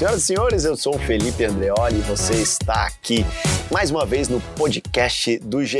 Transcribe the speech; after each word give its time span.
Senhoras 0.00 0.22
e 0.22 0.24
senhores, 0.24 0.64
eu 0.64 0.76
sou 0.78 0.96
o 0.96 0.98
Felipe 0.98 1.44
Andreoli 1.44 1.98
e 1.98 2.00
você 2.00 2.32
está 2.32 2.86
aqui 2.86 3.22
mais 3.70 3.90
uma 3.90 4.06
vez 4.06 4.30
no 4.30 4.40
podcast 4.56 5.38
do 5.40 5.62
GE. 5.62 5.78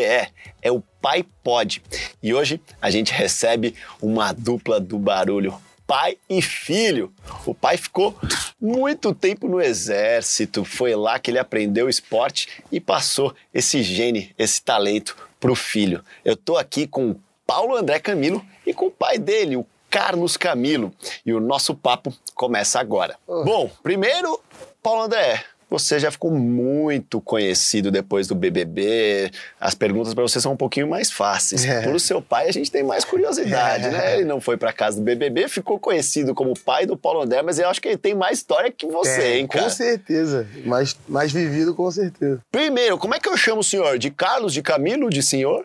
É 0.60 0.70
o 0.70 0.82
Pai 1.00 1.24
Pod. 1.42 1.82
E 2.22 2.34
hoje 2.34 2.60
a 2.82 2.90
gente 2.90 3.14
recebe 3.14 3.74
uma 3.98 4.34
dupla 4.34 4.78
do 4.78 4.98
barulho, 4.98 5.54
pai 5.86 6.18
e 6.28 6.42
filho. 6.42 7.10
O 7.46 7.54
pai 7.54 7.78
ficou 7.78 8.14
muito 8.60 9.14
tempo 9.14 9.48
no 9.48 9.58
exército, 9.58 10.66
foi 10.66 10.94
lá 10.94 11.18
que 11.18 11.30
ele 11.30 11.38
aprendeu 11.38 11.88
esporte 11.88 12.46
e 12.70 12.78
passou 12.78 13.34
esse 13.54 13.82
gene, 13.82 14.34
esse 14.38 14.60
talento 14.60 15.16
para 15.40 15.50
o 15.50 15.56
filho. 15.56 16.04
Eu 16.22 16.36
tô 16.36 16.58
aqui 16.58 16.86
com 16.86 17.12
o 17.12 17.20
Paulo 17.46 17.74
André 17.74 17.98
Camilo 17.98 18.44
e 18.66 18.74
com 18.74 18.88
o 18.88 18.90
pai 18.90 19.16
dele, 19.16 19.56
o 19.56 19.66
Carlos 19.90 20.36
Camilo. 20.36 20.92
E 21.26 21.32
o 21.32 21.40
nosso 21.40 21.74
papo 21.74 22.14
começa 22.34 22.78
agora. 22.78 23.16
Oh. 23.26 23.44
Bom, 23.44 23.70
primeiro, 23.82 24.40
Paulo 24.82 25.02
André, 25.02 25.44
você 25.70 26.00
já 26.00 26.10
ficou 26.10 26.32
muito 26.32 27.20
conhecido 27.20 27.90
depois 27.90 28.26
do 28.26 28.34
BBB. 28.34 29.30
As 29.60 29.72
perguntas 29.74 30.12
para 30.12 30.22
você 30.22 30.40
são 30.40 30.52
um 30.52 30.56
pouquinho 30.56 30.88
mais 30.88 31.12
fáceis. 31.12 31.64
É. 31.64 31.82
Por 31.82 32.00
seu 32.00 32.20
pai, 32.20 32.48
a 32.48 32.52
gente 32.52 32.70
tem 32.70 32.82
mais 32.82 33.04
curiosidade, 33.04 33.86
é. 33.86 33.90
né? 33.90 34.14
Ele 34.14 34.24
não 34.24 34.40
foi 34.40 34.56
para 34.56 34.72
casa 34.72 34.96
do 34.96 35.02
BBB, 35.02 35.48
ficou 35.48 35.78
conhecido 35.78 36.34
como 36.34 36.58
pai 36.58 36.86
do 36.86 36.96
Paulo 36.96 37.22
André, 37.22 37.40
mas 37.42 37.58
eu 37.58 37.68
acho 37.68 37.80
que 37.80 37.88
ele 37.88 37.96
tem 37.96 38.14
mais 38.14 38.38
história 38.38 38.70
que 38.70 38.86
você, 38.86 39.20
é, 39.20 39.38
hein, 39.38 39.46
cara? 39.46 39.64
Com 39.64 39.70
certeza. 39.70 40.48
Mais, 40.64 40.96
mais 41.08 41.32
vivido, 41.32 41.72
com 41.74 41.88
certeza. 41.90 42.40
Primeiro, 42.50 42.98
como 42.98 43.14
é 43.14 43.20
que 43.20 43.28
eu 43.28 43.36
chamo 43.36 43.60
o 43.60 43.64
senhor? 43.64 43.96
De 43.96 44.10
Carlos, 44.10 44.52
de 44.52 44.62
Camilo, 44.62 45.08
de 45.08 45.22
senhor? 45.22 45.64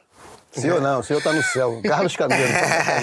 Senhor 0.56 0.81
não, 0.81 1.00
o 1.00 1.03
senhor 1.03 1.20
está 1.20 1.34
no 1.34 1.44
céu. 1.44 1.81
Carlos 1.84 2.16
Camilo. 2.16 2.42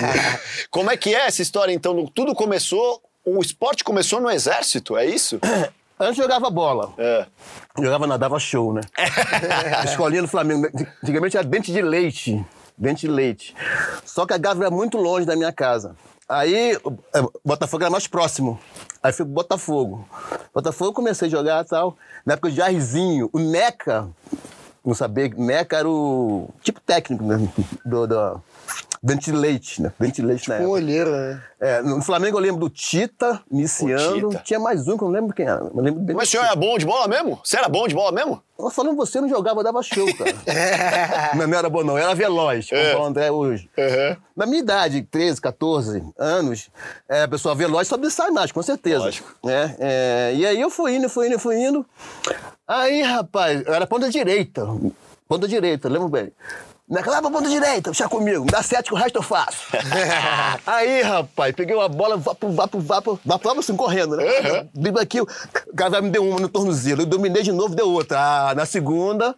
Como 0.71 0.91
é 0.91 0.97
que 0.97 1.15
é 1.15 1.27
essa 1.27 1.43
história, 1.43 1.73
então? 1.73 2.07
Tudo 2.07 2.35
começou, 2.35 3.03
o 3.25 3.41
esporte 3.41 3.85
começou 3.85 4.21
no 4.21 4.31
exército, 4.31 4.97
é 4.97 5.07
isso? 5.07 5.39
Antes 6.01 6.17
jogava 6.17 6.51
bola. 6.51 6.93
É. 6.99 7.27
Jogava, 7.79 8.07
não, 8.07 8.19
dava 8.19 8.39
show, 8.39 8.73
né? 8.73 8.81
Escolinha 9.85 10.23
do 10.23 10.29
Flamengo. 10.29 10.67
Antigamente 11.03 11.37
era 11.37 11.47
dente 11.47 11.73
de 11.73 11.81
leite. 11.81 12.45
Dente 12.77 13.07
de 13.07 13.13
leite. 13.13 13.55
Só 14.05 14.27
que 14.27 14.33
a 14.33 14.39
Gávea 14.39 14.67
era 14.67 14.71
muito 14.75 14.99
longe 14.99 15.25
da 15.25 15.37
minha 15.37 15.53
casa. 15.53 15.95
Aí, 16.29 16.77
o 16.83 16.93
é, 17.15 17.23
Botafogo 17.45 17.85
era 17.85 17.91
mais 17.91 18.07
próximo. 18.07 18.59
Aí 19.03 19.13
fui 19.13 19.25
pro 19.25 19.35
Botafogo. 19.35 20.09
Botafogo 20.55 20.93
comecei 20.93 21.29
a 21.29 21.31
jogar 21.31 21.65
e 21.65 21.69
tal. 21.69 21.97
Na 22.25 22.35
época 22.35 22.51
de 22.51 22.57
Jairzinho, 22.57 23.29
o 23.33 23.39
Neca 23.39 24.09
não 24.85 24.95
sabia. 24.95 25.31
Meca 25.37 25.77
era 25.77 25.89
o 25.89 26.49
tipo 26.63 26.81
técnico 26.81 27.25
mesmo 27.25 27.53
do, 27.85 28.07
do 28.07 28.43
Ventilate, 29.05 29.83
né? 29.83 29.93
Ventilate 29.99 30.43
tipo 30.43 30.51
na 30.51 30.57
época. 30.59 30.71
Olheiro, 30.71 31.11
né? 31.11 31.43
É, 31.61 31.83
no 31.83 32.01
Flamengo 32.03 32.37
eu 32.37 32.41
lembro 32.41 32.61
do 32.61 32.71
Tita, 32.71 33.43
iniciando. 33.51 34.29
Tita. 34.29 34.43
Tinha 34.45 34.61
mais 34.61 34.87
um 34.87 34.97
que 34.97 35.03
eu 35.03 35.09
não 35.09 35.15
lembro 35.15 35.35
quem 35.35 35.45
era. 35.45 35.61
Eu 35.61 35.83
lembro 35.83 36.15
Mas 36.15 36.29
o 36.29 36.31
senhor 36.31 36.45
era 36.45 36.55
bom 36.55 36.79
de 36.79 36.87
bola 36.87 37.09
mesmo? 37.09 37.41
Você 37.43 37.57
era 37.57 37.69
bom 37.69 37.89
de 37.89 37.97
bola 37.97 38.13
mesmo? 38.13 38.41
Eu 38.57 38.71
falando, 38.71 38.95
você 38.95 39.21
não 39.21 39.29
jogava, 39.29 39.59
eu 39.59 39.65
dava 39.65 39.83
show, 39.83 40.07
cara. 40.15 40.33
não, 41.35 41.49
não 41.49 41.59
era 41.59 41.69
bom, 41.69 41.83
não. 41.83 41.99
Era 41.99 42.15
veloz, 42.15 42.69
como 42.69 42.81
é. 42.81 42.97
o 42.97 43.05
André 43.05 43.29
hoje. 43.29 43.69
Uhum. 43.77 44.17
Na 44.37 44.47
minha 44.47 44.61
idade, 44.61 45.03
13, 45.03 45.41
14 45.41 46.05
anos, 46.17 46.71
é, 47.09 47.23
a 47.23 47.29
pessoa 47.29 47.57
veloz 47.57 47.89
só 47.89 47.99
sai 48.09 48.31
mais, 48.31 48.53
com 48.53 48.63
certeza. 48.63 49.01
Lógico. 49.01 49.35
É, 49.45 49.77
é, 49.81 50.35
e 50.37 50.47
aí 50.47 50.61
eu 50.61 50.71
fui 50.71 50.95
indo, 50.95 51.09
fui 51.09 51.27
indo, 51.27 51.41
fui 51.41 51.57
indo. 51.57 51.85
Aí, 52.69 53.03
rapaz, 53.03 53.67
eu 53.67 53.75
era 53.75 53.85
ponta 53.85 54.09
direita. 54.09 54.65
Ponta 55.27 55.49
direita, 55.49 55.89
lembro 55.89 56.09
bem. 56.09 56.33
Naquela 56.93 57.23
pra 57.23 57.31
ponta 57.31 57.49
direita, 57.49 57.91
puxa 57.91 58.07
comigo, 58.07 58.45
me 58.45 58.51
dá 58.51 58.63
sete 58.63 58.89
que 58.89 58.95
o 58.95 58.99
resto 58.99 59.17
eu 59.17 59.23
faço. 59.23 59.63
aí, 60.67 61.01
rapaz, 61.01 61.55
peguei 61.55 61.75
uma 61.75 61.89
bola, 61.89 62.19
vapo, 62.19 62.51
vapo, 62.51 62.79
vapo, 62.81 63.19
vapo, 63.25 63.59
assim, 63.59 63.75
correndo, 63.75 64.15
né? 64.15 64.25
Uhum. 64.77 64.99
Aqui, 65.01 65.19
o 65.19 65.27
cara 65.75 66.03
me 66.03 66.11
deu 66.11 66.23
uma 66.23 66.39
no 66.39 66.51
tornozelo, 66.51 67.01
eu 67.01 67.07
dominei 67.07 67.43
de 67.43 67.51
novo, 67.51 67.75
deu 67.75 67.89
outra. 67.89 68.19
Ah, 68.21 68.55
na 68.55 68.67
segunda, 68.67 69.35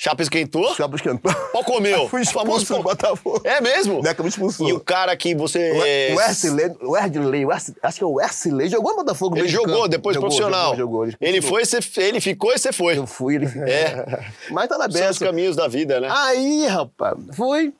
Chapa 0.00 0.22
esquentou? 0.22 0.76
Chapa 0.76 0.94
esquentou. 0.94 1.34
Qual 1.50 1.64
comeu? 1.64 2.06
Fui 2.08 2.22
expulso 2.22 2.76
do 2.76 2.82
Botafogo. 2.84 3.40
É 3.42 3.60
mesmo? 3.60 4.00
Neca 4.00 4.22
me 4.22 4.28
expulsou. 4.28 4.68
E 4.68 4.72
o 4.72 4.78
cara 4.78 5.16
que 5.16 5.34
você... 5.34 6.12
O 6.12 6.18
Wesley, 6.18 6.76
o 6.80 6.90
Wesley, 6.92 7.46
acho 7.82 7.98
que 7.98 8.04
é 8.04 8.06
o 8.06 8.12
Wesley, 8.12 8.68
jogou 8.68 8.92
no 8.92 8.98
Botafogo 8.98 9.36
Ele 9.36 9.48
jogou, 9.48 9.74
campo. 9.74 9.88
depois 9.88 10.14
jogou, 10.14 10.28
profissional. 10.28 10.76
Jogou, 10.76 11.04
jogou, 11.04 11.04
ele, 11.04 11.16
ele 11.20 11.42
foi, 11.42 11.64
você, 11.64 11.80
ele 11.96 12.20
ficou 12.20 12.54
e 12.54 12.58
você 12.58 12.72
foi. 12.72 12.96
Eu 12.96 13.08
fui. 13.08 13.34
Ele... 13.34 13.46
É. 13.68 14.22
Mas 14.52 14.68
tá 14.68 14.78
na 14.78 14.86
benção. 14.86 15.02
São 15.02 15.10
os 15.10 15.18
caminhos 15.18 15.56
da 15.56 15.66
vida, 15.66 15.98
né? 15.98 16.08
Aí, 16.08 16.64
rapaz, 16.68 17.18
fui. 17.34 17.74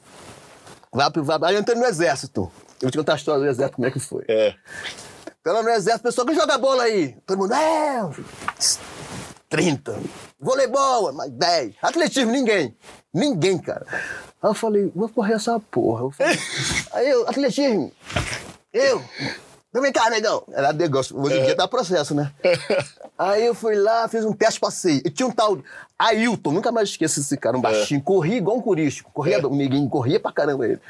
Vá, 0.93 1.13
aí 1.43 1.55
eu 1.55 1.61
entrei 1.61 1.79
no 1.79 1.85
exército. 1.85 2.51
Eu 2.81 2.87
vou 2.87 2.91
te 2.91 2.99
contar 2.99 3.13
a 3.13 3.17
história 3.17 3.41
do 3.41 3.49
exército, 3.49 3.77
como 3.77 3.87
é 3.87 3.93
que 3.93 4.01
foi. 4.01 4.25
É. 4.27 4.55
Então 5.41 5.63
no 5.63 5.69
exército, 5.71 6.03
pessoal, 6.03 6.27
que 6.27 6.35
joga 6.35 6.59
bola 6.59 6.83
aí? 6.83 7.17
Todo 7.25 7.39
mundo, 7.39 7.55
é... 7.55 8.11
30. 9.49 9.99
Voleibol, 10.39 11.13
mais 11.13 11.31
10. 11.31 11.75
Atletismo, 11.83 12.31
ninguém. 12.31 12.77
Ninguém, 13.13 13.59
cara. 13.59 13.87
Aí 14.43 14.51
eu 14.51 14.55
falei, 14.55 14.93
vou 14.95 15.09
correr 15.09 15.35
essa 15.35 15.59
porra. 15.59 16.05
Eu 16.05 16.11
falei, 16.11 16.39
aí 16.93 17.09
eu, 17.11 17.29
atletismo. 17.29 17.93
Eu. 18.73 19.03
Vem 19.81 19.93
cá, 19.93 20.11
negão. 20.11 20.43
Era 20.53 20.73
negócio. 20.73 21.19
Hoje 21.21 21.39
em 21.39 21.45
dia 21.45 21.55
dá 21.55 21.69
processo, 21.69 22.15
né? 22.15 22.33
Aí 23.19 23.47
eu 23.47 23.55
fui 23.55 23.75
lá, 23.75 24.09
fiz 24.09 24.25
um 24.25 24.33
teste, 24.33 24.59
passei. 24.59 25.03
E 25.05 25.11
tinha 25.11 25.27
um 25.27 25.31
tal 25.31 25.59
Ailton, 25.99 26.53
nunca 26.53 26.71
mais 26.73 26.91
esqueço 26.91 27.21
esse 27.21 27.37
cara, 27.37 27.57
um 27.57 27.61
baixinho. 27.61 28.01
Corria 28.01 28.37
igual 28.37 28.57
um 28.57 28.63
curístico. 28.63 29.11
Corria, 29.13 29.37
é. 29.37 29.41
amiguinho, 29.41 29.89
corria 29.89 30.19
pra 30.19 30.33
caramba 30.33 30.67
ele. 30.67 30.81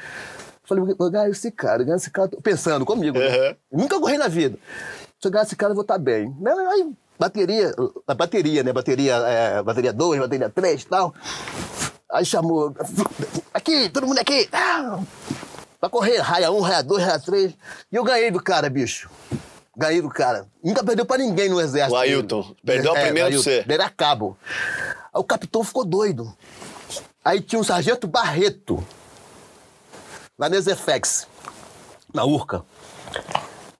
Falei, 0.63 0.93
vou 0.95 1.09
ganhar 1.09 1.29
esse 1.29 1.51
cara, 1.51 1.83
ganhar 1.83 1.97
esse 1.97 2.11
cara. 2.11 2.29
Pensando 2.43 2.85
comigo, 2.85 3.17
né? 3.17 3.55
Nunca 3.71 3.99
corri 3.99 4.17
na 4.17 4.27
vida. 4.27 4.57
Se 5.19 5.27
eu 5.27 5.31
ganhar 5.31 5.43
esse 5.43 5.55
cara, 5.55 5.71
eu 5.71 5.75
vou 5.75 5.81
estar 5.81 5.95
tá 5.95 5.99
bem. 5.99 6.35
Aí 6.71 6.91
bateria, 7.19 7.75
a 8.07 8.13
bateria, 8.13 8.63
né? 8.63 8.71
Bateria, 8.71 9.15
é, 9.15 9.61
bateria 9.61 9.91
2, 9.91 10.21
bateria 10.21 10.49
3 10.49 10.81
e 10.81 10.85
tal. 10.85 11.13
Aí 12.11 12.25
chamou, 12.25 12.73
aqui, 13.53 13.89
todo 13.89 14.07
mundo 14.07 14.19
aqui, 14.19 14.49
ah, 14.51 14.99
pra 15.79 15.89
correr, 15.89 16.17
raia 16.17 16.49
1, 16.49 16.57
um, 16.57 16.61
raia 16.61 16.81
2, 16.81 17.03
raia 17.03 17.19
3. 17.19 17.53
E 17.91 17.95
eu 17.95 18.03
ganhei 18.03 18.31
do 18.31 18.41
cara, 18.41 18.69
bicho. 18.69 19.09
Ganhei 19.77 20.01
do 20.01 20.09
cara. 20.09 20.45
Nunca 20.63 20.83
perdeu 20.83 21.05
pra 21.05 21.17
ninguém 21.17 21.49
no 21.49 21.61
exército. 21.61 21.93
O 21.93 21.97
Ailton. 21.97 22.55
Perdeu 22.65 22.95
é, 22.95 22.99
a 22.99 23.03
primeira 23.03 23.29
pra 23.29 23.37
você. 23.37 23.65
Era 23.67 23.89
cabo. 23.89 24.37
Aí 25.13 25.21
o 25.21 25.23
capitão 25.23 25.63
ficou 25.63 25.85
doido. 25.85 26.35
Aí 27.23 27.39
tinha 27.39 27.59
um 27.59 27.63
sargento 27.63 28.07
Barreto. 28.07 28.85
Lá 30.37 30.49
no 30.49 30.55
Exefex. 30.55 31.27
Na 32.13 32.25
Urca. 32.25 32.65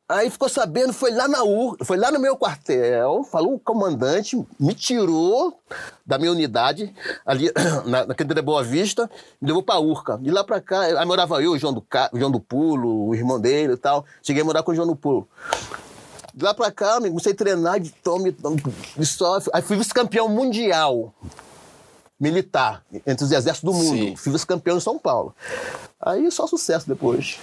Aí 0.09 0.27
ficou 0.27 0.49
sabendo, 0.49 0.91
foi 0.91 1.11
lá 1.11 1.27
na 1.27 1.43
UR, 1.43 1.77
foi 1.83 1.95
lá 1.95 2.11
no 2.11 2.19
meu 2.19 2.35
quartel, 2.35 3.23
falou 3.23 3.53
o 3.53 3.59
comandante, 3.59 4.43
me 4.59 4.73
tirou 4.73 5.61
da 6.03 6.17
minha 6.17 6.31
unidade, 6.31 6.91
ali 7.23 7.51
na, 7.85 8.07
na 8.07 8.15
Quinta 8.15 8.41
Boa 8.41 8.63
Vista, 8.63 9.07
me 9.39 9.47
levou 9.47 9.61
pra 9.61 9.77
Urca. 9.77 10.17
De 10.17 10.31
lá 10.31 10.43
pra 10.43 10.59
cá, 10.59 10.81
aí 10.81 11.05
morava 11.05 11.39
eu, 11.43 11.51
o 11.51 11.59
João 11.59 11.71
do, 11.71 11.81
Ca... 11.81 12.09
o 12.11 12.17
João 12.17 12.31
do 12.31 12.39
Pulo, 12.39 13.09
o 13.09 13.13
irmão 13.13 13.39
dele 13.39 13.73
e 13.73 13.77
tal. 13.77 14.03
Cheguei 14.23 14.41
a 14.41 14.45
morar 14.45 14.63
com 14.63 14.71
o 14.71 14.75
João 14.75 14.87
do 14.87 14.95
Pulo. 14.95 15.27
De 16.33 16.43
lá 16.43 16.55
pra 16.55 16.71
cá, 16.71 16.99
comecei 16.99 17.33
a 17.33 17.35
treinar 17.35 17.79
de 17.79 17.91
tome, 17.91 18.35
de 18.97 19.05
só. 19.05 19.37
Aí 19.53 19.61
fui 19.61 19.77
vice-campeão 19.77 20.27
mundial 20.27 21.13
militar 22.19 22.83
entre 23.05 23.23
os 23.23 23.31
exércitos 23.31 23.61
do 23.61 23.73
mundo. 23.73 23.95
Sim. 23.95 24.15
Fui 24.15 24.31
vice-campeão 24.31 24.77
em 24.77 24.81
São 24.81 24.97
Paulo. 24.97 25.35
Aí 26.01 26.31
só 26.31 26.47
sucesso 26.47 26.87
depois. 26.87 27.37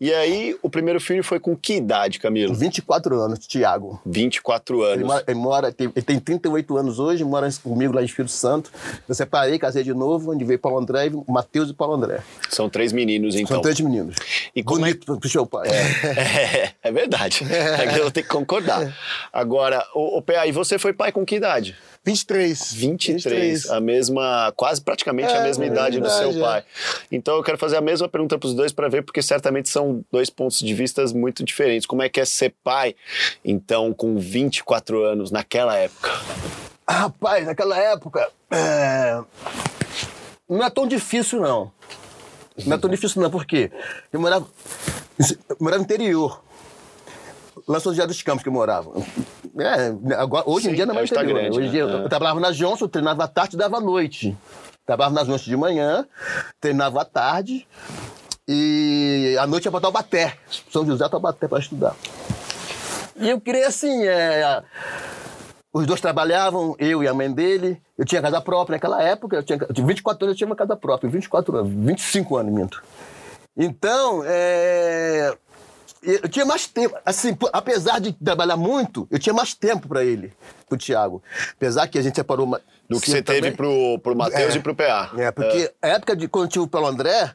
E 0.00 0.14
aí, 0.14 0.56
o 0.62 0.70
primeiro 0.70 1.00
filho 1.00 1.24
foi 1.24 1.40
com 1.40 1.56
que 1.56 1.74
idade, 1.74 2.20
Camilo? 2.20 2.54
24 2.54 3.20
anos, 3.20 3.40
Tiago. 3.40 4.00
24 4.06 4.82
anos. 4.82 4.94
Ele 4.96 5.04
mora, 5.04 5.24
ele, 5.26 5.38
mora, 5.38 5.74
ele 5.76 6.02
tem 6.02 6.20
38 6.20 6.76
anos 6.76 7.00
hoje, 7.00 7.24
mora 7.24 7.48
comigo 7.62 7.92
lá 7.92 8.00
em 8.00 8.04
Espírito 8.04 8.30
Santo. 8.30 8.70
Eu 9.08 9.14
separei, 9.14 9.58
casei 9.58 9.82
de 9.82 9.92
novo, 9.92 10.32
onde 10.32 10.44
veio 10.44 10.58
Paulo 10.58 10.78
André, 10.78 11.10
Matheus 11.26 11.70
e 11.70 11.74
Paulo 11.74 11.94
André. 11.94 12.20
São 12.48 12.70
três 12.70 12.92
meninos, 12.92 13.34
então. 13.34 13.56
São 13.56 13.60
três 13.60 13.80
meninos. 13.80 14.14
E 14.54 14.62
como 14.62 14.86
é 14.86 14.90
Bonito 14.90 15.14
é... 15.14 15.18
pro 15.18 15.28
seu 15.28 15.44
pai. 15.44 15.68
É, 15.68 16.64
é, 16.64 16.72
é 16.80 16.92
verdade. 16.92 17.44
É. 17.50 17.88
Eu 17.98 18.02
vou 18.02 18.10
ter 18.12 18.22
que 18.22 18.28
concordar. 18.28 18.96
Agora, 19.32 19.84
o, 19.94 20.18
o 20.18 20.22
PA, 20.22 20.46
e 20.46 20.52
você 20.52 20.78
foi 20.78 20.92
pai 20.92 21.10
com 21.10 21.26
que 21.26 21.34
idade? 21.34 21.76
23. 22.08 22.72
23. 22.72 23.24
23. 23.24 23.70
A 23.70 23.80
mesma, 23.80 24.52
quase 24.56 24.80
praticamente 24.80 25.30
é, 25.30 25.38
a 25.38 25.42
mesma 25.42 25.66
idade 25.66 26.00
do 26.00 26.08
seu 26.08 26.40
pai. 26.40 26.64
Então 27.12 27.36
eu 27.36 27.42
quero 27.42 27.58
fazer 27.58 27.76
a 27.76 27.82
mesma 27.82 28.08
pergunta 28.08 28.38
para 28.38 28.46
os 28.46 28.54
dois 28.54 28.72
para 28.72 28.88
ver, 28.88 29.02
porque 29.02 29.20
certamente 29.20 29.68
são 29.68 30.02
dois 30.10 30.30
pontos 30.30 30.58
de 30.60 30.72
vista 30.72 31.04
muito 31.14 31.44
diferentes. 31.44 31.86
Como 31.86 32.02
é 32.02 32.08
que 32.08 32.18
é 32.18 32.24
ser 32.24 32.54
pai, 32.64 32.94
então, 33.44 33.92
com 33.92 34.16
24 34.16 35.04
anos, 35.04 35.30
naquela 35.30 35.76
época? 35.76 36.10
Rapaz, 36.88 37.44
naquela 37.44 37.76
época. 37.78 38.26
É... 38.50 39.20
Não 40.48 40.64
é 40.64 40.70
tão 40.70 40.86
difícil, 40.86 41.40
não. 41.40 41.70
Não 42.64 42.76
é 42.76 42.78
tão 42.78 42.88
difícil, 42.88 43.20
não, 43.20 43.30
porque 43.30 43.70
eu 44.10 44.18
morava, 44.18 44.46
eu 45.18 45.56
morava 45.60 45.78
no 45.78 45.84
interior. 45.84 46.42
Lá 47.66 47.76
em 47.76 47.80
São 47.80 47.92
José 47.92 48.06
dos 48.06 48.22
Campos 48.22 48.42
que 48.42 48.48
eu 48.48 48.52
morava. 48.52 48.90
É, 49.58 50.14
agora, 50.14 50.48
hoje 50.48 50.66
Sim, 50.66 50.72
em 50.72 50.74
dia 50.74 50.86
não 50.86 50.92
é 50.94 50.96
mais 50.96 51.10
interior. 51.10 51.40
Grande, 51.40 51.56
hoje 51.58 51.68
em 51.68 51.70
dia 51.70 51.86
né? 51.86 52.04
eu, 52.04 52.08
trabalhava 52.08 52.40
na 52.40 52.50
Johnson, 52.50 52.88
treinava 52.88 53.24
à 53.24 53.28
tarde 53.28 53.56
e 53.56 53.58
dava 53.58 53.78
à 53.78 53.80
noite. 53.80 54.36
Trabalhava 54.86 55.14
nas 55.14 55.28
noites 55.28 55.46
de 55.46 55.56
manhã, 55.56 56.06
treinava 56.60 57.02
à 57.02 57.04
tarde 57.04 57.66
e 58.46 59.36
à 59.38 59.46
noite 59.46 59.66
ia 59.66 59.70
para 59.70 59.80
Taubaté. 59.80 60.36
São 60.70 60.86
José 60.86 61.08
Taubaté 61.08 61.46
para 61.46 61.58
estudar. 61.58 61.94
E 63.16 63.28
eu 63.28 63.40
queria 63.40 63.66
assim, 63.66 64.06
é, 64.06 64.62
os 65.72 65.86
dois 65.86 66.00
trabalhavam, 66.00 66.74
eu 66.78 67.02
e 67.02 67.08
a 67.08 67.14
mãe 67.14 67.30
dele. 67.30 67.80
Eu 67.96 68.04
tinha 68.04 68.22
casa 68.22 68.40
própria 68.40 68.76
naquela 68.76 69.02
época, 69.02 69.36
eu 69.36 69.42
tinha, 69.42 69.58
24 69.58 70.24
anos 70.24 70.34
eu 70.34 70.38
tinha 70.38 70.46
uma 70.46 70.56
casa 70.56 70.76
própria, 70.76 71.10
24 71.10 71.56
anos, 71.56 71.72
25 71.72 72.36
anos, 72.36 72.52
minto. 72.52 72.82
Então, 73.56 74.22
é, 74.24 75.36
eu 76.02 76.28
tinha 76.28 76.44
mais 76.44 76.66
tempo, 76.66 76.96
assim, 77.04 77.36
apesar 77.52 78.00
de 78.00 78.12
trabalhar 78.12 78.56
muito, 78.56 79.06
eu 79.10 79.18
tinha 79.18 79.34
mais 79.34 79.54
tempo 79.54 79.88
para 79.88 80.04
ele, 80.04 80.32
pro 80.68 80.78
Thiago. 80.78 81.22
Apesar 81.52 81.88
que 81.88 81.98
a 81.98 82.02
gente 82.02 82.14
separou 82.14 82.46
uma, 82.46 82.60
do 82.88 83.00
que 83.00 83.10
você 83.10 83.22
também. 83.22 83.42
teve 83.42 83.56
pro, 83.56 83.98
pro 83.98 84.16
Matheus 84.16 84.54
é, 84.54 84.58
e 84.58 84.60
pro 84.60 84.74
PA. 84.74 85.10
É, 85.16 85.30
porque 85.30 85.72
é. 85.82 85.86
a 85.86 85.88
época 85.94 86.16
de 86.16 86.28
quando 86.28 86.48
tinha 86.48 86.62
o 86.62 86.68
Pelo 86.68 86.86
André, 86.86 87.32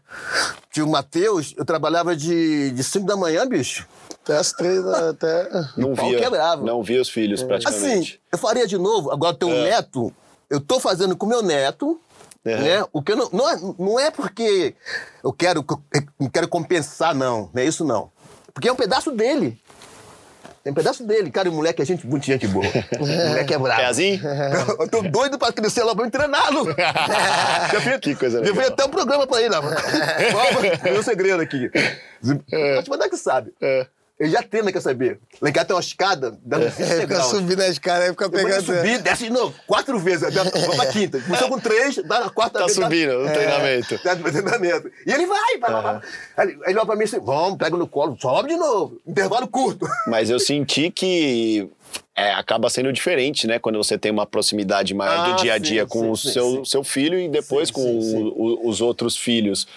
tinha 0.71 0.86
o 0.86 0.89
Matheus, 0.89 1.54
eu 1.57 1.65
trabalhava 1.65 2.15
de 2.15 2.74
5 2.81 3.06
da 3.06 3.15
manhã, 3.15 3.48
bicho. 3.48 3.88
Até 4.24 4.38
as 4.38 4.54
três, 4.54 4.86
até. 4.86 5.50
Não 5.75 5.94
via. 5.94 6.19
Quebrava. 6.19 6.63
Não 6.63 6.81
via 6.81 7.01
os 7.01 7.10
filhos, 7.10 7.42
é. 7.42 7.45
praticamente. 7.45 7.83
Assim, 7.83 8.18
eu 8.31 8.38
faria 8.38 8.65
de 8.65 8.77
novo, 8.77 9.12
agora 9.12 9.36
tem 9.36 9.50
um 9.50 9.54
é. 9.54 9.71
neto, 9.71 10.13
eu 10.50 10.62
tô 10.62 10.80
fazendo 10.80 11.15
com 11.15 11.25
meu 11.25 11.42
neto. 11.42 12.00
Uhum. 12.45 12.57
Né? 12.57 12.86
O 12.92 13.01
que 13.01 13.15
não, 13.15 13.30
não, 13.31 13.50
é, 13.50 13.57
não 13.80 14.00
é 14.00 14.12
porque 14.12 14.75
eu 15.24 15.31
quero, 15.31 15.65
eu 16.19 16.30
quero 16.30 16.48
compensar, 16.50 17.15
não. 17.15 17.50
Não 17.54 17.62
é 17.62 17.65
isso, 17.65 17.86
não. 17.86 18.12
Porque 18.54 18.70
é 18.70 18.72
um 18.72 18.76
pedaço 18.76 19.12
dele. 19.12 19.60
Tem 20.64 20.72
um 20.72 20.76
pedaço 20.76 21.06
dele. 21.06 21.30
Cara, 21.30 21.50
o 21.50 21.54
moleque 21.54 21.82
é 21.82 21.86
gente, 21.86 22.08
muito 22.08 22.26
gente 22.26 22.48
boa. 22.48 22.66
O 22.98 23.06
moleque 23.06 23.54
é 23.54 23.58
bravo. 23.58 23.82
Pezinho? 23.82 24.22
Eu 24.80 24.88
tô 24.88 25.02
doido 25.02 25.38
pra 25.38 25.52
crescer 25.52 25.84
lá 25.84 25.94
pra 25.94 26.06
me 26.06 26.12
treiná-lo. 26.12 26.68
que 28.02 28.16
coisa 28.16 28.40
legal. 28.40 28.56
Eu 28.56 28.62
fiz 28.62 28.72
até 28.72 28.86
um 28.86 28.90
programa 28.90 29.28
pra 29.28 29.42
ele 29.42 29.50
lá. 29.50 29.62
Meu 30.84 31.04
segredo 31.04 31.42
aqui. 31.42 31.70
É. 32.52 32.76
Mas 32.78 32.88
mandar 32.88 33.10
que 33.10 33.18
sabe. 33.18 33.54
É. 33.62 33.88
Ele 34.19 34.30
já 34.30 34.44
treina, 34.44 34.71
quer 34.71 34.81
saber? 34.81 35.19
Lá 35.42 35.50
em 35.50 35.54
casa 35.54 35.65
tem 35.65 35.75
uma 35.75 35.81
escada, 35.81 36.38
dando 36.44 36.68
é, 36.68 36.71
Fica 36.71 37.21
subindo 37.24 37.62
a 37.62 37.68
escada, 37.68 38.06
aí 38.06 38.10
fica 38.12 38.30
pegando. 38.30 38.63
Subir, 38.63 39.01
desce 39.01 39.24
de 39.24 39.31
novo, 39.31 39.56
quatro 39.65 39.98
vezes, 40.00 40.31
vai 40.33 40.45
pra 40.77 40.86
quinta. 40.88 41.19
Começou 41.19 41.50
com 41.50 41.60
três, 41.60 41.95
dá 42.06 42.19
na 42.19 42.30
quarta 42.30 42.60
tá 42.60 42.65
vez. 42.65 42.77
Tá 42.77 42.83
subindo 42.83 43.19
no 43.19 43.27
é, 43.27 43.33
treinamento. 43.33 44.00
Tá 44.00 44.15
no 44.15 44.24
treinamento. 44.24 44.92
E 45.06 45.12
ele 45.12 45.25
vai, 45.25 45.57
vai, 45.60 45.81
vai. 45.81 46.01
Ele 46.38 46.77
olha 46.77 46.86
pra 46.86 46.95
mim 46.95 47.06
assim, 47.06 47.19
vamos, 47.19 47.57
pega 47.57 47.75
no 47.75 47.88
colo, 47.88 48.15
sobe 48.21 48.50
de 48.50 48.56
novo. 48.56 49.01
Intervalo 49.06 49.48
curto. 49.48 49.88
Mas 50.07 50.30
eu 50.30 50.39
senti 50.39 50.92
que 50.92 51.68
é, 52.15 52.33
acaba 52.33 52.69
sendo 52.69 52.94
diferente, 52.94 53.48
né? 53.48 53.57
Quando 53.57 53.77
você 53.77 53.98
tem 53.98 54.12
uma 54.12 54.27
proximidade 54.27 54.94
maior 54.94 55.18
ah, 55.18 55.31
do 55.31 55.42
dia 55.42 55.54
a 55.54 55.57
dia 55.57 55.81
sim, 55.81 55.89
com 55.89 56.01
sim, 56.04 56.12
o 56.12 56.31
seu, 56.31 56.50
sim. 56.57 56.65
seu 56.65 56.83
filho 56.83 57.19
e 57.19 57.27
depois 57.27 57.71
com 57.71 57.81
o, 57.81 58.27
o, 58.27 58.69
os 58.69 58.80
outros 58.80 59.18
filhos. 59.18 59.68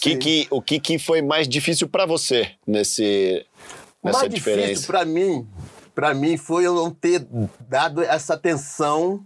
Que, 0.00 0.16
que, 0.16 0.46
o 0.50 0.60
que, 0.60 0.80
que 0.80 0.98
foi 0.98 1.22
mais 1.22 1.48
difícil 1.48 1.88
para 1.88 2.04
você 2.04 2.50
nesse, 2.66 3.46
o 4.10 4.12
mais 4.12 4.28
diferença. 4.28 4.68
difícil 4.68 4.86
para 4.86 5.04
mim, 5.04 5.48
para 5.94 6.14
mim 6.14 6.36
foi 6.36 6.66
eu 6.66 6.74
não 6.74 6.90
ter 6.90 7.26
dado 7.68 8.02
essa 8.02 8.34
atenção 8.34 9.24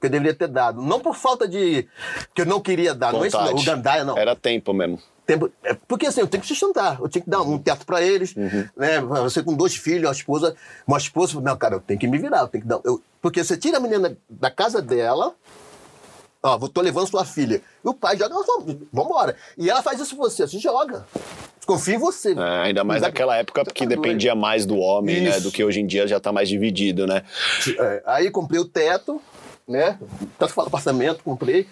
que 0.00 0.06
eu 0.06 0.10
deveria 0.10 0.34
ter 0.34 0.48
dado. 0.48 0.82
Não 0.82 1.00
por 1.00 1.14
falta 1.14 1.46
de 1.46 1.86
que 2.34 2.42
eu 2.42 2.46
não 2.46 2.60
queria 2.60 2.94
dar, 2.94 3.12
Vontade. 3.12 3.32
não 3.32 3.40
é 3.40 3.44
isso, 3.44 3.54
não, 3.54 3.60
o 3.60 3.64
gandaia 3.64 4.04
não. 4.04 4.18
Era 4.18 4.34
tempo 4.34 4.72
mesmo. 4.72 4.98
Tempo, 5.24 5.50
é, 5.62 5.74
porque 5.86 6.06
assim, 6.06 6.20
eu 6.20 6.26
tenho 6.26 6.42
que 6.42 6.48
sustentar, 6.48 6.98
eu 7.00 7.08
tinha 7.08 7.22
que 7.22 7.30
dar 7.30 7.42
um 7.42 7.56
teto 7.56 7.86
para 7.86 8.02
eles, 8.02 8.34
uhum. 8.34 8.68
né? 8.76 9.00
Você 9.00 9.40
com 9.40 9.54
dois 9.54 9.76
filhos, 9.76 10.08
uma 10.08 10.12
esposa, 10.12 10.56
uma 10.84 10.98
esposa, 10.98 11.40
não, 11.40 11.56
cara, 11.56 11.76
eu 11.76 11.80
tenho 11.80 12.00
que 12.00 12.08
me 12.08 12.18
virar, 12.18 12.40
eu 12.40 12.48
tenho 12.48 12.62
que 12.62 12.68
dar. 12.68 12.80
Eu, 12.84 13.00
porque 13.20 13.42
você 13.42 13.56
tira 13.56 13.76
a 13.76 13.80
menina 13.80 14.18
da 14.28 14.50
casa 14.50 14.82
dela, 14.82 15.32
ó, 16.42 16.58
tô 16.68 16.80
levando 16.80 17.08
sua 17.08 17.24
filha, 17.24 17.62
e 17.84 17.88
o 17.88 17.94
pai 17.94 18.16
joga, 18.16 18.34
vambora. 18.92 19.36
E 19.56 19.70
ela 19.70 19.82
faz 19.82 20.00
isso 20.00 20.16
com 20.16 20.22
você, 20.22 20.46
você 20.46 20.58
joga. 20.58 21.06
Confia 21.64 21.94
em 21.94 21.98
você. 21.98 22.32
É, 22.32 22.62
ainda 22.66 22.82
mais 22.82 23.02
naquela 23.02 23.36
época 23.36 23.64
que 23.66 23.86
dependia 23.86 24.34
mais 24.34 24.66
do 24.66 24.76
homem, 24.76 25.22
Isso. 25.22 25.24
né? 25.24 25.40
Do 25.40 25.52
que 25.52 25.62
hoje 25.62 25.80
em 25.80 25.86
dia 25.86 26.08
já 26.08 26.16
está 26.16 26.32
mais 26.32 26.48
dividido, 26.48 27.06
né? 27.06 27.22
É, 27.78 28.02
aí 28.04 28.30
comprei 28.30 28.60
o 28.60 28.64
teto, 28.64 29.20
né? 29.72 29.98
Tanto 30.38 30.52
fala 30.52 30.68
apartamento, 30.68 31.24
comprei. 31.24 31.66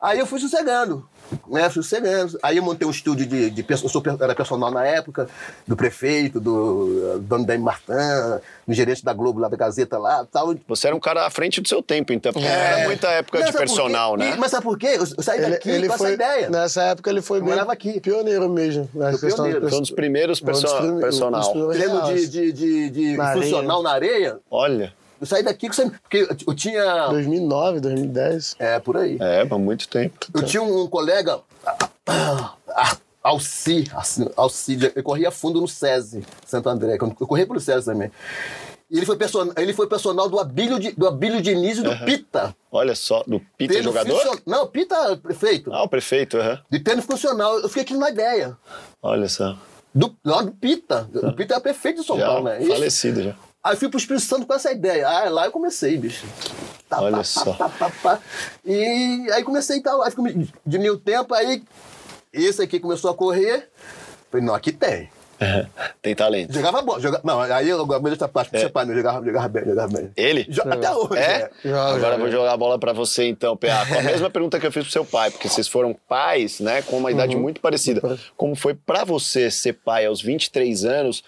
Aí 0.00 0.18
eu 0.18 0.26
fui 0.26 0.40
sossegando 0.40 1.06
né, 1.48 1.68
sossegando. 1.70 2.38
Aí 2.42 2.56
eu 2.56 2.62
montei 2.62 2.86
um 2.86 2.90
estúdio 2.90 3.26
de, 3.26 3.50
de, 3.50 3.64
eu 3.68 3.76
sou, 3.76 4.02
era 4.20 4.34
personal 4.34 4.70
na 4.70 4.84
época, 4.86 5.28
do 5.66 5.76
prefeito, 5.76 6.40
do 6.40 7.18
dono 7.20 7.44
da 7.46 7.58
Martin, 7.58 8.40
do 8.66 8.74
gerente 8.74 9.04
da 9.04 9.12
Globo 9.12 9.40
lá 9.40 9.48
da 9.48 9.56
Gazeta 9.56 9.98
lá 9.98 10.26
tal. 10.30 10.54
Você 10.68 10.86
era 10.86 10.96
um 10.96 11.00
cara 11.00 11.26
à 11.26 11.30
frente 11.30 11.60
do 11.60 11.68
seu 11.68 11.82
tempo, 11.82 12.12
então, 12.12 12.32
porque 12.32 12.46
é. 12.46 12.50
era 12.50 12.84
muita 12.84 13.08
época 13.08 13.38
mas 13.40 13.50
de 13.50 13.56
personal, 13.56 14.16
né? 14.16 14.36
mas 14.38 14.50
sabe 14.50 14.64
por 14.64 14.78
quê? 14.78 14.96
Eu 14.98 15.06
saí 15.22 15.40
daqui 15.40 15.68
ele, 15.68 15.78
ele 15.78 15.88
com 15.88 15.98
foi, 15.98 16.14
essa 16.14 16.14
ideia. 16.14 16.50
Nessa 16.50 16.82
época 16.84 17.10
ele 17.10 17.22
foi 17.22 17.40
bem 17.40 17.58
aqui. 17.58 18.00
pioneiro 18.00 18.48
mesmo. 18.48 18.88
Pioneiro. 18.88 19.68
Foi 19.68 19.78
um 19.78 19.82
dos 19.82 19.90
primeiros 19.90 20.40
perso 20.40 20.66
personal. 21.00 21.52
Treino 21.70 22.02
de, 22.06 22.28
de, 22.28 22.52
de, 22.52 22.90
de 22.90 23.16
na 23.16 23.32
funcional 23.32 23.80
areia. 23.80 23.82
na 23.82 23.90
areia. 23.90 24.38
Olha. 24.50 24.99
Eu 25.20 25.26
saí 25.26 25.42
daqui 25.42 25.68
porque 25.68 26.28
eu 26.46 26.54
tinha. 26.54 27.08
2009, 27.08 27.80
2010. 27.80 28.56
É, 28.58 28.78
por 28.78 28.96
aí. 28.96 29.18
É, 29.20 29.42
há 29.42 29.58
muito 29.58 29.86
tempo. 29.88 30.14
Eu 30.34 30.42
tinha 30.42 30.62
um 30.62 30.86
colega, 30.86 31.40
Alci, 33.22 33.84
Alci, 34.34 34.78
eu 34.96 35.02
corria 35.02 35.30
fundo 35.30 35.60
no 35.60 35.68
SESI, 35.68 36.24
Santo 36.46 36.68
André. 36.70 36.94
Eu 36.94 37.26
corria 37.26 37.46
pelo 37.46 37.60
SESI 37.60 37.84
também. 37.84 38.10
E 38.90 38.96
ele 38.96 39.06
foi, 39.06 39.16
person... 39.16 39.52
ele 39.56 39.72
foi 39.72 39.86
personal 39.86 40.28
do 40.28 40.38
Abílio, 40.40 40.80
de... 40.80 40.90
do 40.92 41.06
Abílio 41.06 41.40
Diniz 41.40 41.78
e 41.78 41.82
do 41.82 41.90
uhum. 41.90 42.04
Pita. 42.04 42.56
Olha 42.72 42.96
só, 42.96 43.22
do 43.24 43.40
Pita 43.56 43.74
Tendo 43.74 43.84
jogador? 43.84 44.16
Funcion... 44.16 44.36
Não, 44.44 44.66
Pita 44.66 45.16
prefeito. 45.16 45.72
Ah, 45.72 45.84
o 45.84 45.88
prefeito, 45.88 46.38
aham. 46.38 46.52
Uhum. 46.52 46.58
De 46.70 46.80
tendo 46.80 47.02
funcional. 47.02 47.60
Eu 47.60 47.68
fiquei 47.68 47.82
aqui 47.82 47.92
numa 47.92 48.10
ideia. 48.10 48.56
Olha 49.00 49.28
só. 49.28 49.56
Do, 49.94 50.16
lá 50.24 50.42
do 50.42 50.50
Pita. 50.50 51.08
O 51.14 51.32
Pita 51.32 51.54
é 51.54 51.60
prefeito 51.60 52.00
de 52.00 52.06
São 52.06 52.18
já, 52.18 52.26
Paulo, 52.26 52.44
né? 52.46 52.60
Falecido 52.62 53.22
já. 53.22 53.36
Aí 53.62 53.76
fui 53.76 53.88
pro 53.88 53.98
Espírito 53.98 54.24
Santo 54.24 54.46
com 54.46 54.54
essa 54.54 54.72
ideia. 54.72 55.06
Ah, 55.06 55.28
lá 55.28 55.44
eu 55.44 55.52
comecei, 55.52 55.98
bicho. 55.98 56.26
Tá, 56.88 57.00
Olha 57.00 57.18
pá, 57.18 57.24
só. 57.24 57.52
Pá, 57.52 57.92
pá, 58.02 58.18
e 58.64 59.30
aí 59.32 59.44
comecei 59.44 59.78
e 59.78 59.82
tal. 59.82 60.02
Aí 60.02 60.10
diminuiu 60.66 60.94
o 60.94 60.98
tempo, 60.98 61.34
aí 61.34 61.62
esse 62.32 62.62
aqui 62.62 62.80
começou 62.80 63.10
a 63.10 63.14
correr. 63.14 63.70
Falei, 64.30 64.46
não, 64.46 64.54
aqui 64.54 64.72
tem. 64.72 65.10
Tem 66.02 66.14
talento. 66.14 66.52
Jogava 66.52 66.82
bola. 66.82 67.00
Joga... 67.00 67.20
Não, 67.24 67.40
aí 67.40 67.68
eu 67.68 67.80
agora 67.80 68.14
essa 68.14 68.28
parte, 68.28 68.56
é. 68.56 68.68
pai, 68.68 68.84
não 68.84 68.94
jogava, 68.94 69.24
jogava 69.24 69.48
bem, 69.48 69.64
jogava 69.64 69.92
bem. 69.92 70.10
Ele? 70.16 70.46
Joga 70.48 70.74
até 70.74 70.92
hoje. 70.92 71.16
É? 71.16 71.50
é. 71.64 71.72
agora 71.72 72.14
eu 72.14 72.18
vou 72.18 72.30
jogar 72.30 72.52
a 72.52 72.56
bola 72.56 72.78
pra 72.78 72.92
você 72.92 73.26
então, 73.26 73.56
PA. 73.56 73.86
Com 73.86 73.98
a 73.98 74.02
mesma 74.02 74.30
pergunta 74.30 74.60
que 74.60 74.66
eu 74.66 74.72
fiz 74.72 74.82
pro 74.84 74.92
seu 74.92 75.04
pai, 75.04 75.30
porque 75.30 75.48
vocês 75.48 75.66
foram 75.66 75.96
pais, 76.08 76.60
né, 76.60 76.82
com 76.82 76.98
uma 76.98 77.10
idade 77.10 77.36
uhum. 77.36 77.42
muito 77.42 77.60
parecida. 77.60 78.18
Como 78.36 78.54
foi 78.54 78.74
pra 78.74 79.04
você 79.04 79.50
ser 79.50 79.74
pai 79.74 80.06
aos 80.06 80.20
23 80.20 80.84
anos, 80.84 81.24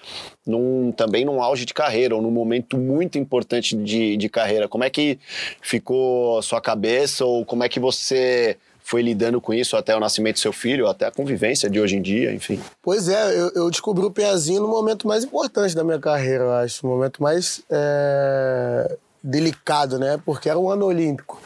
num, 0.46 0.92
também 0.92 1.24
num 1.24 1.42
auge 1.42 1.64
de 1.64 1.72
carreira, 1.72 2.14
ou 2.14 2.20
num 2.20 2.30
momento 2.30 2.76
muito 2.76 3.18
importante 3.18 3.76
de, 3.76 4.16
de 4.16 4.28
carreira? 4.28 4.68
Como 4.68 4.84
é 4.84 4.90
que 4.90 5.18
ficou 5.60 6.38
a 6.38 6.42
sua 6.42 6.60
cabeça, 6.60 7.24
ou 7.24 7.44
como 7.44 7.64
é 7.64 7.68
que 7.68 7.80
você 7.80 8.56
foi 8.92 9.00
lidando 9.00 9.40
com 9.40 9.54
isso 9.54 9.74
até 9.74 9.96
o 9.96 10.00
nascimento 10.00 10.34
do 10.34 10.40
seu 10.40 10.52
filho, 10.52 10.86
até 10.86 11.06
a 11.06 11.10
convivência 11.10 11.70
de 11.70 11.80
hoje 11.80 11.96
em 11.96 12.02
dia, 12.02 12.30
enfim? 12.30 12.60
Pois 12.82 13.08
é, 13.08 13.40
eu, 13.40 13.50
eu 13.54 13.70
descobri 13.70 14.04
o 14.04 14.10
Peazinho 14.10 14.60
no 14.60 14.68
momento 14.68 15.08
mais 15.08 15.24
importante 15.24 15.74
da 15.74 15.82
minha 15.82 15.98
carreira, 15.98 16.44
eu 16.44 16.52
acho. 16.52 16.86
No 16.86 16.92
momento 16.92 17.22
mais 17.22 17.62
é, 17.70 18.98
delicado, 19.22 19.98
né? 19.98 20.20
Porque 20.26 20.46
era 20.46 20.58
um 20.58 20.68
ano 20.68 20.84
olímpico. 20.84 21.40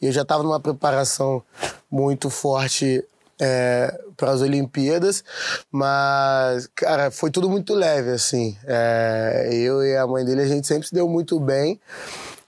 E 0.00 0.06
eu 0.06 0.12
já 0.12 0.22
estava 0.22 0.42
numa 0.42 0.58
preparação 0.58 1.42
muito 1.90 2.30
forte 2.30 3.04
é, 3.38 4.00
para 4.16 4.30
as 4.30 4.40
Olimpíadas, 4.40 5.22
mas, 5.70 6.66
cara, 6.74 7.10
foi 7.10 7.30
tudo 7.30 7.50
muito 7.50 7.74
leve, 7.74 8.12
assim. 8.12 8.56
É, 8.66 9.50
eu 9.52 9.84
e 9.84 9.98
a 9.98 10.06
mãe 10.06 10.24
dele, 10.24 10.40
a 10.40 10.46
gente 10.46 10.66
sempre 10.66 10.88
se 10.88 10.94
deu 10.94 11.06
muito 11.06 11.38
bem. 11.38 11.78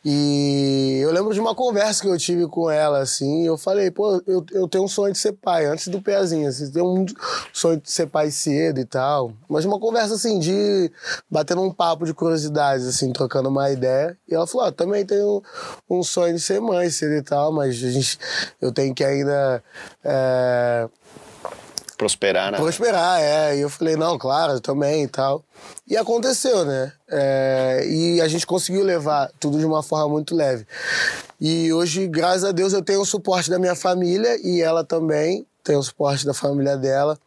E 0.05 0.99
eu 1.01 1.13
lembro 1.13 1.33
de 1.33 1.39
uma 1.39 1.55
conversa 1.55 2.03
que 2.03 2.09
eu 2.09 2.19
tive 2.19 2.49
com 2.49 2.69
ela, 2.69 2.99
assim, 2.99 3.47
eu 3.47 3.57
falei, 3.57 3.89
pô, 3.89 4.21
eu, 4.27 4.45
eu 4.51 4.67
tenho 4.67 4.83
um 4.83 4.89
sonho 4.89 5.13
de 5.13 5.19
ser 5.19 5.33
pai, 5.33 5.65
antes 5.67 5.87
do 5.87 6.03
pezinho, 6.03 6.49
assim, 6.49 6.71
tenho 6.73 6.87
um 6.87 7.07
sonho 7.53 7.81
de 7.81 7.89
ser 7.91 8.07
pai 8.09 8.31
cedo 8.33 8.81
e 8.81 8.85
tal. 8.85 9.33
Mas 9.49 9.65
uma 9.65 9.79
conversa, 9.79 10.15
assim, 10.15 10.41
de 10.41 10.91
batendo 11.31 11.63
um 11.63 11.73
papo 11.73 12.05
de 12.05 12.13
curiosidades, 12.13 12.85
assim, 12.85 13.13
trocando 13.13 13.49
uma 13.49 13.71
ideia. 13.71 14.19
E 14.29 14.35
ela 14.35 14.47
falou, 14.47 14.67
ah, 14.67 14.73
também 14.73 15.07
tenho 15.07 15.41
um 15.89 16.03
sonho 16.03 16.35
de 16.35 16.41
ser 16.41 16.61
mãe 16.61 16.91
cedo 16.91 17.15
e 17.15 17.23
tal, 17.23 17.53
mas 17.53 17.83
a 17.83 17.91
gente, 17.91 18.19
eu 18.61 18.73
tenho 18.73 18.93
que 18.95 19.05
ainda... 19.05 19.63
É, 20.03 20.89
prosperar, 22.03 22.51
né? 22.51 22.59
Prosperar, 22.59 23.21
é. 23.21 23.57
E 23.57 23.61
eu 23.61 23.71
falei, 23.71 23.95
não, 23.97 24.19
claro, 24.19 24.61
também 24.61 25.05
e 25.05 25.09
tal. 25.09 25.45
E 25.87 25.97
aconteceu, 25.97 26.65
né? 26.65 26.93
É, 27.09 27.85
e 27.87 28.21
a 28.21 28.27
gente 28.27 28.45
conseguiu 28.45 28.83
levar 28.83 29.31
tudo 29.39 29.59
de 29.59 29.65
uma 29.65 29.83
forma 29.83 30.09
muito 30.09 30.35
leve. 30.35 30.67
E 31.41 31.73
hoje, 31.73 32.09
graças 32.09 32.45
a 32.45 32.51
Deus, 32.51 32.73
eu 32.73 32.83
tenho 32.83 33.01
o 33.01 33.07
suporte 33.07 33.49
da 33.49 33.59
minha 33.59 33.77
família 33.77 34.37
e 34.43 34.61
ela 34.61 34.83
também 34.83 35.47
tem 35.63 35.77
o 35.77 35.83
suporte 35.83 36.27
da 36.27 36.35
família 36.35 36.77
dela. 36.77 37.19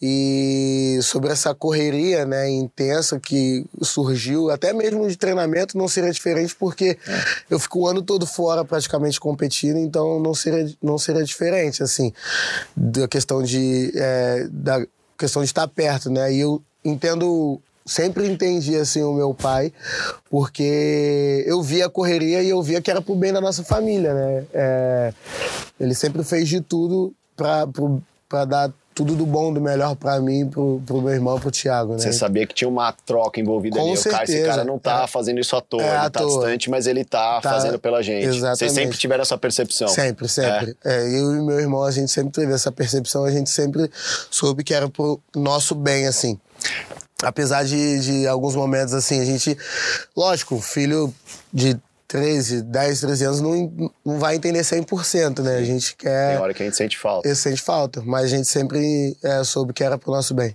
E 0.00 0.98
sobre 1.02 1.30
essa 1.30 1.54
correria 1.54 2.24
né, 2.26 2.50
intensa 2.50 3.20
que 3.20 3.64
surgiu, 3.82 4.50
até 4.50 4.72
mesmo 4.72 5.08
de 5.08 5.16
treinamento, 5.16 5.78
não 5.78 5.88
seria 5.88 6.10
diferente, 6.10 6.54
porque 6.54 6.98
é. 7.06 7.24
eu 7.50 7.58
fico 7.58 7.80
o 7.80 7.86
ano 7.86 8.02
todo 8.02 8.26
fora 8.26 8.64
praticamente 8.64 9.20
competindo, 9.20 9.78
então 9.78 10.20
não 10.20 10.34
seria, 10.34 10.72
não 10.82 10.98
seria 10.98 11.24
diferente, 11.24 11.82
assim, 11.82 12.12
da 12.76 13.06
questão 13.06 13.42
de. 13.42 13.92
É, 13.94 14.48
da 14.50 14.84
questão 15.16 15.42
de 15.42 15.46
estar 15.46 15.68
perto, 15.68 16.10
né? 16.10 16.32
E 16.32 16.40
eu 16.40 16.60
entendo 16.84 17.60
sempre 17.84 18.26
entendi 18.28 18.76
assim 18.76 19.02
o 19.02 19.12
meu 19.12 19.34
pai, 19.34 19.72
porque 20.30 21.44
eu 21.46 21.62
via 21.62 21.86
a 21.86 21.90
correria 21.90 22.42
e 22.42 22.48
eu 22.48 22.62
via 22.62 22.80
que 22.80 22.90
era 22.90 23.02
pro 23.02 23.14
bem 23.14 23.32
da 23.32 23.40
nossa 23.40 23.62
família, 23.64 24.14
né? 24.14 24.44
É, 24.52 25.14
ele 25.78 25.94
sempre 25.94 26.22
fez 26.22 26.48
de 26.48 26.60
tudo 26.60 27.14
para 28.28 28.44
dar 28.44 28.72
tudo 28.94 29.14
do 29.14 29.24
bom, 29.24 29.52
do 29.52 29.60
melhor 29.60 29.94
para 29.96 30.20
mim, 30.20 30.46
pro, 30.46 30.82
pro 30.84 31.00
meu 31.00 31.12
irmão, 31.12 31.38
pro 31.40 31.50
Thiago, 31.50 31.92
né? 31.92 31.98
Você 31.98 32.12
sabia 32.12 32.46
que 32.46 32.54
tinha 32.54 32.68
uma 32.68 32.92
troca 32.92 33.40
envolvida 33.40 33.78
Com 33.78 33.88
ali. 33.88 33.96
certeza. 33.96 34.12
Cara, 34.12 34.24
esse 34.24 34.46
cara 34.46 34.64
não 34.64 34.78
tá 34.78 35.04
é. 35.04 35.06
fazendo 35.06 35.40
isso 35.40 35.56
à 35.56 35.60
toa, 35.60 35.82
é, 35.82 35.86
ele 35.86 35.96
à 35.96 36.10
tá 36.10 36.20
toa. 36.20 36.28
distante, 36.28 36.70
mas 36.70 36.86
ele 36.86 37.04
tá, 37.04 37.40
tá, 37.40 37.50
fazendo 37.50 37.78
pela 37.78 38.02
gente. 38.02 38.26
Exatamente. 38.26 38.58
Vocês 38.58 38.72
sempre 38.72 38.98
tiveram 38.98 39.22
essa 39.22 39.38
percepção. 39.38 39.88
Sempre, 39.88 40.28
sempre. 40.28 40.76
É. 40.84 41.04
É, 41.04 41.18
eu 41.18 41.36
e 41.36 41.42
meu 41.42 41.58
irmão, 41.58 41.82
a 41.82 41.90
gente 41.90 42.10
sempre 42.10 42.32
teve 42.32 42.52
essa 42.52 42.70
percepção, 42.70 43.24
a 43.24 43.30
gente 43.30 43.50
sempre 43.50 43.90
soube 44.30 44.62
que 44.62 44.74
era 44.74 44.88
pro 44.88 45.20
nosso 45.34 45.74
bem, 45.74 46.06
assim 46.06 46.38
apesar 47.24 47.64
de, 47.64 48.00
de 48.00 48.26
alguns 48.26 48.56
momentos 48.56 48.94
assim, 48.94 49.20
a 49.20 49.24
gente. 49.24 49.56
Lógico, 50.16 50.60
filho 50.60 51.14
de 51.52 51.76
13, 52.12 52.64
10, 52.64 53.00
13 53.00 53.24
anos 53.24 53.40
não, 53.40 53.90
não 54.04 54.18
vai 54.18 54.36
entender 54.36 54.60
100%, 54.60 55.38
né? 55.38 55.56
A 55.56 55.64
gente 55.64 55.96
quer. 55.96 56.32
Tem 56.32 56.42
hora 56.42 56.52
que 56.52 56.62
a 56.62 56.66
gente 56.66 56.76
sente 56.76 56.98
falta. 56.98 57.26
Eu 57.26 57.34
sente 57.34 57.62
falta, 57.62 58.02
mas 58.04 58.24
a 58.24 58.28
gente 58.28 58.46
sempre 58.46 59.16
é, 59.24 59.42
soube 59.42 59.72
que 59.72 59.82
era 59.82 59.96
pro 59.96 60.12
nosso 60.12 60.34
bem. 60.34 60.54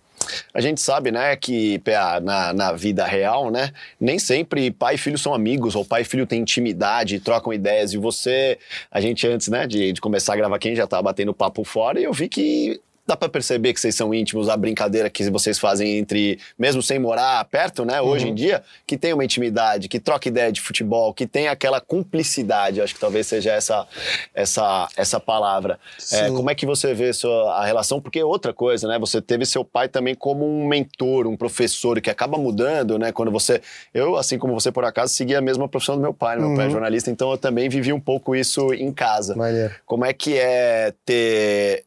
A 0.53 0.61
gente 0.61 0.79
sabe, 0.79 1.11
né, 1.11 1.35
que 1.35 1.79
PA, 1.79 2.19
na, 2.19 2.53
na 2.53 2.71
vida 2.73 3.05
real, 3.05 3.49
né, 3.49 3.71
nem 3.99 4.19
sempre 4.19 4.69
pai 4.69 4.95
e 4.95 4.97
filho 4.97 5.17
são 5.17 5.33
amigos, 5.33 5.75
ou 5.75 5.85
pai 5.85 6.01
e 6.01 6.05
filho 6.05 6.27
têm 6.27 6.41
intimidade, 6.41 7.19
trocam 7.19 7.53
ideias, 7.53 7.93
e 7.93 7.97
você, 7.97 8.57
a 8.91 8.99
gente 8.99 9.25
antes, 9.27 9.47
né, 9.47 9.65
de, 9.65 9.93
de 9.93 10.01
começar 10.01 10.33
a 10.33 10.35
gravar 10.35 10.55
aqui, 10.55 10.75
já 10.75 10.85
tava 10.85 11.03
batendo 11.03 11.33
papo 11.33 11.63
fora, 11.63 11.99
e 11.99 12.03
eu 12.03 12.13
vi 12.13 12.27
que 12.27 12.81
dá 13.07 13.15
para 13.15 13.29
perceber 13.29 13.73
que 13.73 13.79
vocês 13.79 13.95
são 13.95 14.13
íntimos, 14.13 14.49
a 14.49 14.57
brincadeira 14.57 15.09
que 15.09 15.29
vocês 15.29 15.57
fazem 15.57 15.97
entre, 15.97 16.37
mesmo 16.59 16.81
sem 16.81 16.99
morar 16.99 17.43
perto, 17.45 17.85
né, 17.85 18.01
hoje 18.01 18.25
Uhum. 18.25 18.31
em 18.31 18.35
dia, 18.35 18.61
que 18.85 18.97
tem 18.97 19.13
uma 19.13 19.23
intimidade, 19.23 19.87
que 19.87 19.99
troca 19.99 20.27
ideia 20.27 20.51
de 20.51 20.59
futebol, 20.59 21.13
que 21.13 21.25
tem 21.25 21.47
aquela 21.47 21.79
cumplicidade, 21.79 22.81
acho 22.81 22.93
que 22.93 22.99
talvez 22.99 23.25
seja 23.27 23.51
essa 23.53 23.87
essa 24.35 24.87
essa 24.97 25.19
palavra. 25.19 25.79
É, 26.11 26.27
como 26.29 26.49
é 26.49 26.55
que 26.55 26.65
você 26.65 26.93
vê 26.93 27.13
sua, 27.13 27.53
a 27.55 27.65
relação? 27.65 28.01
Porque 28.01 28.21
outra 28.23 28.53
coisa, 28.53 28.87
né? 28.87 28.99
Você 28.99 29.21
teve 29.21 29.45
seu 29.45 29.63
pai 29.63 29.87
também 29.87 30.13
como 30.15 30.45
um 30.45 30.67
mentor, 30.67 31.27
um 31.27 31.37
professor, 31.37 32.01
que 32.01 32.09
acaba 32.09 32.37
mudando, 32.37 32.97
né? 32.99 33.11
Quando 33.11 33.31
você. 33.31 33.61
Eu, 33.93 34.15
assim 34.17 34.37
como 34.37 34.53
você, 34.53 34.71
por 34.71 34.83
acaso, 34.83 35.13
segui 35.13 35.35
a 35.35 35.41
mesma 35.41 35.67
profissão 35.69 35.95
do 35.95 36.01
meu 36.01 36.13
pai. 36.13 36.35
né? 36.37 36.45
Meu 36.45 36.55
pai 36.55 36.67
é 36.67 36.69
jornalista, 36.69 37.09
então 37.09 37.31
eu 37.31 37.37
também 37.37 37.69
vivi 37.69 37.93
um 37.93 37.99
pouco 37.99 38.35
isso 38.35 38.73
em 38.73 38.91
casa. 38.91 39.35
Maneiro. 39.35 39.73
Como 39.85 40.03
é 40.05 40.11
que 40.13 40.37
é 40.37 40.93
ter. 41.05 41.83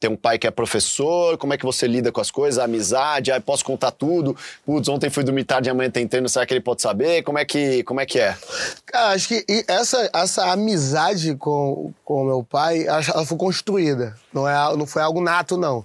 Ter 0.00 0.08
um 0.08 0.16
pai 0.16 0.38
que 0.38 0.46
é 0.46 0.50
professor, 0.50 1.36
como 1.38 1.52
é 1.52 1.58
que 1.58 1.64
você 1.64 1.86
lida 1.86 2.12
com 2.12 2.20
as 2.20 2.30
coisas, 2.30 2.58
a 2.58 2.64
amizade, 2.64 3.32
ah, 3.32 3.40
posso 3.40 3.64
contar 3.64 3.90
tudo. 3.90 4.36
Putz, 4.64 4.88
ontem 4.88 5.10
fui 5.10 5.24
dormir 5.24 5.44
tarde, 5.44 5.68
amanhã 5.68 5.90
tem 5.90 6.06
treino, 6.06 6.28
será 6.28 6.46
que 6.46 6.54
ele 6.54 6.60
pode 6.60 6.82
saber? 6.82 7.22
Como 7.22 7.38
é 7.38 7.44
que, 7.44 7.82
como 7.82 8.00
é, 8.00 8.06
que 8.06 8.20
é? 8.20 8.36
Cara, 8.86 9.14
acho 9.14 9.26
que 9.26 9.44
e 9.48 9.64
essa, 9.66 10.08
essa 10.14 10.52
amizade 10.52 11.34
com 11.34 11.92
o 12.06 12.24
meu 12.24 12.44
pai, 12.44 12.86
ela 12.86 13.26
foi 13.26 13.36
construída. 13.36 14.16
Não, 14.32 14.48
é, 14.48 14.76
não 14.76 14.86
foi 14.86 15.02
algo 15.02 15.20
nato, 15.20 15.56
não. 15.56 15.84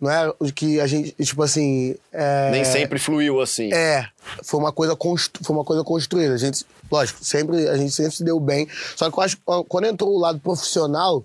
Não 0.00 0.10
é 0.10 0.32
o 0.38 0.52
que 0.52 0.80
a 0.80 0.86
gente, 0.86 1.12
tipo 1.24 1.42
assim. 1.42 1.96
é- 2.12 2.50
Nem 2.50 2.64
sempre 2.64 2.98
fluiu 2.98 3.40
assim. 3.40 3.72
É, 3.72 4.06
foi 4.44 4.60
uma 4.60 4.70
coisa 4.70 4.94
constru... 4.94 5.42
foi 5.44 5.56
uma 5.56 5.64
coisa 5.64 5.82
construída. 5.82 6.34
A 6.34 6.38
gente, 6.38 6.64
lógico, 6.90 7.18
sempre 7.24 7.68
a 7.68 7.76
gente 7.76 7.90
sempre 7.90 8.12
se 8.12 8.22
deu 8.22 8.38
bem. 8.38 8.68
Só 8.94 9.10
que 9.10 9.18
eu 9.18 9.22
acho 9.22 9.36
que 9.36 9.42
quando 9.68 9.86
entrou 9.86 10.14
o 10.14 10.18
lado 10.18 10.38
profissional, 10.38 11.24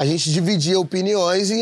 a 0.00 0.06
gente 0.06 0.30
dividia 0.32 0.78
opiniões 0.78 1.50
e, 1.50 1.54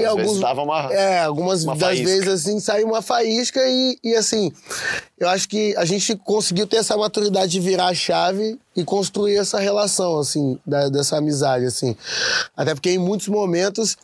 e 0.00 0.04
alguns 0.04 0.38
vezes 0.38 0.38
uma- 0.38 0.92
é, 0.92 1.20
algumas 1.20 1.62
uma 1.62 1.76
das 1.76 1.88
faísca. 1.98 2.04
vezes 2.06 2.28
assim 2.28 2.58
saiu 2.58 2.88
uma 2.88 3.00
faísca 3.00 3.60
e, 3.64 3.96
e 4.02 4.14
assim, 4.16 4.50
eu 5.18 5.28
acho 5.28 5.48
que 5.48 5.74
a 5.76 5.84
gente 5.84 6.16
conseguiu 6.16 6.66
ter 6.66 6.78
essa 6.78 6.96
maturidade 6.96 7.52
de 7.52 7.60
virar 7.60 7.86
a 7.86 7.94
chave 7.94 8.58
e 8.74 8.82
construir 8.84 9.36
essa 9.36 9.60
relação 9.60 10.18
assim, 10.18 10.58
da- 10.66 10.88
dessa 10.88 11.16
amizade 11.18 11.64
assim. 11.64 11.94
Até 12.56 12.74
porque 12.74 12.90
em 12.90 12.98
muitos 12.98 13.28
momentos 13.28 13.96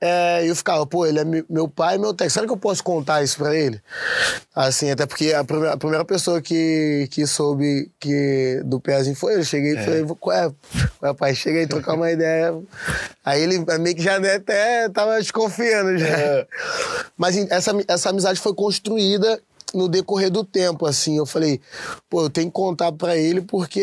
é, 0.00 0.42
eu 0.48 0.54
ficava, 0.54 0.86
pô, 0.86 1.06
ele 1.06 1.18
é 1.18 1.24
me- 1.24 1.44
meu 1.48 1.66
pai 1.68 1.96
e 1.96 1.98
meu 1.98 2.12
técnico. 2.12 2.32
Será 2.34 2.46
que 2.46 2.52
eu 2.52 2.56
posso 2.56 2.84
contar 2.84 3.22
isso 3.22 3.38
pra 3.38 3.54
ele? 3.56 3.80
Assim, 4.54 4.90
até 4.90 5.06
porque 5.06 5.32
a 5.32 5.42
primeira, 5.44 5.72
a 5.74 5.76
primeira 5.76 6.04
pessoa 6.04 6.40
que, 6.42 7.08
que 7.10 7.26
soube 7.26 7.90
que 7.98 8.60
do 8.64 8.78
Pezinho 8.80 9.16
foi 9.16 9.34
ele. 9.34 9.44
Cheguei 9.44 9.72
e 9.74 9.84
falei, 9.84 10.04
qual 10.20 10.36
é, 10.36 10.50
qual 10.98 11.12
é, 11.12 11.14
pai? 11.14 11.34
Chega 11.34 11.60
aí, 11.60 11.66
trocar 11.66 11.94
uma 11.94 12.10
ideia. 12.10 12.54
Aí 13.24 13.42
ele 13.42 13.64
meio 13.80 13.96
que 13.96 14.02
já 14.02 14.18
né, 14.20 14.34
até 14.34 14.88
tava 14.90 15.18
desconfiando 15.18 15.96
já. 15.98 16.46
Mas 17.16 17.36
assim, 17.36 17.46
essa, 17.50 17.72
essa 17.88 18.10
amizade 18.10 18.40
foi 18.40 18.54
construída 18.54 19.40
no 19.74 19.88
decorrer 19.88 20.30
do 20.30 20.44
tempo, 20.44 20.86
assim, 20.86 21.16
eu 21.18 21.26
falei, 21.26 21.60
pô, 22.08 22.22
eu 22.22 22.30
tenho 22.30 22.46
que 22.46 22.52
contar 22.52 22.92
pra 22.92 23.16
ele 23.16 23.40
porque 23.40 23.80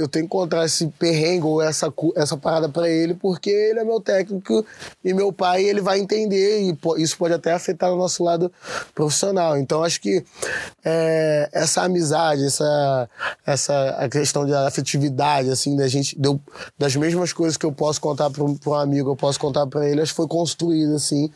eu 0.00 0.08
tenho 0.08 0.24
que 0.24 0.30
contar 0.30 0.64
esse 0.64 0.86
perrengue 0.98 1.44
ou 1.46 1.60
essa, 1.62 1.92
essa 2.16 2.36
parada 2.36 2.68
pra 2.68 2.88
ele 2.88 3.14
porque 3.14 3.50
ele 3.50 3.78
é 3.80 3.84
meu 3.84 4.00
técnico 4.00 4.64
e 5.04 5.12
meu 5.12 5.32
pai, 5.32 5.62
ele 5.62 5.80
vai 5.80 5.98
entender 5.98 6.62
e 6.62 6.74
po- 6.74 6.96
isso 6.96 7.16
pode 7.18 7.34
até 7.34 7.52
afetar 7.52 7.92
o 7.92 7.96
nosso 7.96 8.24
lado 8.24 8.50
profissional. 8.94 9.56
Então, 9.58 9.84
acho 9.84 10.00
que 10.00 10.24
é, 10.84 11.48
essa 11.52 11.82
amizade, 11.82 12.44
essa, 12.44 13.08
essa 13.46 13.90
a 13.98 14.08
questão 14.08 14.46
da 14.46 14.66
afetividade, 14.66 15.50
assim, 15.50 15.76
da 15.76 15.86
gente, 15.86 16.18
deu, 16.18 16.40
das 16.78 16.96
mesmas 16.96 17.32
coisas 17.32 17.56
que 17.56 17.66
eu 17.66 17.72
posso 17.72 18.00
contar 18.00 18.30
pra 18.30 18.42
um, 18.42 18.56
amigo, 18.74 19.10
eu 19.10 19.16
posso 19.16 19.38
contar 19.38 19.66
pra 19.66 19.88
ele, 19.88 20.00
acho 20.00 20.12
que 20.12 20.16
foi 20.16 20.28
construída, 20.28 20.96
assim. 20.96 21.30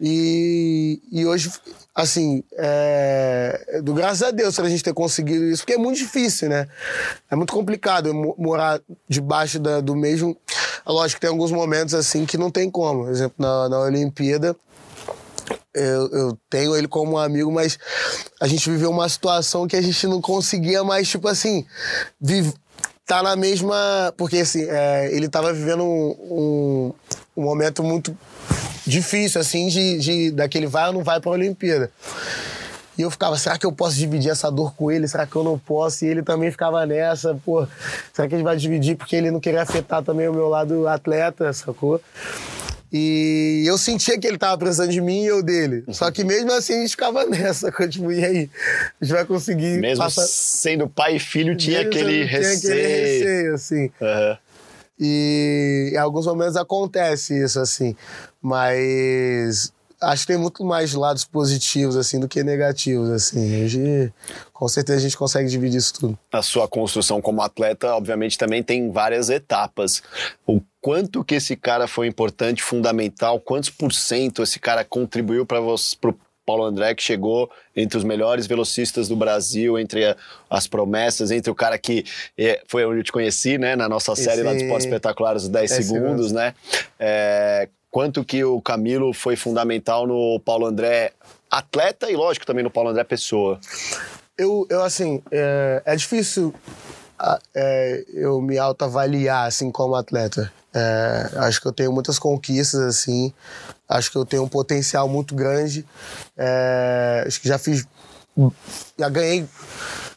E, 0.00 1.00
e 1.12 1.26
hoje, 1.26 1.50
assim, 1.98 2.44
é, 2.58 3.80
do 3.82 3.94
graças 3.94 4.22
a 4.22 4.30
Deus 4.30 4.54
pra 4.54 4.68
gente 4.68 4.84
ter 4.84 4.92
conseguido 4.92 5.46
isso, 5.46 5.62
porque 5.62 5.72
é 5.72 5.78
muito 5.78 5.96
difícil, 5.96 6.46
né? 6.50 6.68
É 7.30 7.34
muito 7.34 7.54
complicado 7.54 8.12
mo- 8.12 8.34
morar 8.36 8.82
debaixo 9.08 9.58
da- 9.58 9.80
do 9.80 9.96
mesmo. 9.96 10.36
Lógico 10.86 11.16
que 11.18 11.22
tem 11.22 11.30
alguns 11.30 11.50
momentos 11.50 11.94
assim 11.94 12.26
que 12.26 12.36
não 12.36 12.50
tem 12.50 12.70
como. 12.70 13.04
Por 13.04 13.10
exemplo, 13.10 13.34
na, 13.38 13.68
na 13.70 13.80
Olimpíada, 13.80 14.54
eu, 15.74 16.08
eu 16.10 16.38
tenho 16.50 16.76
ele 16.76 16.86
como 16.86 17.12
um 17.12 17.18
amigo, 17.18 17.50
mas 17.50 17.78
a 18.40 18.46
gente 18.46 18.68
viveu 18.70 18.90
uma 18.90 19.08
situação 19.08 19.66
que 19.66 19.74
a 19.76 19.82
gente 19.82 20.06
não 20.06 20.20
conseguia 20.20 20.84
mais, 20.84 21.08
tipo 21.08 21.26
assim, 21.28 21.64
vive, 22.20 22.52
tá 23.06 23.22
na 23.22 23.34
mesma. 23.36 24.12
Porque 24.18 24.38
assim, 24.38 24.64
é, 24.68 25.10
ele 25.14 25.28
tava 25.30 25.50
vivendo 25.52 25.82
um, 25.82 26.10
um, 26.30 26.92
um 27.38 27.42
momento 27.42 27.82
muito 27.82 28.16
difícil, 28.86 29.40
assim, 29.40 29.68
de, 29.68 29.98
de 29.98 30.30
daquele 30.30 30.66
vai 30.66 30.86
ou 30.88 30.92
não 30.92 31.02
vai 31.02 31.20
pra 31.20 31.30
Olimpíada. 31.30 31.90
E 32.98 33.02
eu 33.02 33.10
ficava, 33.10 33.36
será 33.36 33.58
que 33.58 33.66
eu 33.66 33.72
posso 33.72 33.96
dividir 33.96 34.30
essa 34.30 34.50
dor 34.50 34.74
com 34.74 34.90
ele? 34.90 35.06
Será 35.06 35.26
que 35.26 35.36
eu 35.36 35.44
não 35.44 35.58
posso? 35.58 36.04
E 36.04 36.08
ele 36.08 36.22
também 36.22 36.50
ficava 36.50 36.86
nessa, 36.86 37.38
pô, 37.44 37.66
será 38.12 38.26
que 38.26 38.34
a 38.34 38.38
gente 38.38 38.46
vai 38.46 38.56
dividir 38.56 38.96
porque 38.96 39.14
ele 39.14 39.30
não 39.30 39.38
queria 39.38 39.62
afetar 39.62 40.02
também 40.02 40.26
o 40.28 40.32
meu 40.32 40.48
lado 40.48 40.88
atleta, 40.88 41.52
sacou? 41.52 42.00
E 42.90 43.64
eu 43.66 43.76
sentia 43.76 44.18
que 44.18 44.26
ele 44.26 44.38
tava 44.38 44.56
precisando 44.56 44.90
de 44.90 45.00
mim 45.02 45.24
e 45.24 45.26
eu 45.26 45.42
dele. 45.42 45.84
Só 45.90 46.10
que 46.10 46.24
mesmo 46.24 46.50
assim 46.52 46.72
a 46.74 46.76
gente 46.78 46.90
ficava 46.90 47.26
nessa, 47.28 47.70
tipo, 47.88 48.10
e 48.10 48.24
aí? 48.24 48.50
A 49.00 49.04
gente 49.04 49.14
vai 49.14 49.24
conseguir 49.26 49.78
Mesmo 49.78 50.02
passar... 50.02 50.22
sendo 50.26 50.88
pai 50.88 51.16
e 51.16 51.18
filho, 51.18 51.54
tinha 51.54 51.78
Mesmo 51.78 51.90
aquele 51.90 52.26
tinha 52.26 52.38
receio. 52.38 52.72
aquele 52.72 52.86
receio, 52.86 53.54
assim. 53.54 53.90
Aham. 54.00 54.38
E 54.98 55.90
em 55.92 55.98
alguns 55.98 56.24
momentos 56.24 56.56
acontece 56.56 57.38
isso, 57.44 57.60
assim. 57.60 57.94
Mas 58.46 59.72
acho 60.00 60.22
que 60.26 60.32
tem 60.32 60.40
muito 60.40 60.64
mais 60.64 60.92
lados 60.94 61.24
positivos, 61.24 61.96
assim, 61.96 62.20
do 62.20 62.28
que 62.28 62.42
negativos, 62.44 63.10
assim. 63.10 63.64
Hoje, 63.64 64.12
com 64.52 64.68
certeza, 64.68 64.98
a 64.98 65.02
gente 65.02 65.16
consegue 65.16 65.48
dividir 65.48 65.78
isso 65.78 65.94
tudo. 65.94 66.18
A 66.32 66.42
sua 66.42 66.68
construção 66.68 67.20
como 67.20 67.40
atleta, 67.42 67.94
obviamente, 67.94 68.36
também 68.38 68.62
tem 68.62 68.90
várias 68.90 69.30
etapas. 69.30 70.02
O 70.46 70.60
quanto 70.80 71.24
que 71.24 71.34
esse 71.36 71.56
cara 71.56 71.86
foi 71.88 72.06
importante, 72.06 72.62
fundamental, 72.62 73.40
quantos 73.40 73.70
por 73.70 73.92
cento 73.92 74.42
esse 74.42 74.58
cara 74.60 74.84
contribuiu 74.84 75.46
para 75.46 75.60
você, 75.60 75.96
pro 76.00 76.16
Paulo 76.44 76.62
André, 76.64 76.94
que 76.94 77.02
chegou 77.02 77.50
entre 77.74 77.98
os 77.98 78.04
melhores 78.04 78.46
velocistas 78.46 79.08
do 79.08 79.16
Brasil, 79.16 79.76
entre 79.76 80.04
a- 80.04 80.16
as 80.48 80.68
promessas, 80.68 81.32
entre 81.32 81.50
o 81.50 81.54
cara 81.56 81.76
que 81.76 82.04
eh, 82.38 82.62
foi 82.68 82.84
onde 82.86 83.00
eu 83.00 83.02
te 83.02 83.10
conheci, 83.10 83.58
né, 83.58 83.74
na 83.74 83.88
nossa 83.88 84.14
série 84.14 84.44
lá 84.44 84.50
do 84.52 84.56
Esse- 84.56 84.64
Esporte 84.66 84.84
Espetacular, 84.84 85.34
os 85.34 85.48
10 85.48 85.70
10 85.70 85.84
segundos, 85.86 86.26
segundos. 86.28 86.32
né? 86.32 86.54
É, 87.00 87.68
quanto 87.96 88.22
que 88.22 88.44
o 88.44 88.60
Camilo 88.60 89.14
foi 89.14 89.36
fundamental 89.36 90.06
no 90.06 90.38
Paulo 90.40 90.66
André 90.66 91.14
atleta 91.50 92.10
e, 92.10 92.14
lógico, 92.14 92.44
também 92.44 92.62
no 92.62 92.70
Paulo 92.70 92.90
André 92.90 93.02
pessoa. 93.04 93.58
Eu, 94.36 94.66
eu 94.68 94.82
assim, 94.82 95.22
é, 95.30 95.82
é 95.82 95.96
difícil 95.96 96.52
é, 97.54 98.04
eu 98.12 98.38
me 98.42 98.58
autoavaliar, 98.58 99.46
assim, 99.46 99.70
como 99.70 99.94
atleta. 99.94 100.52
É, 100.74 101.30
acho 101.36 101.58
que 101.58 101.68
eu 101.68 101.72
tenho 101.72 101.90
muitas 101.90 102.18
conquistas, 102.18 102.82
assim. 102.82 103.32
Acho 103.88 104.12
que 104.12 104.18
eu 104.18 104.26
tenho 104.26 104.42
um 104.42 104.48
potencial 104.48 105.08
muito 105.08 105.34
grande. 105.34 105.82
É, 106.36 107.24
acho 107.26 107.40
que 107.40 107.48
já 107.48 107.56
fiz... 107.56 107.88
Já 108.98 109.08
ganhei 109.08 109.46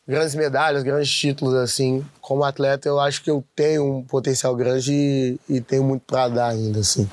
grandes 0.06 0.36
medalhas, 0.36 0.84
grandes 0.84 1.10
títulos, 1.10 1.56
assim. 1.56 2.06
Como 2.20 2.44
atleta, 2.44 2.90
eu 2.90 3.00
acho 3.00 3.24
que 3.24 3.32
eu 3.32 3.42
tenho 3.56 4.00
um 4.00 4.04
potencial 4.04 4.54
grande 4.54 4.92
e, 4.92 5.40
e 5.48 5.62
tenho 5.62 5.86
muito 5.86 6.02
pra 6.06 6.28
dar 6.28 6.50
ainda, 6.50 6.82
assim. 6.82 7.10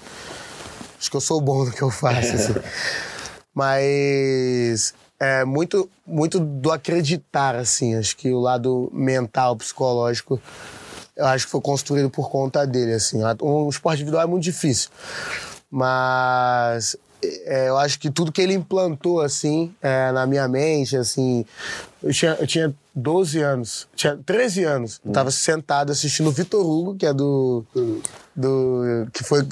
Acho 0.98 1.10
que 1.10 1.16
eu 1.16 1.20
sou 1.20 1.40
bom 1.40 1.64
no 1.64 1.72
que 1.72 1.82
eu 1.82 1.90
faço, 1.90 2.34
assim. 2.34 2.54
Mas 3.54 4.94
é 5.18 5.44
muito, 5.44 5.88
muito 6.06 6.38
do 6.38 6.70
acreditar, 6.70 7.54
assim. 7.54 7.94
Acho 7.94 8.16
que 8.16 8.30
o 8.30 8.40
lado 8.40 8.90
mental, 8.92 9.56
psicológico, 9.56 10.40
eu 11.16 11.26
acho 11.26 11.46
que 11.46 11.50
foi 11.52 11.60
construído 11.60 12.10
por 12.10 12.30
conta 12.30 12.66
dele, 12.66 12.92
assim. 12.92 13.20
Um 13.42 13.68
esporte 13.68 13.96
individual 14.02 14.24
é 14.24 14.26
muito 14.26 14.42
difícil. 14.42 14.90
Mas 15.70 16.96
é, 17.22 17.68
eu 17.68 17.78
acho 17.78 17.98
que 17.98 18.10
tudo 18.10 18.30
que 18.30 18.42
ele 18.42 18.52
implantou, 18.52 19.20
assim, 19.20 19.74
é, 19.80 20.12
na 20.12 20.26
minha 20.26 20.46
mente, 20.46 20.96
assim... 20.96 21.44
Eu 22.02 22.12
tinha, 22.12 22.36
eu 22.38 22.46
tinha 22.46 22.74
12 22.94 23.40
anos, 23.40 23.88
tinha 23.96 24.16
13 24.16 24.64
anos. 24.64 25.00
Eu 25.04 25.12
tava 25.12 25.30
sentado 25.30 25.90
assistindo 25.90 26.28
o 26.28 26.32
Vitor 26.32 26.64
Hugo, 26.64 26.94
que 26.94 27.06
é 27.06 27.12
do... 27.12 27.64
do 28.36 29.06
que 29.12 29.24
foi... 29.24 29.46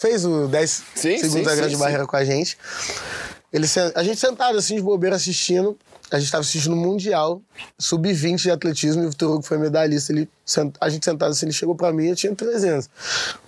Fez 0.00 0.24
o 0.24 0.48
10 0.48 0.70
Sim, 0.70 1.18
segundos 1.18 1.32
sim, 1.32 1.42
da 1.42 1.54
grande 1.54 1.74
sim, 1.74 1.80
barreira 1.80 2.06
com 2.06 2.16
a 2.16 2.24
gente. 2.24 2.56
Ele, 3.52 3.66
a 3.94 4.02
gente 4.02 4.18
sentado 4.18 4.56
assim, 4.56 4.76
de 4.76 4.82
bobeira, 4.82 5.16
assistindo. 5.16 5.76
A 6.10 6.18
gente 6.18 6.30
tava 6.30 6.42
assistindo 6.42 6.74
o 6.74 6.76
Mundial, 6.76 7.40
sub-20 7.78 8.42
de 8.42 8.50
atletismo, 8.50 9.02
e 9.02 9.06
o 9.06 9.10
Vitor 9.10 9.30
Hugo 9.30 9.42
foi 9.42 9.56
medalhista. 9.56 10.12
Ele, 10.12 10.28
a 10.78 10.88
gente 10.90 11.04
sentado 11.04 11.30
assim, 11.30 11.46
ele 11.46 11.54
chegou 11.54 11.74
pra 11.74 11.90
mim, 11.90 12.06
eu 12.08 12.16
tinha 12.16 12.34
300. 12.34 12.88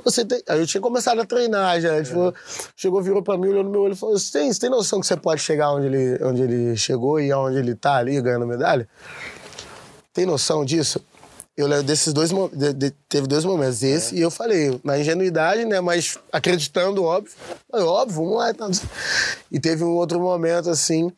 Você 0.02 0.24
tem, 0.24 0.42
aí 0.48 0.60
eu 0.60 0.66
tinha 0.66 0.80
começado 0.80 1.20
a 1.20 1.26
treinar 1.26 1.78
já. 1.80 1.96
Ele 1.96 2.06
falou, 2.06 2.34
chegou, 2.74 3.02
virou 3.02 3.22
pra 3.22 3.36
mim, 3.36 3.48
olhou 3.48 3.64
no 3.64 3.70
meu 3.70 3.82
olho 3.82 3.92
e 3.92 3.96
falou: 3.96 4.18
Você 4.18 4.38
tem, 4.38 4.50
você 4.50 4.60
tem 4.60 4.70
noção 4.70 4.98
que 4.98 5.06
você 5.06 5.16
pode 5.16 5.42
chegar 5.42 5.72
onde 5.72 5.86
ele, 5.86 6.24
onde 6.24 6.42
ele 6.42 6.76
chegou 6.76 7.20
e 7.20 7.30
aonde 7.30 7.58
ele 7.58 7.74
tá 7.74 7.96
ali, 7.96 8.18
ganhando 8.20 8.46
medalha? 8.46 8.88
Tem 10.14 10.24
noção 10.24 10.64
disso? 10.64 11.04
Eu 11.56 11.68
lembro 11.68 11.84
desses 11.84 12.12
dois 12.12 12.30
de- 12.52 12.72
de- 12.72 12.90
teve 13.08 13.28
dois 13.28 13.44
momentos, 13.44 13.80
esse 13.82 14.16
e 14.16 14.20
eu 14.20 14.30
falei, 14.30 14.80
na 14.82 14.98
ingenuidade, 14.98 15.64
né, 15.64 15.80
mas 15.80 16.18
acreditando, 16.32 17.04
óbvio. 17.04 17.32
Falei, 17.70 17.86
óbvio, 17.86 18.16
vamos 18.24 18.38
lá. 18.38 18.50
e 18.50 18.54
tal. 18.54 18.70
E 19.52 19.60
teve 19.60 19.84
um 19.84 19.92
outro 19.94 20.18
momento, 20.18 20.68
assim, 20.68 21.12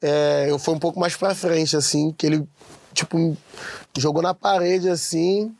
é, 0.00 0.46
eu 0.48 0.56
fui 0.58 0.74
um 0.74 0.78
pouco 0.78 1.00
mais 1.00 1.16
pra 1.16 1.34
frente, 1.34 1.76
assim, 1.76 2.12
que 2.16 2.26
ele, 2.26 2.46
tipo, 2.94 3.36
jogou 3.98 4.22
na 4.22 4.32
parede, 4.32 4.88
assim, 4.88 5.52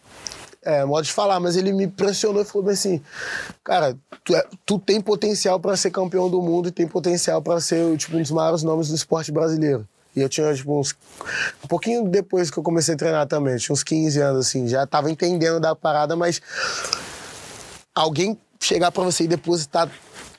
é, 0.63 0.85
modo 0.85 1.05
de 1.05 1.13
falar, 1.13 1.41
mas 1.41 1.57
ele 1.57 1.73
me 1.73 1.89
pressionou 1.89 2.43
e 2.43 2.45
falou 2.45 2.69
assim, 2.71 3.01
cara, 3.65 3.97
tu, 4.25 4.37
é- 4.37 4.47
tu 4.65 4.79
tem 4.79 5.01
potencial 5.01 5.59
pra 5.59 5.77
ser 5.77 5.91
campeão 5.91 6.31
do 6.31 6.41
mundo 6.41 6.69
e 6.69 6.73
tem 6.73 6.87
potencial 6.87 7.43
pra 7.43 7.61
ser, 7.61 7.97
tipo, 7.97 8.17
um 8.17 8.23
dos 8.23 8.31
maiores 8.31 8.63
nomes 8.63 8.89
do 8.89 8.95
esporte 8.95 9.33
brasileiro. 9.33 9.85
E 10.17 10.23
eu 10.23 10.29
tinha, 10.31 10.53
tipo, 10.55 10.81
uns... 10.81 10.95
Um 11.63 11.69
pouquinho 11.69 12.09
depois 12.09 12.51
que 12.51 12.59
eu 12.59 12.63
comecei 12.63 12.95
a 12.95 12.97
treinar 12.97 13.27
também, 13.27 13.57
tinha 13.59 13.75
uns 13.75 13.83
15 13.85 14.19
anos, 14.21 14.47
assim, 14.47 14.67
já 14.67 14.87
tava 14.87 15.11
entendendo 15.11 15.61
da 15.61 15.77
parada, 15.77 16.17
mas 16.17 16.41
alguém 17.95 18.39
chegar 18.61 18.91
pra 18.91 19.03
você 19.05 19.25
e 19.25 19.29
depositar 19.29 19.91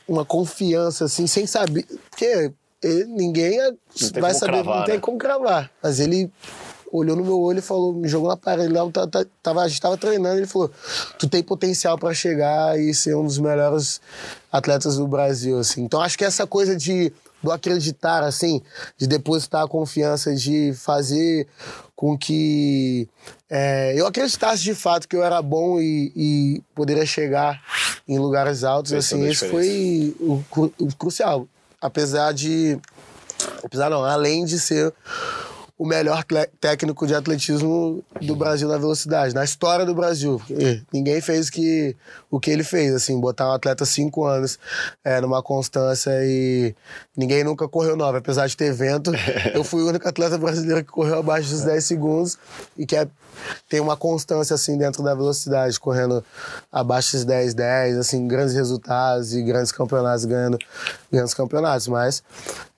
uma 0.08 0.26
confiança, 0.26 1.06
assim, 1.06 1.28
sem 1.28 1.46
saber... 1.46 1.86
Porque 2.10 2.52
ele- 2.82 3.06
ninguém 3.06 3.60
é- 3.60 3.72
vai 4.20 4.34
saber, 4.34 4.64
cravar, 4.64 4.80
não 4.80 4.86
tem 4.86 4.96
né? 4.96 5.02
como 5.02 5.18
cravar. 5.18 5.72
Mas 5.84 6.00
ele 6.00 6.32
olhou 6.92 7.16
no 7.18 7.24
meu 7.24 7.40
olho 7.40 7.60
e 7.60 7.62
falou, 7.62 7.94
me 7.94 8.08
jogou 8.08 8.30
na 8.30 8.38
parede 8.38 8.72
lá, 8.72 8.90
ta- 8.90 9.06
ta- 9.08 9.26
tava, 9.44 9.62
a 9.62 9.68
gente 9.68 9.82
tava 9.82 9.98
treinando, 9.98 10.38
ele 10.40 10.48
falou, 10.48 10.72
tu 11.20 11.28
tem 11.28 11.44
potencial 11.44 11.98
pra 11.98 12.14
chegar 12.14 12.80
e 12.80 12.94
ser 12.94 13.16
um 13.16 13.26
dos 13.26 13.38
melhores 13.38 14.00
atletas 14.52 14.96
do 14.96 15.06
Brasil, 15.06 15.60
assim. 15.60 15.84
Então 15.84 16.02
acho 16.02 16.18
que 16.18 16.24
essa 16.24 16.48
coisa 16.48 16.76
de 16.76 17.12
do 17.42 17.52
acreditar, 17.52 18.24
assim, 18.24 18.62
de 18.98 19.08
depositar 19.08 19.64
a 19.64 19.68
confiança, 19.68 20.36
de 20.36 20.74
fazer 20.74 21.48
com 21.96 22.18
que 22.18 23.08
é, 23.50 23.94
eu 23.96 24.06
acreditasse 24.06 24.62
de 24.62 24.76
fato 24.76 25.08
que 25.08 25.16
eu 25.16 25.24
era 25.24 25.42
bom 25.42 25.80
e, 25.80 26.12
e 26.16 26.64
poderia 26.76 27.06
chegar 27.06 27.62
em 28.08 28.20
lugares 28.20 28.64
altos, 28.64 28.94
assim, 28.94 29.26
esse 29.28 29.50
foi 29.50 30.16
o, 30.20 30.44
o 30.80 30.96
crucial. 30.96 31.48
Apesar 31.82 32.34
de 32.34 32.80
apesar 33.64 33.90
não, 33.90 34.04
além 34.04 34.46
de 34.46 34.60
ser 34.60 34.94
o 35.78 35.86
melhor 35.86 36.24
técnico 36.60 37.06
de 37.06 37.14
atletismo 37.14 38.04
do 38.20 38.36
Brasil 38.36 38.68
na 38.68 38.78
velocidade, 38.78 39.36
na 39.36 39.44
história 39.44 39.86
do 39.86 39.94
Brasil. 39.94 40.40
Porque 40.40 40.82
Ninguém 40.92 41.22
fez 41.22 41.52
que, 41.52 41.96
o 42.32 42.40
que 42.40 42.50
ele 42.50 42.64
fez, 42.64 42.96
assim, 42.96 43.20
botar 43.20 43.48
um 43.48 43.54
atleta 43.54 43.86
cinco 43.86 44.26
anos 44.26 44.58
é, 45.04 45.22
numa 45.22 45.44
constância 45.44 46.12
e 46.24 46.74
ninguém 47.16 47.44
nunca 47.44 47.68
correu 47.68 47.96
nove. 47.96 48.18
Apesar 48.18 48.48
de 48.48 48.58
ter 48.58 48.66
evento, 48.66 49.12
eu 49.54 49.64
fui 49.64 49.84
o 49.84 49.88
único 49.90 50.08
atleta 50.08 50.36
brasileiro 50.38 50.84
que 50.84 50.92
correu 50.92 51.20
abaixo 51.20 51.50
dos 51.50 51.62
10 51.62 51.84
segundos 51.84 52.40
e 52.76 52.84
que 52.84 52.96
é, 52.96 53.08
tem 53.70 53.80
uma 53.80 53.96
constância, 53.96 54.56
assim, 54.56 54.80
dentro 54.80 55.04
da 55.04 55.14
velocidade, 55.14 55.80
correndo 55.80 56.26
abaixo 56.72 57.12
dos 57.12 57.24
10, 57.24 57.54
10, 57.54 57.98
assim, 57.98 58.28
grandes 58.28 58.56
resultados 58.56 59.36
e 59.36 59.44
grandes 59.44 59.72
campeonatos, 59.72 60.26
ganhando 60.26 60.58
grandes 61.12 61.36
campeonatos, 61.36 61.88
mas 61.88 62.24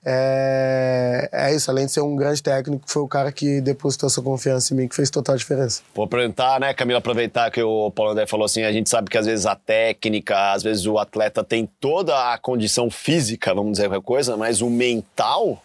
é, 0.04 1.28
é 1.30 1.54
isso, 1.54 1.70
além 1.70 1.86
de 1.86 1.92
ser 1.92 2.00
um 2.00 2.16
grande 2.16 2.42
técnico, 2.42 2.84
foi 2.86 3.02
o 3.02 3.08
cara 3.08 3.30
que 3.30 3.60
depositou 3.60 4.08
sua 4.08 4.22
confiança 4.22 4.72
em 4.72 4.76
mim, 4.76 4.88
que 4.88 4.96
fez 4.96 5.10
total 5.10 5.36
diferença. 5.36 5.82
Vou 5.94 6.04
aproveitar, 6.04 6.58
né, 6.58 6.72
Camila, 6.72 6.98
aproveitar 6.98 7.50
que 7.50 7.62
o 7.62 7.90
Paulo 7.90 8.12
André 8.12 8.26
falou 8.26 8.46
assim, 8.46 8.62
a 8.62 8.72
gente 8.72 8.88
sabe 8.88 9.10
que 9.10 9.18
às 9.18 9.26
vezes 9.26 9.44
a 9.44 9.54
técnica, 9.54 10.52
às 10.52 10.62
vezes 10.62 10.86
o 10.86 10.98
atleta 10.98 11.44
tem 11.44 11.68
toda 11.78 12.32
a 12.32 12.38
condição 12.38 12.90
física, 12.90 13.54
vamos 13.54 13.72
dizer 13.72 13.88
qualquer 13.88 14.04
coisa, 14.04 14.36
mas 14.36 14.62
o 14.62 14.70
mental 14.70 15.62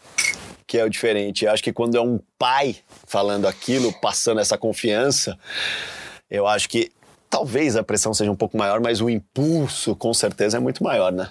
que 0.67 0.77
é 0.77 0.83
o 0.83 0.89
diferente. 0.89 1.45
Eu 1.45 1.51
acho 1.51 1.63
que 1.63 1.71
quando 1.71 1.95
é 1.95 2.01
um 2.01 2.19
pai 2.39 2.75
falando 3.05 3.47
aquilo, 3.47 3.93
passando 4.01 4.39
essa 4.39 4.57
confiança, 4.57 5.37
eu 6.29 6.47
acho 6.47 6.67
que 6.67 6.91
talvez 7.29 7.75
a 7.75 7.83
pressão 7.83 8.13
seja 8.13 8.31
um 8.31 8.35
pouco 8.35 8.57
maior, 8.57 8.79
mas 8.79 8.99
o 8.99 9.09
impulso 9.09 9.95
com 9.95 10.13
certeza 10.13 10.57
é 10.57 10.59
muito 10.59 10.83
maior, 10.83 11.11
né? 11.11 11.29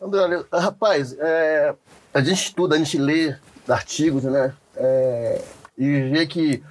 André, 0.00 0.44
rapaz, 0.52 1.16
é, 1.18 1.74
a 2.14 2.20
gente 2.22 2.44
estuda, 2.44 2.76
a 2.76 2.78
gente 2.78 2.96
lê 2.96 3.34
artigos, 3.68 4.22
né? 4.24 4.54
É, 4.76 5.42
e 5.76 6.10
vê 6.10 6.26
que 6.26 6.62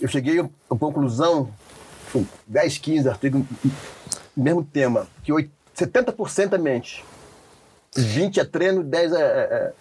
eu 0.00 0.08
cheguei 0.08 0.40
uma 0.40 0.78
conclusão, 0.78 1.52
com 2.12 2.24
10, 2.46 2.78
15 2.78 3.08
artigos, 3.08 3.42
mesmo 4.36 4.64
tema, 4.64 5.06
que 5.22 5.32
oit- 5.32 5.50
70% 5.74 6.54
é 6.54 6.58
mente. 6.58 7.04
20 7.96 8.38
é 8.40 8.44
treino, 8.44 8.82
10 8.84 9.12
é- 9.12 9.16
é- 9.20 9.20
é 9.20 9.72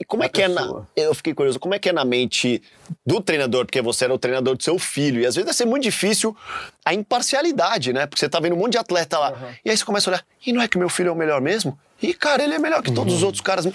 E 0.00 0.04
como 0.04 0.22
é 0.22 0.28
que 0.28 0.42
é 0.42 0.48
na. 0.48 0.62
pessoa. 0.62 0.88
Eu 0.96 1.14
fiquei 1.14 1.34
curioso, 1.34 1.58
como 1.58 1.74
é 1.74 1.78
que 1.78 1.88
é 1.88 1.92
na 1.92 2.04
mente 2.04 2.62
do 3.04 3.20
treinador, 3.20 3.66
porque 3.66 3.82
você 3.82 4.04
era 4.04 4.14
o 4.14 4.18
treinador 4.18 4.56
do 4.56 4.62
seu 4.62 4.78
filho, 4.78 5.20
e 5.20 5.26
às 5.26 5.34
vezes 5.34 5.46
deve 5.46 5.56
ser 5.56 5.64
muito 5.64 5.82
difícil 5.82 6.36
a 6.84 6.94
imparcialidade, 6.94 7.92
né? 7.92 8.06
Porque 8.06 8.20
você 8.20 8.28
tá 8.28 8.38
vendo 8.40 8.54
um 8.54 8.58
monte 8.58 8.72
de 8.72 8.78
atleta 8.78 9.18
lá, 9.18 9.56
e 9.64 9.70
aí 9.70 9.76
você 9.76 9.84
começa 9.84 10.08
a 10.08 10.12
olhar, 10.12 10.24
e 10.46 10.52
não 10.52 10.62
é 10.62 10.68
que 10.68 10.78
meu 10.78 10.88
filho 10.88 11.08
é 11.08 11.12
o 11.12 11.16
melhor 11.16 11.40
mesmo? 11.40 11.78
E, 12.00 12.14
cara, 12.14 12.44
ele 12.44 12.54
é 12.54 12.58
melhor 12.60 12.80
que 12.80 12.92
todos 12.92 13.12
os 13.12 13.22
outros 13.24 13.40
caras. 13.40 13.66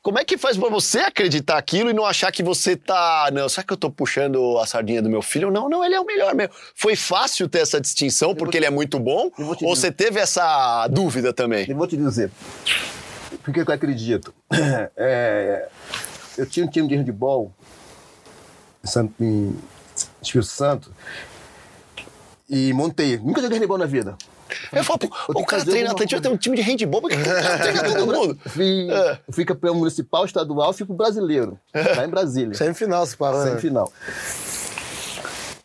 Como 0.00 0.16
é 0.16 0.24
que 0.24 0.38
faz 0.38 0.56
pra 0.56 0.68
você 0.68 1.00
acreditar 1.00 1.58
aquilo 1.58 1.90
e 1.90 1.92
não 1.92 2.06
achar 2.06 2.30
que 2.30 2.40
você 2.40 2.76
tá. 2.76 3.28
Não, 3.32 3.48
será 3.48 3.64
que 3.66 3.72
eu 3.72 3.76
tô 3.76 3.90
puxando 3.90 4.56
a 4.58 4.64
sardinha 4.66 5.02
do 5.02 5.10
meu 5.10 5.20
filho? 5.20 5.50
Não, 5.50 5.68
não, 5.68 5.84
ele 5.84 5.96
é 5.96 6.00
o 6.00 6.04
melhor 6.04 6.36
mesmo. 6.36 6.54
Foi 6.72 6.94
fácil 6.94 7.48
ter 7.48 7.58
essa 7.58 7.80
distinção 7.80 8.32
porque 8.32 8.56
ele 8.56 8.66
é 8.66 8.70
muito 8.70 9.00
bom? 9.00 9.28
eu 9.36 9.56
te 9.56 9.64
Ou 9.64 9.74
dizer. 9.74 9.86
você 9.88 9.90
teve 9.90 10.20
essa 10.20 10.86
dúvida 10.86 11.32
também? 11.32 11.68
Eu 11.68 11.76
vou 11.76 11.88
te 11.88 11.96
dizer, 11.96 12.30
por 13.42 13.52
que 13.54 13.64
que 13.64 13.70
eu 13.70 13.74
acredito? 13.74 14.34
É, 14.96 15.68
eu 16.36 16.46
tinha 16.46 16.64
um 16.64 16.68
time 16.68 16.86
de 16.88 16.94
handball 16.96 17.52
em 19.20 19.54
Espírito 20.22 20.46
Santo 20.50 20.92
e 22.48 22.72
montei. 22.72 23.18
Nunca 23.18 23.40
joguei 23.42 23.58
handball 23.58 23.78
na 23.78 23.86
vida. 23.86 24.16
Eu 24.72 24.82
falo, 24.82 24.98
pô, 25.00 25.06
eu 25.28 25.34
o 25.42 25.44
cara 25.44 25.62
treina 25.64 25.90
atletismo, 25.90 26.22
tem 26.22 26.32
um 26.32 26.36
time 26.36 26.56
de 26.56 26.62
handball, 26.62 27.02
porque 27.02 27.16
treina 27.16 27.82
todo 27.84 28.06
mundo. 28.06 28.38
Fui, 28.48 28.88
É. 28.90 29.18
fui 29.30 29.44
campeão 29.44 29.74
municipal, 29.74 30.24
estadual, 30.24 30.72
fui 30.72 30.86
pro 30.86 30.94
brasileiro, 30.94 31.58
lá 31.74 32.04
em 32.04 32.08
Brasília. 32.08 32.54
Semifinal, 32.56 33.04
se 33.04 33.16
parou, 33.16 33.40
né? 33.40 33.50
Semifinal. 33.50 33.92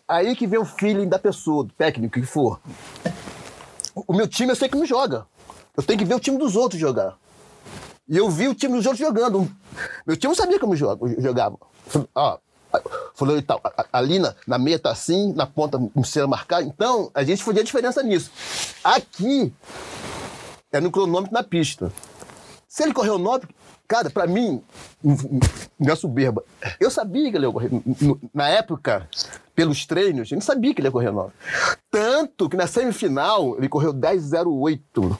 Aí 0.08 0.36
que 0.36 0.46
vem 0.46 0.60
o 0.60 0.66
feeling 0.66 1.08
da 1.08 1.18
pessoa, 1.18 1.64
do 1.64 1.72
técnico 1.74 2.20
que 2.20 2.26
for. 2.26 2.60
O 3.96 4.14
meu 4.14 4.28
time 4.28 4.52
eu 4.52 4.56
sei 4.56 4.68
que 4.68 4.76
não 4.76 4.86
joga. 4.86 5.26
Eu 5.78 5.82
tenho 5.84 5.98
que 5.98 6.06
ver 6.06 6.16
o 6.16 6.20
time 6.20 6.38
dos 6.38 6.56
outros 6.56 6.80
jogar. 6.80 7.16
E 8.08 8.18
eu 8.18 8.30
vi 8.30 8.48
o 8.48 8.56
time 8.56 8.76
dos 8.76 8.86
outros 8.86 9.00
jogando. 9.06 9.50
Meu 10.06 10.18
time 10.18 10.30
não 10.30 10.36
sabia 10.36 10.60
como 10.60 10.76
joga- 10.76 11.22
jogava. 11.22 11.58
Ó, 12.16 12.38
e 13.38 13.42
tal. 13.42 13.62
a- 13.64 13.86
Ali 13.94 14.20
na, 14.20 14.34
na 14.48 14.58
meia 14.58 14.80
tá 14.80 14.92
assim, 14.92 15.32
na 15.34 15.46
ponta 15.46 15.80
precisa 15.80 16.28
marcar. 16.28 16.62
Então, 16.64 17.10
a 17.14 17.24
gente 17.24 17.44
fazia 17.44 17.64
diferença 17.64 18.02
nisso. 18.04 18.30
Aqui, 18.84 19.54
é 20.72 20.80
no 20.82 20.92
cronômetro 20.92 21.34
na 21.34 21.44
pista. 21.44 21.92
Se 22.68 22.82
ele 22.84 22.94
correu 22.94 23.20
9, 23.20 23.48
cara, 23.88 24.10
pra 24.10 24.26
mim, 24.26 24.62
não 25.80 25.94
é 25.94 25.96
soberba. 25.96 26.44
Eu 26.80 26.90
sabia 26.90 27.30
que 27.30 27.38
ele 27.38 27.46
ia 27.46 27.52
correr. 27.54 27.70
Na 28.34 28.50
época, 28.50 29.08
pelos 29.54 29.86
treinos, 29.86 30.32
eu 30.32 30.36
não 30.36 30.42
sabia 30.42 30.74
que 30.74 30.82
ele 30.82 30.88
ia 30.88 30.92
correr 30.92 31.12
9. 31.12 31.32
Tanto 31.92 32.50
que 32.50 32.58
na 32.58 32.66
semifinal, 32.66 33.56
ele 33.58 33.70
correu 33.70 33.94
10,08. 33.94 35.16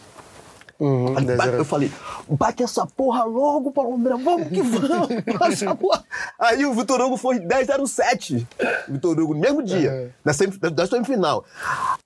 Uhum, 0.84 1.14
Falei, 1.14 1.36
bate- 1.38 1.50
era- 1.50 1.58
Eu 1.60 1.66
falei, 1.66 1.92
bate 2.30 2.62
essa 2.64 2.86
porra 2.86 3.24
logo, 3.24 3.74
André, 3.96 4.16
vamos 4.22 4.48
que 4.50 4.62
vamos. 4.62 5.08
bate 5.40 5.54
essa 5.54 5.74
porra. 5.76 6.04
Aí 6.38 6.66
o 6.66 6.74
Vitor 6.74 7.00
Hugo 7.00 7.16
foi 7.16 7.40
10,07. 7.40 8.46
Vitor 8.90 9.18
Hugo, 9.18 9.34
no 9.34 9.40
mesmo 9.40 9.64
dia, 9.64 10.14
semif- 10.34 10.60
na 10.76 10.86
semifinal. 10.86 11.46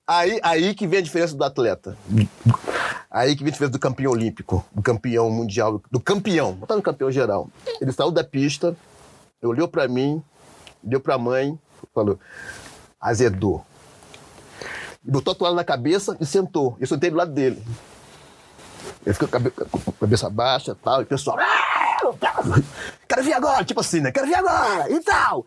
Aí, 0.06 0.38
aí 0.42 0.74
que 0.74 0.86
vem 0.86 1.00
a 1.00 1.02
diferença 1.02 1.34
do 1.34 1.42
atleta. 1.42 1.96
Aí 3.10 3.34
que 3.34 3.42
a 3.42 3.46
gente 3.46 3.58
fez 3.58 3.70
do 3.70 3.78
campeão 3.78 4.12
olímpico, 4.12 4.64
do 4.72 4.80
campeão 4.82 5.28
mundial, 5.30 5.82
do 5.90 5.98
campeão, 5.98 6.52
botar 6.52 6.76
no 6.76 6.82
campeão 6.82 7.10
geral. 7.10 7.48
Ele 7.80 7.90
saiu 7.90 8.10
da 8.12 8.22
pista, 8.22 8.76
olhou 9.42 9.66
pra 9.66 9.88
mim, 9.88 10.22
deu 10.82 11.00
pra 11.00 11.18
mãe, 11.18 11.58
falou, 11.94 12.18
azedou. 13.00 13.64
Botou 15.02 15.32
a 15.32 15.34
toalha 15.34 15.54
na 15.56 15.64
cabeça 15.64 16.16
e 16.20 16.26
sentou. 16.26 16.76
Eu 16.78 16.86
sentei 16.86 17.10
do 17.10 17.16
lado 17.16 17.32
dele. 17.32 17.62
Ele 19.08 19.14
ficou 19.14 19.28
com 19.28 19.90
a 19.90 19.92
cabeça 20.00 20.28
baixa 20.28 20.72
e 20.72 20.74
tal, 20.74 21.00
e 21.00 21.04
o 21.04 21.06
pessoal. 21.06 21.38
"Ah, 21.40 21.98
Quero 23.08 23.22
ver 23.24 23.32
agora, 23.32 23.64
tipo 23.64 23.80
assim, 23.80 24.00
né? 24.00 24.12
Quero 24.12 24.26
ver 24.26 24.34
agora, 24.36 24.90
e 24.90 25.00
tal. 25.00 25.46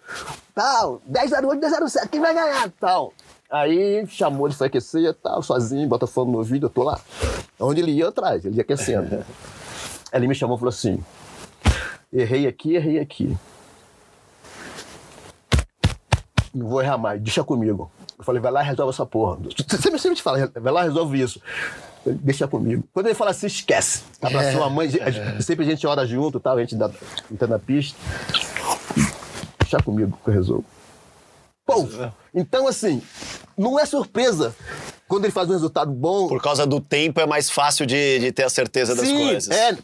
Tal, 0.54 1.02
1008, 1.08 1.60
1007, 1.60 2.10
quem 2.10 2.20
vai 2.20 2.34
ganhar? 2.34 2.70
Tal. 2.80 3.14
Aí 3.50 4.06
chamou 4.08 4.48
ele 4.48 4.56
pra 4.56 4.68
aquecer, 4.68 5.14
tal, 5.16 5.44
sozinho, 5.44 5.88
bota 5.88 6.08
fone 6.08 6.32
no 6.32 6.40
ouvido, 6.40 6.66
eu 6.66 6.70
tô 6.70 6.84
lá. 6.84 7.00
Onde 7.60 7.82
ele 7.82 7.92
ia 7.92 8.08
atrás, 8.08 8.44
ele 8.46 8.56
ia 8.56 8.62
aquecendo. 8.62 9.24
Aí 10.12 10.20
ele 10.20 10.28
me 10.28 10.34
chamou 10.36 10.56
e 10.58 10.60
falou 10.60 10.70
assim: 10.70 11.04
errei 12.12 12.48
aqui, 12.48 12.76
errei 12.76 13.00
aqui. 13.00 13.38
Não 16.54 16.68
vou 16.68 16.82
errar 16.82 16.98
mais, 16.98 17.22
deixa 17.22 17.44
comigo. 17.44 17.92
Eu 18.18 18.24
falei, 18.26 18.42
vai 18.42 18.52
lá 18.52 18.62
e 18.62 18.66
resolve 18.66 18.94
essa 18.94 19.06
porra. 19.06 19.38
Você 19.38 19.78
sempre, 19.78 20.00
sempre 20.00 20.16
te 20.18 20.22
fala, 20.24 20.52
vai 20.56 20.74
lá 20.74 20.82
e 20.82 20.88
resolve 20.88 21.22
isso. 21.22 21.42
Deixa 22.06 22.48
comigo. 22.48 22.84
Quando 22.94 23.06
ele 23.08 23.16
fala 23.16 23.32
assim, 23.32 23.48
esquece. 23.48 24.04
Abraçou 24.22 24.64
a 24.64 24.70
mãe, 24.70 24.90
gente- 24.90 25.44
sempre 25.44 25.66
a 25.66 25.70
gente 25.70 25.86
ora 25.86 26.06
junto, 26.06 26.40
tal, 26.40 26.58
a 26.58 26.62
gente 26.62 26.76
dá, 26.76 26.90
entra 27.32 27.48
na 27.48 27.60
pista. 27.60 27.98
Deixa 29.60 29.78
comigo 29.84 30.18
que 30.24 30.30
eu 30.30 30.34
resolvo. 30.34 30.66
Pô, 31.66 31.88
então 32.34 32.68
assim, 32.68 33.02
não 33.58 33.80
é 33.80 33.86
surpresa 33.86 34.54
quando 35.12 35.26
ele 35.26 35.34
faz 35.34 35.50
um 35.50 35.52
resultado 35.54 35.92
bom. 35.92 36.28
Por 36.30 36.42
causa 36.42 36.66
do 36.66 36.80
tempo 36.80 37.20
é 37.20 37.26
mais 37.26 37.50
fácil 37.50 37.86
de, 37.86 38.20
de 38.20 38.32
ter 38.32 38.44
a 38.44 38.50
certeza 38.50 38.96
das 38.96 39.06
Sim, 39.06 39.18
coisas. 39.18 39.50
é, 39.50 39.76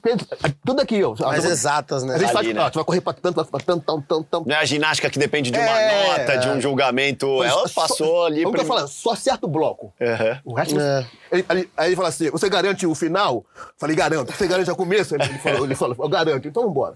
tudo 0.66 0.82
aqui, 0.82 1.04
ó. 1.04 1.13
Mais 1.20 1.46
a 1.46 1.50
exatas, 1.50 2.04
né? 2.04 2.18
gente 2.18 2.32
faz, 2.32 2.46
Ali, 2.46 2.54
né? 2.54 2.62
ó, 2.62 2.70
tu 2.70 2.76
vai 2.76 2.86
correr 2.86 3.02
pra 3.02 3.12
tanto, 3.13 3.36
vai 3.36 3.46
pra 3.46 3.60
tanto, 3.60 3.84
tão, 3.86 4.02
tão, 4.02 4.24
tão. 4.24 4.44
Não 4.46 4.56
é 4.56 4.60
a 4.60 4.66
ginástica 4.66 5.10
que 5.10 5.20
depende 5.20 5.52
de 5.52 5.60
uma 5.60 5.68
É. 5.80 6.08
nota, 6.20 6.38
de 6.38 6.48
um 6.50 6.62
julgamento. 6.62 7.44
Ela 7.44 7.68
Só- 7.68 7.82
passou 7.82 8.26
ali. 8.26 8.44
Vamos 8.44 8.58
prim- 8.58 8.68
falar, 8.68 8.88
só 8.88 9.12
acerta 9.12 9.46
o 9.46 9.50
bloco. 9.50 9.94
Aham. 10.02 10.40
O 10.46 10.54
resto. 10.54 10.80
É. 10.80 11.06
Ele- 11.32 11.46
aí, 11.50 11.70
aí 11.76 11.88
ele 11.90 11.96
fala 11.98 12.08
assim: 12.08 12.30
você 12.32 12.50
garante 12.50 12.88
o 12.88 12.96
final? 12.96 13.44
Falei, 13.78 13.96
garanto. 13.96 14.32
Você 14.32 14.48
garante 14.48 14.72
o 14.72 14.76
começo? 14.76 15.13
Ele 15.16 15.24
falou, 15.40 15.66
ele 15.66 15.76
falou, 15.76 15.96
eu 16.00 16.10
garanto, 16.10 16.48
então 16.48 16.63
vambora. 16.63 16.96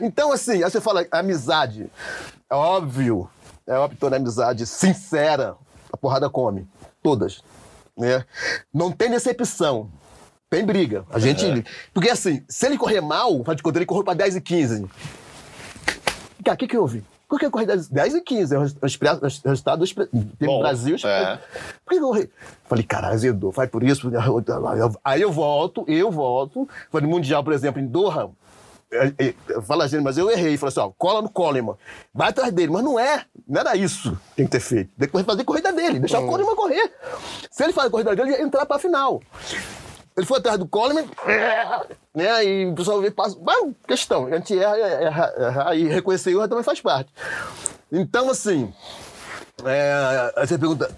Então, 0.00 0.30
assim, 0.32 0.62
aí 0.62 0.70
você 0.70 0.80
fala, 0.80 1.06
amizade. 1.10 1.86
É 2.50 2.54
óbvio, 2.54 3.28
é 3.66 3.74
óbvio 3.74 3.96
toda 3.98 4.16
amizade 4.16 4.66
sincera, 4.66 5.54
a 5.92 5.96
porrada 5.96 6.28
come. 6.28 6.66
Todas. 7.02 7.42
Né? 8.00 8.24
Não 8.72 8.90
tem 8.90 9.10
decepção. 9.10 9.90
Tem 10.48 10.64
briga. 10.64 11.04
A 11.10 11.18
gente. 11.18 11.64
Porque 11.94 12.10
assim, 12.10 12.42
se 12.48 12.66
ele 12.66 12.76
correr 12.76 13.00
mal, 13.00 13.44
faz 13.44 13.56
de 13.56 13.62
conta, 13.62 13.78
ele 13.78 13.86
correu 13.86 14.02
pra 14.02 14.14
10 14.14 14.36
e 14.36 14.40
15. 14.40 14.86
Cara, 16.44 16.54
o 16.54 16.58
que, 16.58 16.66
que 16.66 16.76
houve? 16.76 17.04
Por 17.28 17.38
que 17.38 17.46
eu 17.46 17.50
corri 17.50 17.64
10, 17.66 17.86
10 17.88 18.14
e 18.16 18.20
15? 18.22 18.54
É 18.54 18.58
o 18.58 18.62
res- 18.62 18.76
o 18.82 18.86
expre- 18.86 19.08
o 19.10 19.48
resultado 19.48 19.84
do 20.40 20.58
Brasil. 20.58 20.96
é. 21.06 21.38
Por 21.84 21.90
que 21.90 21.96
eu 21.96 22.00
corri? 22.08 22.30
Falei, 22.68 22.84
cara, 22.84 23.08
azedou, 23.08 23.52
faz 23.52 23.70
por 23.70 23.84
isso. 23.84 24.10
Aí 25.04 25.20
eu 25.22 25.30
volto, 25.30 25.84
eu 25.86 26.10
volto. 26.10 26.68
Foi 26.90 27.00
no 27.00 27.08
Mundial, 27.08 27.44
por 27.44 27.52
exemplo, 27.52 27.80
em 27.80 27.86
Doha. 27.86 28.30
É, 28.92 29.14
é, 29.18 29.62
Fala, 29.62 29.86
gente, 29.88 30.02
mas 30.02 30.18
eu 30.18 30.30
errei. 30.30 30.56
Falei 30.56 30.70
assim, 30.70 30.80
ó, 30.80 30.90
cola 30.90 31.22
no 31.22 31.30
Coleman. 31.30 31.76
Vai 32.12 32.30
atrás 32.30 32.52
dele. 32.52 32.72
Mas 32.72 32.82
não 32.82 32.98
é. 32.98 33.24
Não 33.46 33.60
era 33.60 33.76
isso 33.76 34.12
que 34.12 34.36
tem 34.36 34.46
que 34.46 34.52
ter 34.52 34.60
feito. 34.60 34.90
Tem 34.98 35.08
que 35.08 35.22
fazer 35.22 35.42
a 35.42 35.44
corrida 35.44 35.72
dele. 35.72 36.00
Deixar 36.00 36.20
o 36.20 36.26
Coleman 36.26 36.56
correr. 36.56 36.92
Se 37.50 37.64
ele 37.64 37.72
faz 37.72 37.88
a 37.88 37.90
corrida 37.90 38.14
dele, 38.14 38.30
ele 38.30 38.38
ia 38.38 38.42
entrar 38.44 38.66
pra 38.66 38.78
final. 38.78 39.22
Ele 40.16 40.26
foi 40.26 40.38
atrás 40.38 40.58
do 40.58 40.66
Coleman, 40.66 41.08
né? 42.14 42.44
E 42.44 42.66
o 42.66 42.74
pessoal 42.74 43.00
vê, 43.00 43.10
passa. 43.10 43.38
Mas, 43.42 43.72
questão, 43.86 44.26
a 44.26 44.36
gente 44.36 44.58
erra, 44.58 44.76
erra, 44.76 45.34
erra, 45.36 45.74
e 45.76 45.84
reconhecer 45.84 46.30
erro 46.32 46.48
também 46.48 46.64
faz 46.64 46.80
parte. 46.80 47.10
Então, 47.90 48.28
assim, 48.28 48.72
é, 49.64 50.32
aí 50.36 50.46
você 50.46 50.58
pergunta, 50.58 50.90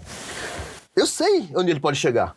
eu 0.95 1.05
sei 1.05 1.49
onde 1.55 1.71
ele 1.71 1.79
pode 1.79 1.97
chegar. 1.97 2.35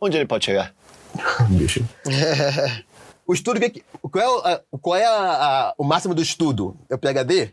Onde 0.00 0.16
ele 0.16 0.26
pode 0.26 0.44
chegar? 0.44 0.72
Bicho. 1.48 1.84
o 3.30 3.34
estudo, 3.34 3.60
que- 3.60 3.82
qual 4.10 4.46
é, 4.46 4.52
a- 4.54 4.60
qual 4.80 4.96
é 4.96 5.04
a- 5.06 5.12
a- 5.68 5.74
o 5.78 5.84
máximo 5.84 6.14
do 6.14 6.20
estudo? 6.22 6.76
É 6.88 6.94
o 6.94 6.98
PHD? 6.98 7.50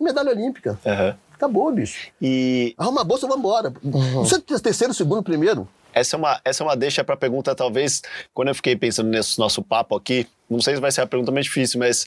Medalha 0.00 0.30
olímpica. 0.30 0.78
Aham. 0.84 1.16
Acabou, 1.32 1.72
bicho. 1.72 2.08
E 2.22 2.74
Arruma 2.78 3.00
a 3.00 3.04
bolsa, 3.04 3.26
vambora. 3.26 3.72
Não 3.82 4.24
sei 4.24 4.38
se 4.46 4.54
é 4.54 4.58
terceiro, 4.58 4.94
segundo, 4.94 5.22
primeiro. 5.22 5.68
essa 5.92 6.16
é 6.16 6.18
uma, 6.18 6.40
essa 6.44 6.62
é 6.62 6.66
uma 6.66 6.76
deixa 6.76 7.04
para 7.04 7.16
pergunta, 7.16 7.54
talvez, 7.54 8.02
quando 8.32 8.48
eu 8.48 8.54
fiquei 8.54 8.74
pensando 8.76 9.08
nesse 9.10 9.38
nosso 9.38 9.62
papo 9.62 9.94
aqui, 9.96 10.26
não 10.50 10.60
sei 10.60 10.74
se 10.74 10.80
vai 10.80 10.90
ser 10.90 11.02
a 11.02 11.06
pergunta 11.06 11.30
mais 11.30 11.46
difícil, 11.46 11.78
mas 11.78 12.06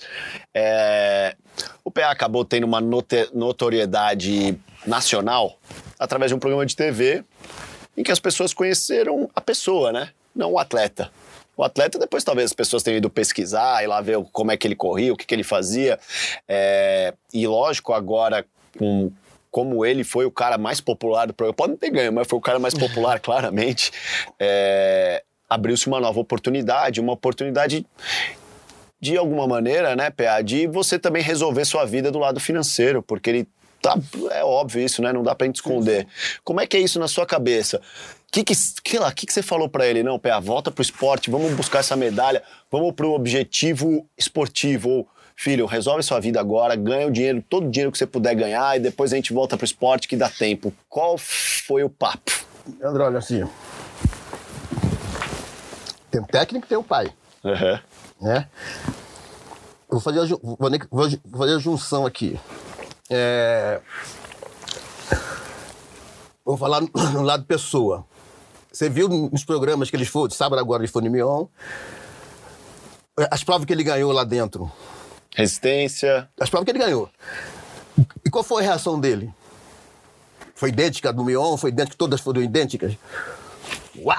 é, 0.54 1.36
o 1.86 1.90
PA 1.92 2.10
acabou 2.12 2.44
tendo 2.44 2.66
uma 2.66 2.82
notoriedade 3.34 4.60
nacional 4.86 5.58
através 5.98 6.30
de 6.32 6.36
um 6.36 6.40
programa 6.40 6.66
de 6.66 6.76
TV 6.76 7.24
em 7.96 8.04
que 8.04 8.12
as 8.12 8.20
pessoas 8.20 8.54
conheceram 8.54 9.30
a 9.36 9.42
pessoa, 9.42 9.92
né? 9.92 10.10
Não 10.36 10.52
o 10.54 10.60
atleta. 10.60 11.10
O 11.58 11.64
atleta, 11.64 11.98
depois 11.98 12.24
talvez 12.24 12.46
as 12.46 12.54
pessoas 12.54 12.84
tenham 12.84 13.00
ido 13.00 13.10
pesquisar 13.10 13.84
e 13.84 13.88
lá 13.88 14.00
ver 14.00 14.24
como 14.32 14.52
é 14.52 14.58
que 14.58 14.68
ele 14.68 14.76
corria, 14.76 15.12
o 15.12 15.18
que, 15.18 15.26
que 15.26 15.34
ele 15.34 15.44
fazia. 15.44 16.00
É, 16.48 17.16
e 17.34 17.48
lógico, 17.48 17.94
agora, 17.94 18.46
com, 18.78 19.12
como 19.50 19.84
ele 19.84 20.04
foi 20.04 20.26
o 20.26 20.32
cara 20.32 20.56
mais 20.56 20.80
popular 20.80 21.26
do 21.26 21.34
programa, 21.34 21.56
pode 21.56 21.72
não 21.72 21.78
ter 21.78 21.90
ganho, 21.90 22.14
mas 22.14 22.28
foi 22.28 22.38
o 22.38 22.42
cara 22.42 22.60
mais 22.60 22.76
popular, 22.76 23.18
claramente, 23.20 23.92
é, 24.40 25.24
abriu-se 25.50 25.88
uma 25.88 26.00
nova 26.00 26.20
oportunidade, 26.20 27.02
uma 27.02 27.14
oportunidade 27.14 27.84
de 29.00 29.18
alguma 29.18 29.48
maneira, 29.48 29.96
né, 29.96 30.12
PA, 30.12 30.42
de 30.42 30.68
você 30.68 31.00
também 31.00 31.24
resolver 31.24 31.66
sua 31.66 31.86
vida 31.86 32.12
do 32.12 32.20
lado 32.20 32.40
financeiro, 32.40 33.02
porque 33.02 33.30
ele 33.30 33.48
tá, 33.82 33.98
é 34.32 34.44
óbvio 34.44 34.84
isso, 34.84 35.02
né, 35.02 35.14
não 35.14 35.24
dá 35.24 35.34
pra 35.34 35.46
gente 35.48 35.56
esconder. 35.56 36.08
Como 36.44 36.62
é 36.62 36.68
que 36.68 36.78
é 36.78 36.80
isso 36.80 37.00
na 37.00 37.08
sua 37.08 37.26
cabeça? 37.26 37.82
Que 38.32 38.44
que, 38.44 38.54
que 38.84 39.00
lá, 39.00 39.12
que 39.12 39.26
que 39.26 39.34
você 39.34 39.42
falou 39.42 39.70
pra 39.70 39.88
ele? 39.88 40.04
Não, 40.04 40.20
PA, 40.20 40.40
volta 40.40 40.70
pro 40.70 40.82
esporte, 40.82 41.30
vamos 41.32 41.54
buscar 41.54 41.80
essa 41.80 41.96
medalha, 41.96 42.44
vamos 42.70 42.92
pro 42.94 43.14
objetivo 43.14 44.06
esportivo, 44.18 44.90
ou 44.90 45.08
filho, 45.36 45.66
resolve 45.66 46.04
sua 46.04 46.20
vida 46.20 46.40
agora, 46.40 46.76
ganha 46.76 47.08
o 47.08 47.12
dinheiro, 47.12 47.44
todo 47.48 47.68
o 47.68 47.72
dinheiro 47.72 47.92
que 47.92 47.98
você 47.98 48.06
puder 48.06 48.36
ganhar 48.36 48.76
e 48.76 48.80
depois 48.80 49.14
a 49.14 49.16
gente 49.16 49.32
volta 49.32 49.56
pro 49.56 49.66
esporte 49.66 50.08
que 50.08 50.18
dá 50.18 50.30
tempo. 50.30 50.74
Qual 50.90 51.18
foi 51.18 51.84
o 51.84 51.90
papo? 51.90 52.32
André, 52.84 53.04
olha 53.04 53.20
assim. 53.20 53.44
Tem 56.12 56.22
o 56.22 56.26
técnico 56.26 56.66
e 56.66 56.70
tem 56.70 56.78
o 56.78 56.84
pai. 56.84 57.12
Aham. 57.46 57.80
né? 58.22 58.48
Vou 59.90 60.02
fazer 60.02 60.20
a, 60.20 60.26
vou 60.26 60.58
vou 60.92 61.40
fazer 61.40 61.56
a 61.56 61.60
junção 61.60 62.06
aqui. 62.06 62.38
É, 63.10 63.80
Vou 66.48 66.56
falar 66.56 66.80
no 67.14 67.22
lado 67.24 67.44
pessoa. 67.44 68.06
Você 68.78 68.92
viu 68.92 69.10
nos 69.10 69.44
programas 69.44 69.90
que 69.90 69.96
eles 69.96 70.08
foram, 70.08 70.28
de 70.28 70.36
sábado 70.36 70.60
agora 70.60 70.84
ele 70.84 70.92
foi 70.92 71.02
no 71.02 71.10
Mion, 71.10 71.48
as 73.32 73.44
provas 73.44 73.66
que 73.66 73.74
ele 73.74 73.84
ganhou 73.84 74.12
lá 74.12 74.24
dentro. 74.24 74.72
Resistência. 75.36 76.30
As 76.40 76.48
provas 76.48 76.66
que 76.66 76.72
ele 76.74 76.86
ganhou. 76.86 77.10
E 78.24 78.30
qual 78.30 78.44
foi 78.44 78.62
a 78.62 78.66
reação 78.68 79.00
dele? 79.00 79.34
Foi 80.54 80.70
idêntica 80.70 81.12
do 81.12 81.24
Mion? 81.24 81.58
Foi 81.58 81.72
idêntica? 81.72 81.98
Todas 81.98 82.22
foram 82.22 82.40
idênticas? 82.40 82.96
Uau! 83.98 84.16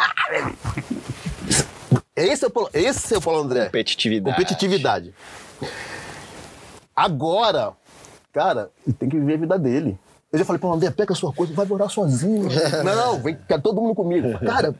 Esse 2.17 2.45
é 2.45 2.49
o, 2.49 2.51
Paulo- 2.51 2.71
esse 2.73 3.15
é 3.15 3.19
o 3.19 3.21
Paulo 3.23 3.41
André. 3.43 3.67
Competitividade. 3.67 4.37
Competitividade. 4.37 5.15
Agora, 6.97 7.75
cara, 8.33 8.73
ele 8.85 8.97
tem 8.97 9.09
que 9.09 9.21
viver 9.21 9.35
a 9.35 9.39
vida 9.39 9.57
dele. 9.57 9.97
Eu 10.31 10.39
já 10.39 10.45
falei, 10.45 10.61
pô, 10.61 10.71
André, 10.71 10.91
pega 10.91 11.15
a 11.15 11.17
sua 11.17 11.33
coisa, 11.33 11.55
vai 11.55 11.65
morar 11.65 11.89
sozinho. 11.89 12.49
não, 12.85 13.19
vem, 13.19 13.39
quer 13.49 13.61
todo 13.63 13.81
mundo 13.81 13.95
comigo. 13.95 14.39
Cara, 14.41 14.75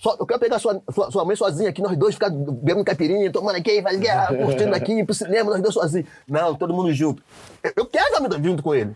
só- 0.00 0.16
eu 0.18 0.24
quero 0.24 0.38
pegar 0.38 0.60
sua, 0.60 0.80
sua, 0.94 1.10
sua 1.10 1.24
mãe 1.24 1.34
sozinha 1.34 1.70
aqui, 1.70 1.82
nós 1.82 1.96
dois 1.96 2.14
ficar 2.14 2.30
bebendo 2.30 2.84
caipirinha, 2.84 3.32
tomando 3.32 3.56
aqui, 3.56 3.82
vai, 3.82 3.96
ah, 4.06 4.28
curtindo 4.44 4.74
aqui, 4.74 5.02
pro 5.04 5.12
cinema, 5.12 5.50
nós 5.50 5.60
dois 5.60 5.74
sozinhos. 5.74 6.08
Não, 6.28 6.54
todo 6.54 6.72
mundo 6.72 6.92
junto. 6.94 7.20
Eu, 7.64 7.72
eu 7.78 7.86
quero 7.86 8.06
estar 8.14 8.42
junto 8.42 8.62
com 8.62 8.74
ele. 8.74 8.94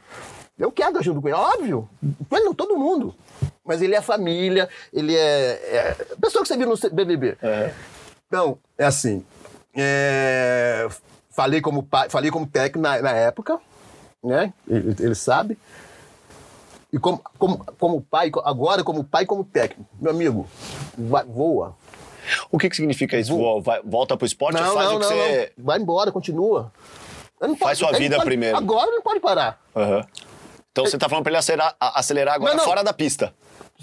Eu 0.56 0.70
quero 0.70 0.90
estar 0.90 1.02
junto 1.02 1.20
com 1.20 1.28
ele, 1.28 1.36
óbvio. 1.36 1.88
Mas 2.30 2.44
não, 2.44 2.54
todo 2.54 2.76
mundo. 2.76 3.12
Mas 3.64 3.82
ele 3.82 3.96
é 3.96 4.00
família, 4.00 4.68
ele 4.92 5.16
é. 5.16 5.16
é 5.20 5.96
pessoa 6.20 6.42
que 6.42 6.48
você 6.48 6.56
viu 6.56 6.68
no 6.68 6.76
BBB. 6.92 7.36
Então, 8.28 8.58
é 8.78 8.84
assim. 8.84 9.24
é, 9.74 10.86
falei 11.30 11.60
como 11.60 11.82
pai, 11.82 12.08
falei 12.08 12.30
como 12.30 12.46
técnico 12.46 12.78
na, 12.78 13.00
na 13.00 13.10
época, 13.10 13.58
né? 14.22 14.52
Ele, 14.68 14.94
ele 14.98 15.14
sabe. 15.14 15.58
E 16.92 16.98
como, 16.98 17.22
como, 17.38 17.64
como 17.78 18.00
pai, 18.02 18.30
agora 18.44 18.82
como 18.82 19.04
pai 19.04 19.24
como 19.24 19.44
técnico. 19.44 19.88
Meu 20.00 20.10
amigo, 20.12 20.46
vai- 20.98 21.24
voa. 21.24 21.76
O 22.50 22.58
que, 22.58 22.68
que 22.68 22.76
significa 22.76 23.16
isso? 23.18 23.36
Vo- 23.36 23.60
vai- 23.60 23.80
volta 23.84 24.16
pro 24.16 24.26
esporte 24.26 24.60
ou 24.60 24.74
faz 24.74 24.90
o 24.90 24.98
que 24.98 25.04
você. 25.06 25.52
não. 25.56 25.64
Vai 25.64 25.78
embora, 25.78 26.10
continua. 26.12 26.72
Não 27.40 27.56
Faz 27.56 27.78
sua 27.78 27.92
vida 27.92 28.16
pode- 28.16 28.26
primeiro. 28.26 28.56
Agora 28.56 28.90
não 28.90 29.00
pode 29.02 29.20
parar. 29.20 29.58
Aham. 29.74 30.04
Então 30.72 30.84
você 30.84 30.98
tá 30.98 31.08
falando 31.08 31.24
pra 31.24 31.30
ele 31.30 31.38
acelerar, 31.38 31.74
acelerar 31.80 32.34
agora 32.34 32.52
Não, 32.52 32.58
não. 32.58 32.64
fora 32.64 32.84
da 32.84 32.92
pista. 32.92 33.34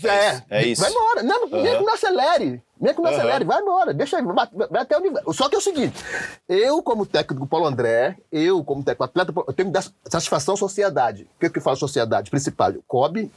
É, 0.03 0.43
é 0.49 0.67
isso. 0.67 0.81
Vai 0.81 0.91
embora. 0.91 1.23
Não, 1.23 1.43
uhum. 1.43 1.63
nem 1.63 1.77
que 1.77 1.83
não 1.83 1.93
acelere. 1.93 2.61
Nem 2.79 2.93
que 2.93 3.01
não 3.01 3.09
uhum. 3.09 3.15
acelere, 3.15 3.45
vai 3.45 3.61
embora. 3.61 3.93
Deixa 3.93 4.21
vai, 4.21 4.47
vai 4.69 4.81
até 4.81 4.97
o 4.97 5.01
nível. 5.01 5.33
Só 5.33 5.49
que 5.49 5.55
é 5.55 5.57
o 5.57 5.61
seguinte: 5.61 5.95
eu, 6.47 6.81
como 6.83 7.05
técnico 7.05 7.47
Paulo 7.47 7.65
André, 7.65 8.17
eu, 8.31 8.63
como 8.63 8.83
técnico 8.83 9.03
atleta, 9.03 9.33
eu 9.35 9.53
tenho 9.53 9.69
que 9.69 9.73
dar 9.73 9.83
satisfação 10.05 10.53
à 10.53 10.57
sociedade. 10.57 11.23
O 11.35 11.39
que, 11.39 11.49
que 11.49 11.59
fala 11.59 11.75
sociedade? 11.75 12.29
Principal, 12.29 12.73
COB 12.87 13.31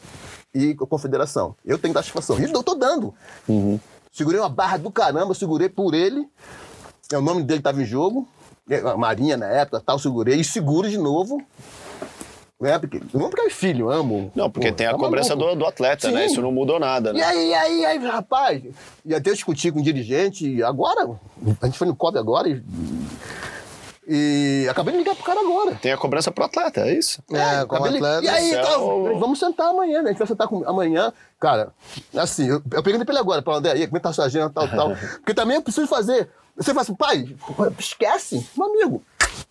e 0.55 0.75
Confederação. 0.75 1.57
Eu 1.64 1.79
tenho 1.79 1.92
que 1.92 1.99
dar 1.99 2.03
satisfação. 2.03 2.38
E 2.38 2.44
eu 2.44 2.62
tô 2.62 2.75
dando. 2.75 3.14
Uhum. 3.49 3.81
Segurei 4.12 4.40
uma 4.40 4.49
barra 4.49 4.77
do 4.77 4.90
caramba, 4.90 5.35
segurei 5.35 5.68
por 5.68 5.94
ele. 5.94 6.29
É, 7.12 7.18
o 7.18 7.23
nome 7.23 7.42
dele 7.42 7.61
estava 7.61 7.81
em 7.81 7.87
jogo. 7.87 8.29
É, 8.68 8.81
Marinha 8.94 9.37
na 9.37 9.46
época, 9.46 9.81
tal, 9.81 9.99
segurei. 9.99 10.37
E 10.40 10.44
seguro 10.44 10.88
de 10.88 10.99
novo. 10.99 11.40
É, 12.62 12.79
porque, 12.79 13.01
não 13.14 13.31
porque 13.31 13.46
é 13.46 13.51
filho, 13.51 13.90
amo. 13.90 14.31
Não, 14.35 14.51
porque 14.51 14.70
tem 14.70 14.87
a 14.87 14.92
tá 14.92 14.99
cobrança 14.99 15.35
do, 15.35 15.55
do, 15.55 15.66
atleta, 15.66 16.09
né? 16.09 16.12
Sim. 16.12 16.18
né? 16.18 16.27
Isso 16.27 16.42
não 16.42 16.53
mudou 16.53 16.79
nada, 16.79 17.12
né? 17.12 17.20
E 17.20 17.23
aí, 17.23 17.55
aí, 17.55 17.85
aí, 17.87 17.99
rapaz, 18.07 18.62
e 19.05 19.14
até 19.14 19.31
eu 19.31 19.35
discuti 19.35 19.73
com 19.73 19.81
o 19.81 19.83
dirigente, 19.83 20.62
agora, 20.62 21.09
a 21.61 21.66
gente 21.66 21.79
foi 21.79 21.87
no 21.87 21.96
COB 21.96 22.18
agora 22.18 22.49
e. 22.49 22.62
E 24.12 24.66
acabei 24.68 24.92
de 24.92 24.99
ligar 24.99 25.14
pro 25.14 25.25
cara 25.25 25.40
agora. 25.40 25.77
Tem 25.77 25.92
a 25.92 25.96
cobrança 25.96 26.33
pro 26.33 26.44
atleta, 26.44 26.81
é 26.81 26.92
isso? 26.92 27.23
É, 27.31 27.61
é 27.61 27.64
com 27.64 27.77
atleta. 27.77 28.25
E 28.25 28.29
aí, 28.29 28.51
então, 28.51 29.18
vamos 29.20 29.38
sentar 29.38 29.68
amanhã, 29.68 30.03
né? 30.03 30.09
A 30.09 30.12
gente 30.12 30.18
vai 30.18 30.27
sentar 30.27 30.49
com... 30.49 30.68
amanhã. 30.68 31.12
Cara, 31.38 31.73
assim, 32.16 32.49
eu, 32.49 32.62
eu 32.73 32.83
perguntei 32.83 33.05
pra 33.05 33.14
ele 33.14 33.20
agora, 33.20 33.40
pra 33.40 33.55
André, 33.55 33.73
aí, 33.73 33.87
como 33.87 33.96
é 33.96 34.01
que 34.01 34.03
tá 34.03 34.11
a 34.11 34.12
sua 34.12 34.25
agenda, 34.25 34.51
tal, 34.51 34.68
tal. 34.68 34.96
Porque 35.23 35.33
também 35.33 35.57
eu 35.57 35.62
preciso 35.62 35.87
fazer. 35.87 36.29
Você 36.57 36.75
fala 36.75 36.83
assim, 36.83 36.94
pai, 36.94 37.37
esquece, 37.79 38.44
meu 38.57 38.66
amigo, 38.66 39.03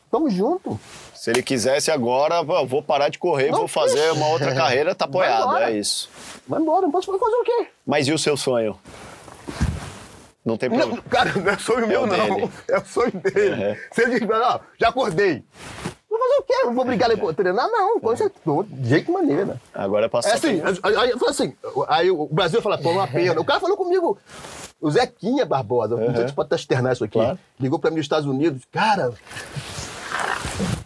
tamo 0.10 0.30
junto. 0.30 0.80
Se 1.14 1.30
ele 1.30 1.44
quisesse 1.44 1.92
agora, 1.92 2.36
eu 2.36 2.66
vou 2.66 2.82
parar 2.82 3.10
de 3.10 3.20
correr, 3.20 3.52
não, 3.52 3.60
vou 3.60 3.68
fazer 3.68 4.12
uma 4.12 4.28
outra 4.28 4.54
carreira, 4.56 4.96
tá 4.96 5.06
apoiado, 5.06 5.58
é 5.58 5.78
isso. 5.78 6.10
Vai 6.48 6.60
embora, 6.60 6.82
não 6.84 6.92
posso 6.92 7.06
fazer 7.18 7.36
o 7.36 7.44
quê? 7.44 7.68
Mas 7.86 8.08
e 8.08 8.14
o 8.14 8.18
seu 8.18 8.36
sonho? 8.38 8.78
Não 10.44 10.58
tem 10.58 10.70
problema. 10.70 10.96
Não, 10.96 11.04
cara, 11.04 11.34
não 11.36 11.52
é 11.52 11.58
sonho 11.58 11.84
é 11.84 11.88
meu, 11.88 12.08
não. 12.08 12.36
Dele. 12.36 12.50
É 12.70 12.78
o 12.78 12.86
sonho 12.86 13.12
dele. 13.12 13.70
Uhum. 13.70 13.76
Se 13.92 14.02
ele 14.02 14.20
diz, 14.20 14.30
ó, 14.30 14.60
já 14.80 14.90
acordei. 14.90 15.44
Vou 16.10 16.18
fazer 16.18 16.36
o 16.40 16.44
quê? 16.44 16.54
Não 16.66 16.74
vou 16.74 16.86
brigar 16.86 17.10
ali 17.10 17.20
com 17.20 17.32
treinar? 17.34 17.70
Não, 17.70 18.00
com 18.00 18.16
certeza. 18.16 18.66
De 18.68 18.90
jeito 18.90 19.12
maneira. 19.12 19.62
Agora 19.74 20.08
é 20.08 20.10
passar. 20.10 20.32
É 20.32 20.34
assim, 20.34 20.62
aí, 20.84 20.96
aí, 20.96 21.14
assim, 21.28 21.54
aí 21.88 22.12
o 22.12 22.28
Brasil 22.32 22.62
fala, 22.62 22.78
pô, 22.78 22.90
uma 22.90 23.08
pena. 23.08 23.40
O 23.40 23.46
cara 23.46 23.60
falou 23.60 23.78
comigo, 23.78 24.18
o 24.82 24.90
Zequinha 24.90 25.46
Barbosa, 25.46 25.96
uhum. 25.96 26.08
não 26.08 26.16
sei 26.16 26.28
se 26.28 26.34
pode 26.34 26.56
externar 26.56 26.94
isso 26.94 27.04
aqui. 27.04 27.20
Claro. 27.20 27.38
Ligou 27.60 27.78
pra 27.78 27.92
mim 27.92 27.98
nos 27.98 28.06
Estados 28.06 28.28
Unidos, 28.28 28.64
cara, 28.72 29.14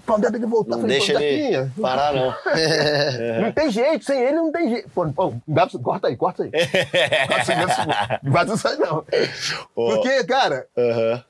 Quando 0.05 0.29
deve 0.29 0.45
voltar, 0.45 0.71
não 0.71 0.81
falei, 0.81 0.97
deixa 0.97 1.23
ele 1.23 1.71
parar, 1.81 2.13
não. 2.13 2.35
É. 2.51 3.39
Não 3.41 3.51
tem 3.51 3.71
jeito, 3.71 4.03
sem 4.03 4.19
ele 4.21 4.35
não 4.35 4.51
tem 4.51 4.69
jeito. 4.69 4.89
Pô, 4.89 5.07
pô, 5.11 5.33
corta 5.81 6.07
aí, 6.07 6.15
corta 6.17 6.43
aí. 6.43 6.51
corta 7.27 7.51
aí, 7.53 8.19
não 8.21 8.31
vai 8.31 8.47
sair, 8.57 8.77
não. 8.77 9.05
Porque, 9.73 10.23
cara. 10.25 10.67
Uh 10.75 10.81
-huh. 10.81 11.23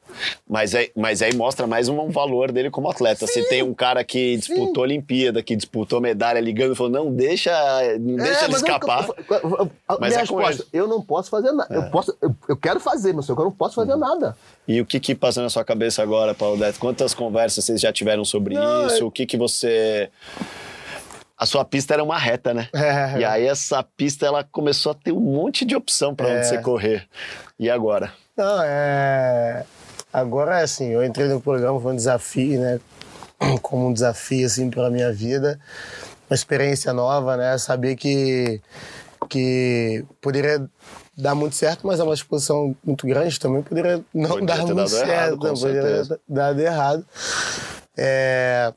Mas, 0.47 0.73
é, 0.73 0.89
mas 0.95 1.21
aí 1.21 1.35
mostra 1.35 1.65
mais 1.67 1.89
um 1.89 2.09
valor 2.09 2.51
dele 2.51 2.69
como 2.69 2.89
atleta. 2.89 3.25
Sim, 3.27 3.33
Se 3.33 3.49
tem 3.49 3.63
um 3.63 3.73
cara 3.73 4.03
que 4.03 4.37
disputou 4.37 4.75
sim. 4.75 4.81
Olimpíada, 4.81 5.41
que 5.41 5.55
disputou 5.55 6.01
medalha 6.01 6.39
ligando 6.39 6.73
e 6.73 6.75
falou: 6.75 6.91
não 6.91 7.11
deixa, 7.11 7.51
não 7.99 8.23
é, 8.23 8.29
deixa 8.29 8.45
ele 8.45 8.55
escapar. 8.55 9.07
Eu, 9.29 9.37
eu, 9.37 9.49
eu, 9.59 9.71
mas 9.99 10.13
é 10.13 10.19
resposta, 10.19 10.65
eu 10.71 10.87
não 10.87 11.01
posso 11.01 11.29
fazer 11.29 11.51
nada. 11.51 11.73
É. 11.73 11.77
Eu, 11.77 11.89
posso, 11.89 12.15
eu, 12.47 12.57
quero 12.57 12.79
fazer, 12.79 13.13
mas 13.13 13.27
eu 13.27 13.35
não 13.35 13.51
posso 13.51 13.75
fazer 13.75 13.93
uhum. 13.93 13.99
nada. 13.99 14.37
E 14.67 14.79
o 14.81 14.85
que 14.85 14.99
que 14.99 15.15
passa 15.15 15.41
na 15.41 15.49
sua 15.49 15.63
cabeça 15.63 16.01
agora, 16.01 16.33
Paulo 16.33 16.57
Deto? 16.57 16.79
Quantas 16.79 17.13
conversas 17.13 17.65
vocês 17.65 17.81
já 17.81 17.91
tiveram 17.91 18.23
sobre 18.23 18.55
não, 18.55 18.87
isso? 18.87 19.05
O 19.05 19.11
que 19.11 19.25
que 19.25 19.37
você 19.37 20.09
a 21.37 21.45
sua 21.45 21.65
pista 21.65 21.93
era 21.93 22.03
uma 22.03 22.17
reta, 22.17 22.53
né? 22.53 22.69
É. 22.73 23.19
E 23.19 23.25
aí 23.25 23.45
essa 23.45 23.83
pista 23.83 24.25
ela 24.25 24.43
começou 24.43 24.91
a 24.91 24.95
ter 24.95 25.11
um 25.11 25.19
monte 25.19 25.65
de 25.65 25.75
opção 25.75 26.15
para 26.15 26.27
onde 26.27 26.37
é. 26.37 26.43
você 26.43 26.57
correr. 26.59 27.07
E 27.59 27.69
agora? 27.69 28.13
Não, 28.37 28.63
é 28.63 29.65
Agora, 30.13 30.59
assim, 30.59 30.89
eu 30.89 31.03
entrei 31.03 31.27
no 31.27 31.41
programa, 31.41 31.81
foi 31.81 31.93
um 31.93 31.95
desafio, 31.95 32.59
né? 32.59 32.79
Como 33.63 33.87
um 33.87 33.93
desafio, 33.93 34.45
assim, 34.45 34.69
para 34.69 34.91
minha 34.91 35.11
vida. 35.11 35.59
Uma 36.29 36.35
experiência 36.35 36.93
nova, 36.93 37.35
né? 37.35 37.57
Saber 37.57 37.95
que, 37.95 38.61
que 39.27 40.05
poderia 40.21 40.69
dar 41.17 41.33
muito 41.33 41.55
certo, 41.55 41.87
mas 41.87 41.99
é 41.99 42.03
uma 42.03 42.13
exposição 42.13 42.75
muito 42.83 43.07
grande 43.07 43.39
também. 43.39 43.63
Poderia 43.63 44.03
não 44.13 44.29
Podia 44.29 44.45
dar 44.45 44.65
muito 44.65 44.87
certo, 44.87 45.09
errado, 45.09 45.39
poderia 45.39 46.05
dar 46.05 46.19
dado 46.27 46.59
errado. 46.59 47.05
É... 47.97 48.71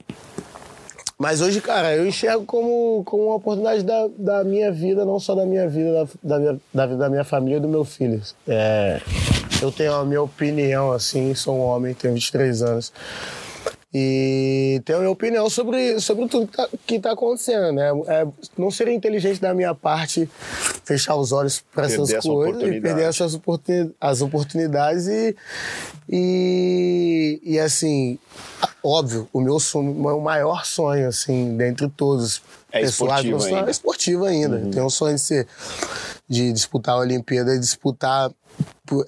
Mas 1.19 1.41
hoje, 1.41 1.63
cara, 1.63 1.95
eu 1.95 2.07
enxergo 2.07 2.45
como, 2.45 3.03
como 3.05 3.25
uma 3.25 3.37
oportunidade 3.37 3.83
da, 3.83 4.07
da 4.19 4.45
minha 4.45 4.71
vida, 4.71 5.05
não 5.05 5.19
só 5.19 5.35
da 5.35 5.47
minha 5.47 5.67
vida, 5.67 5.93
da, 5.93 6.09
da, 6.23 6.39
minha, 6.39 6.61
da 6.73 6.87
vida 6.87 6.99
da 6.99 7.09
minha 7.09 7.25
família 7.25 7.57
e 7.57 7.61
do 7.61 7.69
meu 7.69 7.85
filho. 7.85 8.21
É, 8.47 9.01
eu 9.63 9.73
tenho 9.73 9.95
a 9.95 10.05
minha 10.05 10.23
opinião, 10.23 10.93
assim, 10.93 11.35
sou 11.35 11.57
um 11.57 11.61
homem, 11.61 11.95
tenho 11.95 12.15
23 12.15 12.63
anos. 12.63 12.93
E 13.99 14.83
tenho 14.85 14.99
a 14.99 15.01
minha 15.01 15.11
opinião 15.11 15.49
sobre, 15.49 15.99
sobre 16.01 16.29
tudo 16.29 16.51
que 16.87 16.97
está 16.97 17.09
tá 17.09 17.15
acontecendo, 17.15 17.73
né? 17.73 17.91
É, 18.09 18.27
não 18.59 18.71
seria 18.71 18.93
inteligente 18.93 19.41
da 19.41 19.55
minha 19.55 19.75
parte 19.75 20.29
fechar 20.85 21.17
os 21.17 21.33
olhos 21.33 21.65
para 21.73 21.87
essas 21.87 22.13
coisas 22.23 22.63
e 22.63 22.81
perder 22.81 23.05
essas 23.05 23.35
oportunidades, 23.35 23.97
as 23.99 24.21
oportunidades 24.21 25.07
e, 25.07 25.37
e, 26.09 27.41
e, 27.43 27.59
assim, 27.59 28.19
óbvio, 28.85 29.27
o 29.33 29.41
meu 29.41 29.59
sonho, 29.59 29.93
o 29.93 30.03
meu 30.03 30.21
maior 30.21 30.67
sonho, 30.67 31.09
assim, 31.09 31.57
dentre 31.57 31.89
todos, 31.89 32.43
é 32.79 32.83
esportivo 32.83 33.45
ainda. 33.45 33.69
é 33.69 33.71
esportivo 33.71 34.25
ainda. 34.25 34.57
Uhum. 34.57 34.71
Tenho 34.71 34.87
um 34.87 34.91
sonho 34.91 35.15
de 35.15 35.21
ser, 35.21 35.47
de 36.29 36.53
disputar 36.53 36.95
a 36.95 36.99
Olimpíada 36.99 37.55
e 37.55 37.59
disputar 37.59 38.31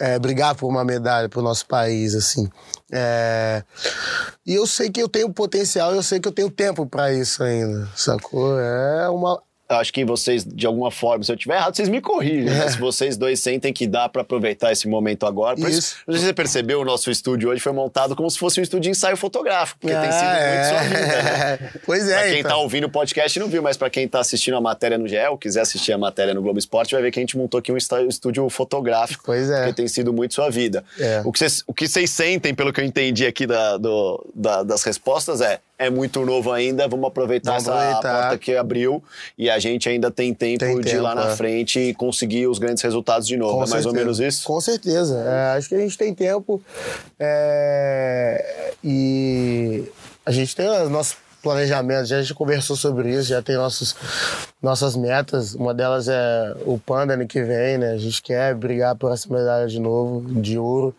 é, 0.01 0.19
brigar 0.19 0.55
por 0.55 0.69
uma 0.69 0.85
medalha 0.85 1.29
para 1.29 1.41
o 1.41 1.43
nosso 1.43 1.67
país, 1.67 2.15
assim. 2.15 2.49
É... 2.91 3.63
E 4.45 4.55
eu 4.55 4.67
sei 4.67 4.91
que 4.91 5.01
eu 5.01 5.09
tenho 5.09 5.33
potencial, 5.33 5.95
eu 5.95 6.03
sei 6.03 6.21
que 6.21 6.29
eu 6.29 6.33
tenho 6.33 6.51
tempo 6.51 6.87
para 6.87 7.13
isso 7.13 7.43
ainda, 7.43 7.89
sacou? 7.95 8.59
É 8.59 9.09
uma, 9.09 9.41
acho 9.69 9.93
que 9.93 10.05
vocês, 10.05 10.45
de 10.45 10.67
alguma 10.67 10.91
forma, 10.91 11.23
se 11.23 11.31
eu 11.31 11.37
tiver 11.37 11.57
errado, 11.57 11.77
vocês 11.77 11.89
me 11.89 12.01
corrigem. 12.01 12.49
É. 12.49 12.69
Se 12.71 12.79
vocês 12.79 13.17
dois 13.17 13.41
sentem 13.41 13.73
que 13.73 13.87
dá 13.87 14.09
para 14.09 14.23
aproveitar 14.23 14.73
esse 14.73 14.89
momento 14.89 15.27
agora. 15.27 15.57
Por 15.57 15.69
isso. 15.69 15.79
isso, 15.79 15.97
não 16.07 16.15
sei 16.15 16.21
se 16.21 16.27
você 16.27 16.33
percebeu, 16.33 16.81
o 16.81 16.85
nosso 16.85 17.11
estúdio 17.11 17.51
hoje 17.51 17.61
foi 17.61 17.73
montado 17.73 18.17
como 18.17 18.31
se 18.31 18.39
fosse 18.39 18.61
um 18.61 18.63
estúdio 18.63 18.85
de 18.85 18.91
ensaio 18.91 19.17
fotográfico, 19.17 19.81
porque 19.81 19.95
tem 19.95 20.13
sido 20.13 20.25
é. 20.25 20.55
muito 20.55 20.69
sua 20.69 20.83
vida. 20.83 20.99
Né? 20.99 21.59
Pois 21.85 22.09
é. 22.09 22.15
Pra 22.15 22.29
quem 22.29 22.39
então. 22.41 22.51
tá 22.51 22.57
ouvindo 22.59 22.85
o 22.85 22.91
podcast 22.91 23.39
não 23.39 23.49
viu, 23.49 23.63
mas 23.63 23.77
para 23.77 23.91
quem 23.91 24.07
tá 24.07 24.21
assistindo 24.21 24.57
a 24.57 24.61
matéria 24.61 24.99
no 24.99 25.07
GE, 25.07 25.17
ou 25.31 25.39
quiser 25.39 25.61
assistir 25.61 25.93
a 25.93 25.99
matéria 25.99 26.35
no 26.35 26.43
Globo 26.43 26.59
Esporte, 26.59 26.93
vai 26.93 27.03
ver 27.03 27.11
que 27.11 27.19
a 27.19 27.23
gente 27.23 27.37
montou 27.37 27.59
aqui 27.59 27.73
um 27.73 27.77
estúdio 27.77 28.49
fotográfico. 28.49 29.25
Pois 29.25 29.51
é. 29.51 29.67
Que 29.67 29.73
tem 29.73 29.89
sido 29.89 30.13
muito 30.13 30.35
sua 30.35 30.51
vida. 30.51 30.85
É. 30.99 31.23
O, 31.25 31.33
que 31.33 31.39
vocês, 31.39 31.63
o 31.67 31.75
que 31.75 31.89
vocês 31.89 32.11
sentem, 32.11 32.55
pelo 32.55 32.73
que 32.73 32.81
eu 32.81 32.85
entendi 32.85 33.27
aqui 33.27 33.47
da, 33.47 33.77
do, 33.77 34.27
da, 34.35 34.63
das 34.63 34.83
respostas, 34.83 35.41
é 35.41 35.61
é 35.79 35.89
muito 35.89 36.25
novo 36.27 36.51
ainda, 36.51 36.89
vamos 36.89 37.07
aproveitar 37.07 37.53
vamos 37.53 37.69
essa 37.69 37.73
aproveitar. 37.73 38.23
porta 38.23 38.39
que 38.39 38.57
abriu 38.57 39.03
e 39.37 39.49
a 39.49 39.59
gente 39.59 39.89
ainda 39.89 40.11
tem 40.11 40.35
tempo 40.35 40.65
tem 40.65 40.81
de 40.81 40.97
ir 40.97 41.01
lá 41.01 41.15
na 41.15 41.31
é. 41.31 41.37
frente 41.37 41.79
e 41.79 41.95
conseguir 41.95 42.49
os 42.49 42.59
grandes 42.59 42.83
resultados 42.83 43.29
de 43.29 43.37
novo. 43.37 43.59
Com 43.59 43.65
é 43.65 43.69
mais 43.69 43.71
certeza. 43.71 43.89
ou 43.89 43.95
menos 43.95 44.21
isso? 44.21 44.45
Com 44.45 44.61
certeza. 44.61 45.25
É, 45.25 45.57
acho 45.57 45.69
que 45.69 45.75
a 45.77 45.79
gente 45.79 45.97
tem 45.97 46.13
tempo 46.13 46.61
é, 47.19 48.75
e 48.83 49.85
a 50.27 50.33
gente 50.33 50.57
tem 50.57 50.69
o 50.69 50.91
nosso 50.91 51.17
planejamento, 51.49 52.07
já 52.07 52.19
a 52.19 52.21
gente 52.21 52.35
conversou 52.35 52.77
sobre 52.77 53.11
isso, 53.11 53.31
já 53.31 53.41
tem 53.41 53.57
nossos, 53.57 53.97
nossas 54.63 54.95
metas. 54.95 55.55
Uma 55.55 55.73
delas 55.73 56.07
é 56.09 56.55
o 56.67 56.79
Panda 56.79 57.15
ano 57.15 57.27
que 57.27 57.43
vem, 57.43 57.79
né? 57.79 57.93
A 57.93 57.99
gente 57.99 58.21
quer 58.21 58.55
brigar 58.55 58.95
por 58.97 59.13
essa 59.13 59.33
medalha 59.33 59.67
de 59.67 59.81
novo, 59.81 60.41
de 60.41 60.59
ouro. 60.59 60.95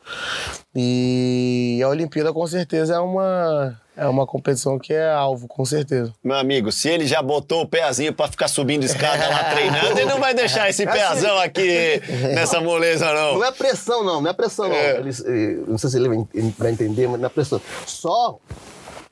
E 0.75 1.79
a 1.83 1.89
Olimpíada 1.89 2.33
com 2.33 2.45
certeza 2.47 2.95
é 2.95 2.99
uma 2.99 3.77
é 3.95 4.07
uma 4.07 4.25
competição 4.25 4.79
que 4.79 4.93
é 4.93 5.11
alvo, 5.11 5.45
com 5.45 5.65
certeza. 5.65 6.13
Meu 6.23 6.37
amigo, 6.37 6.71
se 6.71 6.87
ele 6.87 7.05
já 7.05 7.21
botou 7.21 7.63
o 7.63 7.67
pezinho 7.67 8.13
para 8.13 8.31
ficar 8.31 8.47
subindo 8.47 8.85
escada 8.85 9.27
lá 9.27 9.43
treinando, 9.51 9.99
ele 9.99 10.05
não 10.05 10.21
vai 10.21 10.33
deixar 10.33 10.69
esse 10.69 10.85
pezão 10.85 11.37
aqui 11.37 12.01
nessa 12.33 12.61
moleza, 12.61 13.13
não. 13.13 13.39
Não 13.39 13.45
é 13.45 13.51
pressão, 13.51 14.03
não, 14.03 14.21
não 14.21 14.29
é 14.29 14.33
pressão, 14.33 14.69
não. 14.69 14.75
É. 14.75 14.97
Ele, 14.99 15.09
eh, 15.09 15.63
não 15.67 15.77
sei 15.77 15.89
se 15.89 15.97
ele 15.97 16.25
vai 16.57 16.71
entender, 16.71 17.09
mas 17.09 17.19
não 17.19 17.25
é 17.27 17.29
pressão. 17.29 17.61
Só 17.85 18.39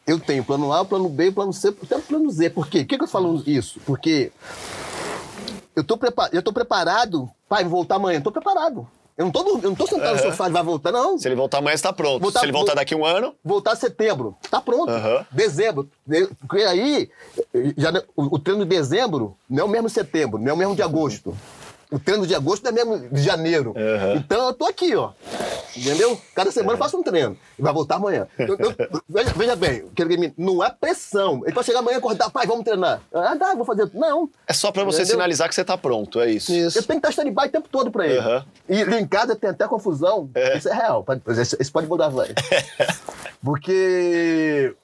eu 0.08 0.20
tenho 0.20 0.44
plano 0.44 0.72
A, 0.72 0.86
plano 0.86 1.10
B, 1.10 1.32
plano 1.32 1.52
C, 1.52 1.68
até 1.68 2.00
plano 2.00 2.32
Z. 2.32 2.50
Por 2.52 2.68
quê? 2.68 2.80
Por 2.80 2.88
que, 2.88 2.98
que 2.98 3.04
eu 3.04 3.08
falo 3.08 3.44
isso? 3.46 3.80
Porque 3.86 4.32
eu 5.76 5.84
tô, 5.84 5.98
prepar 5.98 6.30
eu 6.32 6.42
tô 6.42 6.54
preparado. 6.54 7.30
Pai, 7.50 7.64
vou 7.64 7.74
voltar 7.74 7.96
amanhã. 7.96 8.22
Tô 8.22 8.32
preparado. 8.32 8.88
Eu 9.18 9.26
não 9.26 9.32
tô, 9.32 9.40
eu 9.40 9.70
não 9.70 9.76
tô 9.76 9.88
sentado 9.88 10.10
uhum. 10.10 10.26
no 10.26 10.32
sofá 10.32 10.48
e 10.48 10.52
vai 10.52 10.64
voltar, 10.64 10.92
não. 10.92 11.18
Se 11.18 11.28
ele 11.28 11.36
voltar 11.36 11.58
amanhã, 11.58 11.74
está 11.74 11.92
pronto. 11.92 12.22
Voltar, 12.22 12.40
Se 12.40 12.46
ele 12.46 12.52
voltar 12.52 12.76
daqui 12.76 12.96
um 12.96 13.04
ano. 13.04 13.34
Voltar 13.44 13.76
setembro. 13.76 14.38
Tá 14.50 14.62
pronto. 14.62 14.92
Uhum. 14.92 15.26
Dezembro. 15.32 15.90
Porque 16.40 16.64
aí, 16.64 17.10
já, 17.76 17.92
o, 18.16 18.36
o 18.36 18.40
treino 18.40 18.64
de 18.64 18.70
dezembro 18.70 19.36
não 19.50 19.64
é 19.64 19.66
o 19.66 19.70
mesmo 19.70 19.90
setembro, 19.90 20.40
não 20.40 20.52
é 20.52 20.54
o 20.54 20.58
mesmo 20.58 20.76
de 20.76 20.84
agosto. 20.84 21.36
O 21.90 21.98
treino 21.98 22.28
de 22.28 22.36
agosto 22.36 22.68
é 22.68 22.72
mesmo 22.72 23.08
de 23.10 23.22
janeiro. 23.22 23.70
Uhum. 23.70 24.16
Então 24.18 24.48
eu 24.48 24.54
tô 24.54 24.66
aqui, 24.66 24.94
ó. 24.96 25.12
Entendeu? 25.76 26.20
Cada 26.36 26.52
semana 26.52 26.74
eu 26.74 26.78
faço 26.78 26.98
um 26.98 27.04
treino. 27.04 27.38
E 27.58 27.62
vai 27.62 27.72
voltar 27.72 27.96
amanhã. 27.96 28.28
Eu, 28.38 28.58
eu, 28.58 28.76
veja, 29.08 29.34
veja, 29.34 29.56
bem, 29.56 29.84
não 30.38 30.64
é 30.64 30.70
pressão. 30.70 31.42
Ele 31.46 31.54
pode 31.54 31.66
chegar 31.66 31.80
amanhã 31.80 31.96
e 31.96 31.98
acordar, 32.00 32.30
pai, 32.30 32.46
vamos 32.46 32.66
treinar. 32.66 33.02
Ah, 33.14 33.36
dá, 33.36 33.54
vou 33.56 33.64
fazer. 33.64 33.90
Não. 33.94 34.30
É 34.48 34.54
só 34.54 34.72
pra 34.72 34.84
você 34.84 35.02
entendeu? 35.02 35.16
sinalizar 35.16 35.48
que 35.48 35.56
você 35.56 35.64
tá 35.64 35.78
pronto, 35.78 36.20
é 36.20 36.30
isso. 36.30 36.52
isso. 36.52 36.78
Eu 36.78 36.84
tenho 36.84 37.00
que 37.00 37.08
estar 37.08 37.22
stand-by 37.22 37.48
o 37.48 37.52
tempo 37.52 37.70
todo 37.70 37.90
pra 37.90 38.06
ele. 38.06 38.20
Uhum. 38.20 38.44
E 38.68 38.82
em 38.82 39.08
casa 39.08 39.36
tem 39.36 39.50
até 39.50 39.68
confusão. 39.68 40.30
É. 40.36 40.58
Isso 40.58 40.68
é 40.68 40.74
real. 40.74 41.06
Isso 41.60 41.72
pode 41.72 41.88
mudar, 41.88 42.10
vai. 42.10 42.30
Porque. 43.44 44.76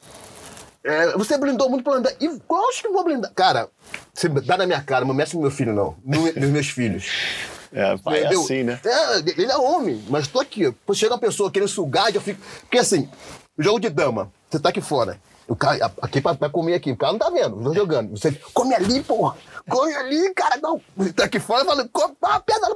É, 0.84 1.18
você 1.18 1.38
blindou 1.38 1.70
muito 1.70 1.84
pra 1.84 1.94
andar. 1.94 2.12
E 2.20 2.28
acho 2.28 2.82
que 2.82 2.88
eu 2.88 2.94
vou 2.94 3.04
blindar. 3.04 3.32
Cara, 3.34 3.70
você 4.14 4.28
dá 4.28 4.58
na 4.58 4.66
minha 4.66 4.82
cara, 4.82 5.06
não 5.06 5.14
mexe 5.14 5.36
no 5.36 5.42
meu 5.42 5.52
filho, 5.52 5.74
não. 5.74 5.96
Nos 6.04 6.50
meus 6.50 6.70
filhos. 6.70 7.06
É, 7.76 7.98
pai 7.98 8.22
é 8.22 8.28
assim, 8.28 8.62
né? 8.62 8.80
É, 8.86 9.18
ele 9.18 9.52
é 9.52 9.58
homem, 9.58 10.00
mas 10.08 10.28
tô 10.28 10.40
aqui. 10.40 10.72
Chega 10.94 11.14
uma 11.16 11.20
pessoa 11.20 11.50
querendo 11.50 11.68
sugar 11.68 12.14
eu 12.14 12.22
fico. 12.22 12.40
Porque 12.62 12.78
assim, 12.78 13.10
jogo 13.58 13.80
de 13.80 13.90
dama, 13.90 14.32
você 14.48 14.60
tá 14.60 14.70
aqui 14.70 14.80
fora. 14.80 15.20
O 15.48 15.56
cara, 15.56 15.92
aqui 16.02 16.22
pra, 16.22 16.34
pra, 16.36 16.50
comer 16.50 16.76
aqui, 16.76 16.92
o 16.92 16.98
cara 16.98 17.12
não 17.12 17.20
tá 17.20 17.30
vendo, 17.30 17.58
não 17.58 17.64
tô 17.64 17.74
jogando. 17.74 18.12
Você 18.12 18.32
come 18.54 18.74
ali, 18.74 19.04
porra. 19.04 19.36
Come 19.70 19.94
ali, 19.94 20.34
cara, 20.34 20.58
não. 20.62 20.82
Você 20.96 21.14
tá 21.14 21.26
aqui 21.26 21.40
fora 21.40 21.66
falando, 21.66 21.90
come, 21.90 22.16
ah, 22.22 22.40
pedra, 22.40 22.70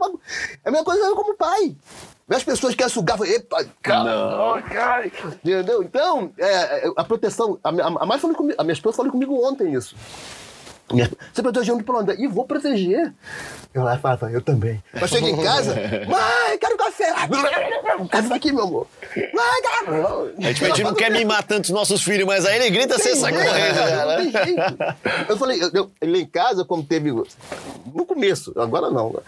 É 0.63 0.69
a 0.69 0.71
mesma 0.71 0.86
coisa 0.86 1.15
como 1.15 1.36
pai. 1.36 1.75
As 2.30 2.43
pessoas 2.43 2.75
querem 2.75 2.91
sugar, 2.91 3.17
epa, 3.21 3.65
cara, 3.82 4.03
não. 4.03 4.62
cara. 4.63 5.08
Entendeu? 5.08 5.82
Então, 5.82 6.32
é, 6.38 6.91
a 6.97 7.03
proteção, 7.06 7.58
a, 7.63 7.69
a, 7.69 7.88
a, 8.03 8.06
mais 8.06 8.19
falou 8.19 8.36
comigo, 8.36 8.60
a 8.60 8.63
minha 8.63 8.73
esposa 8.73 8.97
falou 8.97 9.12
comigo 9.12 9.34
ontem 9.47 9.73
isso. 9.73 9.95
Você 11.34 11.41
protegeu 11.41 11.75
onde 11.75 11.84
pra 11.84 11.97
onde? 11.97 12.13
E 12.13 12.27
vou 12.27 12.45
proteger. 12.45 13.13
Eu 13.73 13.84
lá 13.84 13.97
falo, 13.97 14.30
eu 14.30 14.41
também. 14.41 14.82
Mas 14.93 15.10
cheguei 15.10 15.32
em 15.32 15.43
casa, 15.43 15.75
mãe, 16.08 16.58
quero 16.60 16.76
café. 18.07 18.33
Aqui, 18.33 18.51
meu 18.51 18.63
amor. 18.63 18.87
A 20.37 20.41
gente, 20.41 20.65
a 20.65 20.67
gente 20.67 20.83
não 20.83 20.93
quer 20.93 21.11
mimar 21.11 21.43
tanto 21.43 21.65
os 21.65 21.71
nossos 21.71 22.03
filhos, 22.03 22.25
mas 22.25 22.45
aí 22.45 22.57
ele 22.57 22.69
grita, 22.69 22.97
você 22.97 23.15
sai 23.15 23.31
correndo. 23.33 24.77
Eu 25.29 25.37
falei, 25.37 25.63
eu, 25.63 25.69
eu, 25.73 25.91
ele 26.01 26.21
em 26.21 26.25
casa, 26.25 26.63
como 26.65 26.83
teve. 26.83 27.11
No 27.11 28.05
começo, 28.05 28.53
agora 28.59 28.89
não. 28.89 29.21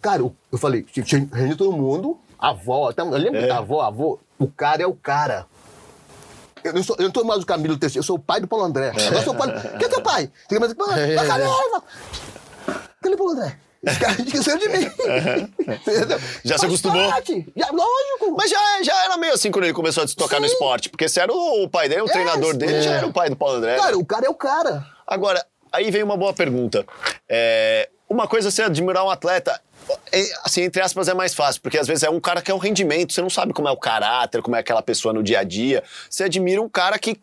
Cara, 0.00 0.22
eu 0.22 0.58
falei, 0.58 0.84
reuni 1.32 1.56
todo 1.56 1.72
mundo, 1.72 2.18
avó, 2.38 2.92
eu 2.96 3.04
lembro 3.10 3.40
é. 3.40 3.46
da 3.46 3.58
avó, 3.58 3.80
avô, 3.82 4.18
o 4.38 4.46
cara 4.46 4.82
é 4.82 4.86
o 4.86 4.94
cara. 4.94 5.46
Eu 6.62 6.74
não, 6.74 6.82
sou, 6.82 6.96
eu 6.98 7.04
não 7.04 7.10
tô 7.10 7.24
mais 7.24 7.42
o 7.42 7.46
Camilo 7.46 7.76
Teixeira, 7.76 8.00
eu 8.00 8.06
sou 8.06 8.16
o 8.16 8.18
pai 8.18 8.40
do 8.40 8.46
Paulo 8.46 8.66
André. 8.66 8.92
É. 8.96 9.06
Agora 9.08 9.24
sou 9.24 9.34
o 9.34 9.36
pai. 9.36 9.48
Quem 9.78 9.86
é 9.86 9.88
teu 9.88 10.02
pai? 10.02 10.30
Fica 10.48 10.60
mais. 10.60 10.72
É. 10.98 11.16
Cadê 13.00 13.14
o 13.14 13.16
Paulo 13.16 13.32
André? 13.32 13.56
Esse 13.82 13.98
cara 13.98 14.20
esqueceu 14.20 14.58
de 14.58 14.68
mim. 14.68 14.90
já 16.44 16.58
se 16.58 16.66
acostumou? 16.66 17.08
Já, 17.56 17.70
lógico. 17.70 18.36
Mas 18.36 18.50
já, 18.50 18.82
já 18.82 19.04
era 19.04 19.16
meio 19.16 19.32
assim 19.32 19.50
quando 19.50 19.64
ele 19.64 19.72
começou 19.72 20.04
a 20.04 20.08
se 20.08 20.14
tocar 20.14 20.36
Sim. 20.36 20.42
no 20.42 20.46
esporte. 20.46 20.90
Porque 20.90 21.08
se 21.08 21.18
era 21.18 21.32
o 21.32 21.68
pai 21.68 21.88
dele, 21.88 22.02
o 22.02 22.08
é, 22.08 22.12
treinador 22.12 22.56
dele, 22.56 22.76
é. 22.76 22.82
já 22.82 22.90
era 22.92 23.06
o 23.06 23.12
pai 23.12 23.30
do 23.30 23.36
Paulo 23.36 23.56
André. 23.56 23.76
Cara, 23.76 23.96
o 23.96 24.04
cara 24.04 24.26
é 24.26 24.28
o 24.28 24.34
cara. 24.34 24.86
Agora, 25.06 25.44
aí 25.72 25.90
vem 25.90 26.02
uma 26.02 26.16
boa 26.16 26.34
pergunta. 26.34 26.84
É, 27.28 27.88
uma 28.08 28.28
coisa 28.28 28.48
é 28.48 28.50
você 28.50 28.62
admirar 28.62 29.04
um 29.04 29.10
atleta 29.10 29.58
é, 30.12 30.24
assim, 30.44 30.62
entre 30.62 30.80
aspas, 30.82 31.08
é 31.08 31.14
mais 31.14 31.34
fácil, 31.34 31.60
porque 31.62 31.78
às 31.78 31.86
vezes 31.86 32.02
é 32.02 32.10
um 32.10 32.20
cara 32.20 32.42
que 32.42 32.50
é 32.50 32.54
um 32.54 32.58
rendimento, 32.58 33.12
você 33.12 33.22
não 33.22 33.30
sabe 33.30 33.52
como 33.52 33.68
é 33.68 33.70
o 33.70 33.76
caráter, 33.76 34.42
como 34.42 34.56
é 34.56 34.60
aquela 34.60 34.82
pessoa 34.82 35.12
no 35.12 35.22
dia 35.22 35.40
a 35.40 35.44
dia. 35.44 35.82
Você 36.08 36.24
admira 36.24 36.60
um 36.60 36.68
cara 36.68 36.98
que 36.98 37.16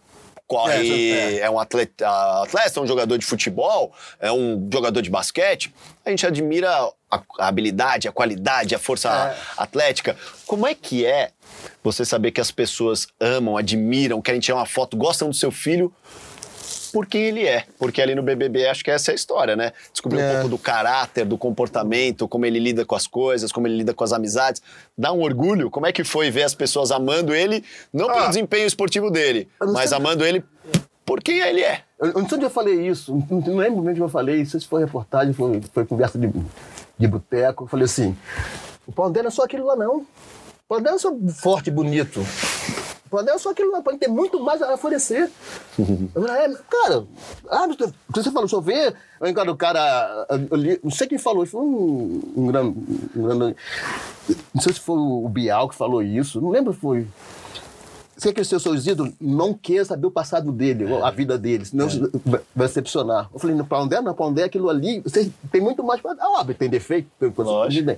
corre, 0.47 1.11
é, 1.11 1.35
é. 1.35 1.39
é 1.41 1.49
um 1.49 1.59
atleta, 1.59 2.07
atleta, 2.43 2.79
é 2.79 2.83
um 2.83 2.87
jogador 2.87 3.17
de 3.17 3.25
futebol, 3.25 3.93
é 4.19 4.31
um 4.31 4.69
jogador 4.71 5.01
de 5.01 5.09
basquete. 5.09 5.73
A 6.05 6.09
gente 6.09 6.25
admira 6.25 6.69
a, 7.11 7.21
a 7.39 7.47
habilidade, 7.47 8.07
a 8.07 8.11
qualidade, 8.11 8.73
a 8.73 8.79
força 8.79 9.09
é. 9.09 9.61
atlética. 9.61 10.15
Como 10.45 10.65
é 10.65 10.73
que 10.73 11.05
é 11.05 11.31
você 11.83 12.05
saber 12.05 12.31
que 12.31 12.39
as 12.39 12.49
pessoas 12.49 13.07
amam, 13.19 13.57
admiram, 13.57 14.21
querem 14.21 14.39
tirar 14.39 14.57
uma 14.57 14.65
foto, 14.65 14.95
gostam 14.95 15.29
do 15.29 15.35
seu 15.35 15.51
filho 15.51 15.93
por 16.97 17.05
quem 17.05 17.25
ele 17.25 17.45
é. 17.45 17.63
Porque 17.77 18.01
ali 18.01 18.15
no 18.15 18.23
BBB 18.23 18.65
acho 18.65 18.83
que 18.83 18.89
essa 18.89 19.11
é 19.11 19.13
a 19.13 19.15
história, 19.15 19.55
né? 19.55 19.71
Descobrir 19.91 20.19
é. 20.19 20.29
um 20.29 20.33
pouco 20.33 20.49
do 20.49 20.57
caráter, 20.57 21.25
do 21.25 21.37
comportamento, 21.37 22.27
como 22.27 22.43
ele 22.43 22.57
lida 22.57 22.83
com 22.83 22.95
as 22.95 23.05
coisas, 23.05 23.51
como 23.51 23.67
ele 23.67 23.77
lida 23.77 23.93
com 23.93 24.03
as 24.03 24.11
amizades. 24.11 24.63
Dá 24.97 25.13
um 25.13 25.21
orgulho. 25.21 25.69
Como 25.69 25.85
é 25.85 25.91
que 25.91 26.03
foi 26.03 26.31
ver 26.31 26.41
as 26.41 26.55
pessoas 26.55 26.89
amando 26.89 27.35
ele, 27.35 27.63
não 27.93 28.07
pelo 28.07 28.23
ah, 28.23 28.27
desempenho 28.29 28.65
esportivo 28.65 29.11
dele, 29.11 29.47
mas 29.61 29.93
amando 29.93 30.25
ele 30.25 30.43
por 31.05 31.21
quem 31.21 31.37
ele 31.37 31.61
é. 31.61 31.83
Eu 31.99 32.13
não 32.13 32.27
sei 32.27 32.37
onde 32.37 32.45
eu 32.47 32.49
falei 32.49 32.87
isso, 32.87 33.23
não 33.29 33.57
lembro 33.57 33.87
onde 33.87 33.99
eu 33.99 34.09
falei, 34.09 34.41
isso 34.41 34.59
se 34.59 34.65
foi 34.65 34.81
reportagem, 34.81 35.33
foi, 35.33 35.61
foi 35.71 35.85
conversa 35.85 36.17
de, 36.17 36.31
de 36.97 37.07
boteco. 37.07 37.65
Eu 37.65 37.67
falei 37.67 37.85
assim: 37.85 38.17
o 38.87 38.91
pau 38.91 39.11
dele 39.11 39.25
não 39.25 39.29
é 39.29 39.31
só 39.31 39.43
aquilo 39.43 39.67
lá, 39.67 39.75
não. 39.75 39.97
O 39.97 40.05
pau 40.67 40.81
dele 40.81 40.95
é 40.95 40.99
só 40.99 41.15
forte 41.35 41.67
e 41.67 41.71
bonito. 41.71 42.25
Pode 43.09 43.29
é 43.29 43.37
só 43.37 43.51
aquilo 43.51 43.71
lá, 43.71 43.81
pode 43.81 43.97
ter 43.97 44.07
muito 44.07 44.39
mais 44.39 44.61
a 44.61 44.73
oferecer. 44.73 45.29
é, 45.79 46.53
cara, 46.69 47.05
ah, 47.49 47.67
você 48.09 48.31
falou 48.31 48.47
chover, 48.47 48.95
quando 49.33 49.49
o 49.49 49.57
cara. 49.57 50.27
li, 50.53 50.79
não 50.83 50.91
sei 50.91 51.07
quem 51.07 51.17
falou, 51.17 51.45
foi 51.45 51.61
um, 51.61 52.21
um, 52.35 52.47
grande, 52.47 52.77
um 53.15 53.23
grande. 53.23 53.55
Não 54.53 54.61
sei 54.61 54.73
se 54.73 54.79
foi 54.79 54.97
o 54.97 55.27
Bial 55.29 55.69
que 55.69 55.75
falou 55.75 56.01
isso, 56.01 56.41
não 56.41 56.49
lembro 56.49 56.73
se 56.73 56.79
foi. 56.79 57.07
Você 58.17 58.33
ser 58.43 58.59
seus 58.59 58.87
ídolos, 58.87 59.13
não 59.21 59.53
quer 59.53 59.85
saber 59.85 60.07
o 60.07 60.11
passado 60.11 60.51
dele, 60.51 60.85
a 61.03 61.11
vida 61.11 61.37
dele, 61.37 61.63
senão 61.65 61.85
é. 61.85 61.89
vai 62.55 62.67
decepcionar. 62.67 63.29
Eu 63.31 63.39
falei, 63.39 63.55
não, 63.55 63.63
pra 63.63 63.79
onde 63.79 63.95
é? 63.95 64.01
Não, 64.01 64.11
pra 64.15 64.25
onde 64.25 64.41
é 64.41 64.45
aquilo 64.45 64.71
ali? 64.71 65.01
Você 65.01 65.31
tem 65.51 65.61
muito 65.61 65.83
mais 65.83 66.01
pra. 66.01 66.15
Ah, 66.19 66.39
óbvio, 66.39 66.55
tem 66.55 66.67
defeito, 66.67 67.07
Lógico. 67.37 67.91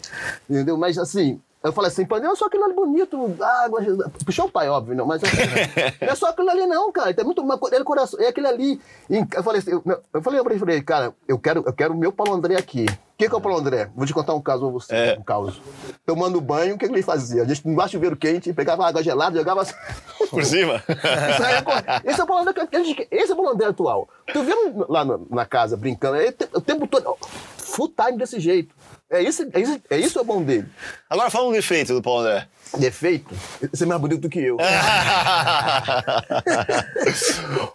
entendeu? 0.49 0.77
Mas 0.77 0.97
assim, 0.97 1.39
eu 1.61 1.73
falei 1.73 1.89
assim, 1.89 2.05
pô, 2.05 2.17
não 2.19 2.31
é 2.31 2.35
só 2.35 2.45
aquilo 2.45 2.63
ali 2.63 2.73
bonito, 2.73 3.35
água, 3.41 3.81
puxou 4.25 4.45
o 4.45 4.51
pai, 4.51 4.69
óbvio, 4.69 4.95
não, 4.95 5.05
mas 5.05 5.21
não 6.01 6.07
é 6.07 6.15
só 6.15 6.29
aquilo 6.29 6.49
ali 6.49 6.65
não, 6.65 6.89
cara, 6.91 7.13
tem 7.13 7.25
muito 7.25 7.45
mais, 7.45 7.59
é, 7.73 7.83
coração, 7.83 8.19
é 8.21 8.27
aquele 8.27 8.47
ali. 8.47 8.81
Eu 9.09 9.43
falei 9.43 9.59
assim, 9.59 9.71
eu, 9.71 9.83
eu 10.13 10.21
falei 10.21 10.41
pra 10.41 10.51
ele, 10.51 10.59
falei, 10.59 10.81
cara, 10.81 11.13
eu 11.27 11.37
quero, 11.37 11.63
eu 11.65 11.73
quero 11.73 11.93
o 11.93 11.97
meu 11.97 12.13
Paulo 12.13 12.33
André 12.33 12.55
aqui. 12.55 12.85
O 12.85 13.19
que, 13.19 13.27
que 13.27 13.35
é 13.35 13.37
o 13.37 13.41
Paulo 13.41 13.59
André? 13.59 13.91
Vou 13.93 14.05
te 14.05 14.13
contar 14.13 14.33
um 14.33 14.39
caso 14.39 14.71
você, 14.71 14.95
é. 14.95 15.17
um 15.19 15.23
caso. 15.23 15.61
Tomando 16.05 16.39
banho, 16.39 16.75
o 16.75 16.77
que, 16.77 16.87
que 16.87 16.93
ele 16.93 17.03
fazia? 17.03 17.41
A 17.41 17.45
gente, 17.45 17.67
embaixo 17.67 17.89
do 17.89 17.91
chuveiro 17.95 18.15
quente, 18.15 18.53
pegava 18.53 18.87
água 18.87 19.03
gelada, 19.03 19.37
jogava. 19.37 19.67
Por 20.31 20.45
cima? 20.45 20.81
esse 22.05 22.21
é 22.21 22.23
o 22.23 22.27
Paulo 22.27 22.47
André, 22.47 22.67
esse 23.11 23.31
é 23.31 23.33
o 23.33 23.35
Paulo 23.35 23.51
André 23.51 23.67
atual. 23.67 24.07
Tu 24.31 24.41
viu 24.41 24.85
lá 24.87 25.03
na 25.29 25.45
casa, 25.45 25.75
brincando, 25.75 26.17
o 26.53 26.61
tempo 26.61 26.87
todo, 26.87 27.17
full 27.57 27.89
time 27.89 28.17
desse 28.17 28.39
jeito. 28.39 28.73
É 29.11 29.23
isso, 29.23 29.47
é 29.51 29.59
isso, 29.59 29.81
é 29.89 29.97
isso 29.97 30.21
o 30.21 30.23
bom 30.23 30.43
dele. 30.43 30.67
Agora 31.09 31.31
fala 31.31 31.47
um 31.47 31.51
defeito 31.51 31.93
do 31.93 32.01
Paulo 32.01 32.21
André. 32.21 32.47
Defeito? 32.77 33.33
Você 33.71 33.83
é 33.83 33.87
mais 33.87 33.99
bonito 33.99 34.21
do 34.21 34.29
que 34.29 34.39
eu. 34.39 34.57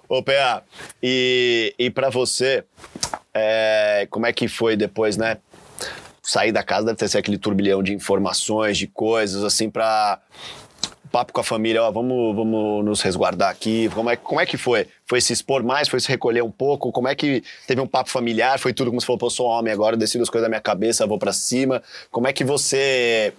Ô, 0.09 0.23
PA, 0.23 0.63
e, 1.03 1.75
e 1.77 1.91
pra 1.91 2.09
você, 2.09 2.63
é, 3.33 4.07
como 4.11 4.27
é 4.27 4.33
que 4.33 4.47
foi 4.47 4.77
depois, 4.77 5.17
né? 5.17 5.39
Sair 6.23 6.53
da 6.53 6.63
casa 6.63 6.87
deve 6.87 6.99
ter 6.99 7.09
sido 7.09 7.19
aquele 7.19 7.37
turbilhão 7.37 7.83
de 7.83 7.93
informações, 7.93 8.79
de 8.79 8.87
coisas, 8.87 9.43
assim, 9.43 9.69
pra 9.69 10.21
papo 11.15 11.33
com 11.33 11.41
a 11.41 11.45
família, 11.45 11.81
ó, 11.81 11.93
vamos, 11.93 12.35
vamos 12.35 12.85
nos 12.85 13.01
resguardar 13.01 13.49
aqui. 13.49 13.89
Como 13.95 14.11
é, 14.11 14.17
como 14.17 14.41
é 14.41 14.47
que 14.47 14.57
foi? 14.57 14.89
Foi 15.07 15.21
se 15.21 15.33
expor 15.33 15.63
mais? 15.63 15.87
Foi 15.87 16.01
se 16.01 16.09
recolher 16.09 16.43
um 16.43 16.51
pouco? 16.51 16.91
Como 16.91 17.07
é 17.07 17.15
que 17.15 17.41
teve 17.69 17.81
um 17.81 17.87
papo 17.87 18.11
familiar? 18.11 18.59
Foi 18.59 18.73
tudo 18.73 18.91
como 18.91 19.01
se 19.01 19.07
falou, 19.07 19.19
pô, 19.19 19.31
sou 19.31 19.47
homem 19.47 19.73
agora, 19.73 19.97
decido 19.97 20.25
as 20.25 20.29
coisas 20.29 20.45
da 20.45 20.49
minha 20.49 20.61
cabeça, 20.61 21.07
vou 21.07 21.17
para 21.17 21.33
cima. 21.33 21.81
Como 22.11 22.27
é 22.27 22.33
que 22.33 22.43
você 22.43 23.33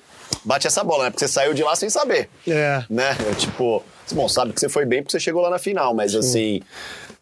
bate 0.46 0.66
essa 0.66 0.86
bola, 0.86 1.04
né? 1.04 1.10
Porque 1.10 1.20
você 1.20 1.28
saiu 1.28 1.54
de 1.54 1.64
lá 1.64 1.76
sem 1.76 1.90
saber. 1.90 2.30
É. 2.48 2.86
Né? 2.90 3.14
tipo, 3.38 3.84
bom, 4.14 4.30
sabe 4.30 4.54
que 4.54 4.62
você 4.62 4.70
foi 4.70 4.86
bem 4.86 5.04
porque 5.04 5.12
você 5.12 5.20
chegou 5.20 5.42
lá 5.42 5.50
na 5.50 5.60
final, 5.60 5.94
mas 5.94 6.14
Sim. 6.14 6.20
assim 6.20 6.62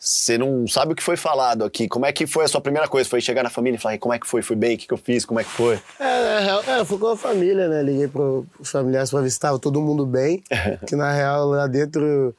você 0.03 0.37
não 0.37 0.67
sabe 0.67 0.91
o 0.91 0.95
que 0.97 1.01
foi 1.01 1.15
falado 1.15 1.63
aqui. 1.63 1.87
Como 1.87 2.05
é 2.05 2.11
que 2.11 2.27
foi 2.27 2.43
a 2.43 2.47
sua 2.49 2.59
primeira 2.59 2.89
coisa? 2.89 3.09
Foi 3.09 3.21
chegar 3.21 3.41
na 3.41 3.49
família 3.49 3.77
e 3.77 3.79
falar, 3.79 3.97
como 3.97 4.13
é 4.13 4.19
que 4.19 4.27
foi? 4.27 4.41
Foi 4.41 4.53
bem? 4.53 4.75
O 4.75 4.77
que, 4.77 4.85
que 4.85 4.93
eu 4.93 4.97
fiz? 4.97 5.23
Como 5.23 5.39
é 5.39 5.45
que 5.45 5.49
foi? 5.49 5.79
É, 5.97 6.03
é, 6.05 6.79
é 6.81 6.85
fui 6.85 6.97
com 6.97 7.07
a 7.07 7.15
família, 7.15 7.69
né? 7.69 7.81
Liguei 7.81 8.09
para 8.09 8.21
os 8.21 8.69
familiares 8.69 9.09
para 9.09 9.21
ver 9.21 9.29
se 9.29 9.37
estava 9.37 9.57
todo 9.57 9.79
mundo 9.79 10.05
bem. 10.05 10.43
que 10.85 10.97
na 10.97 11.09
real, 11.13 11.47
lá 11.47 11.67
dentro, 11.67 12.35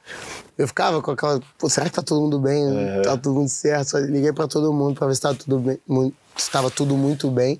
eu 0.55 0.67
ficava 0.67 1.01
com 1.01 1.09
aquela... 1.09 1.41
Pô, 1.57 1.67
será 1.67 1.87
que 1.87 1.95
tá 1.95 2.03
todo 2.03 2.21
mundo 2.21 2.37
bem? 2.37 2.63
Uhum. 2.63 3.01
Tá 3.01 3.17
tudo 3.17 3.33
muito 3.33 3.51
certo? 3.51 3.89
Só 3.89 3.97
liguei 3.97 4.31
para 4.31 4.47
todo 4.47 4.71
mundo 4.71 4.99
para 4.99 5.07
ver 5.07 5.15
se 5.15 5.17
estava 5.17 5.33
tudo 5.33 5.57
bem. 5.57 6.13
Estava 6.37 6.69
tudo 6.69 6.95
muito 6.95 7.31
bem. 7.31 7.59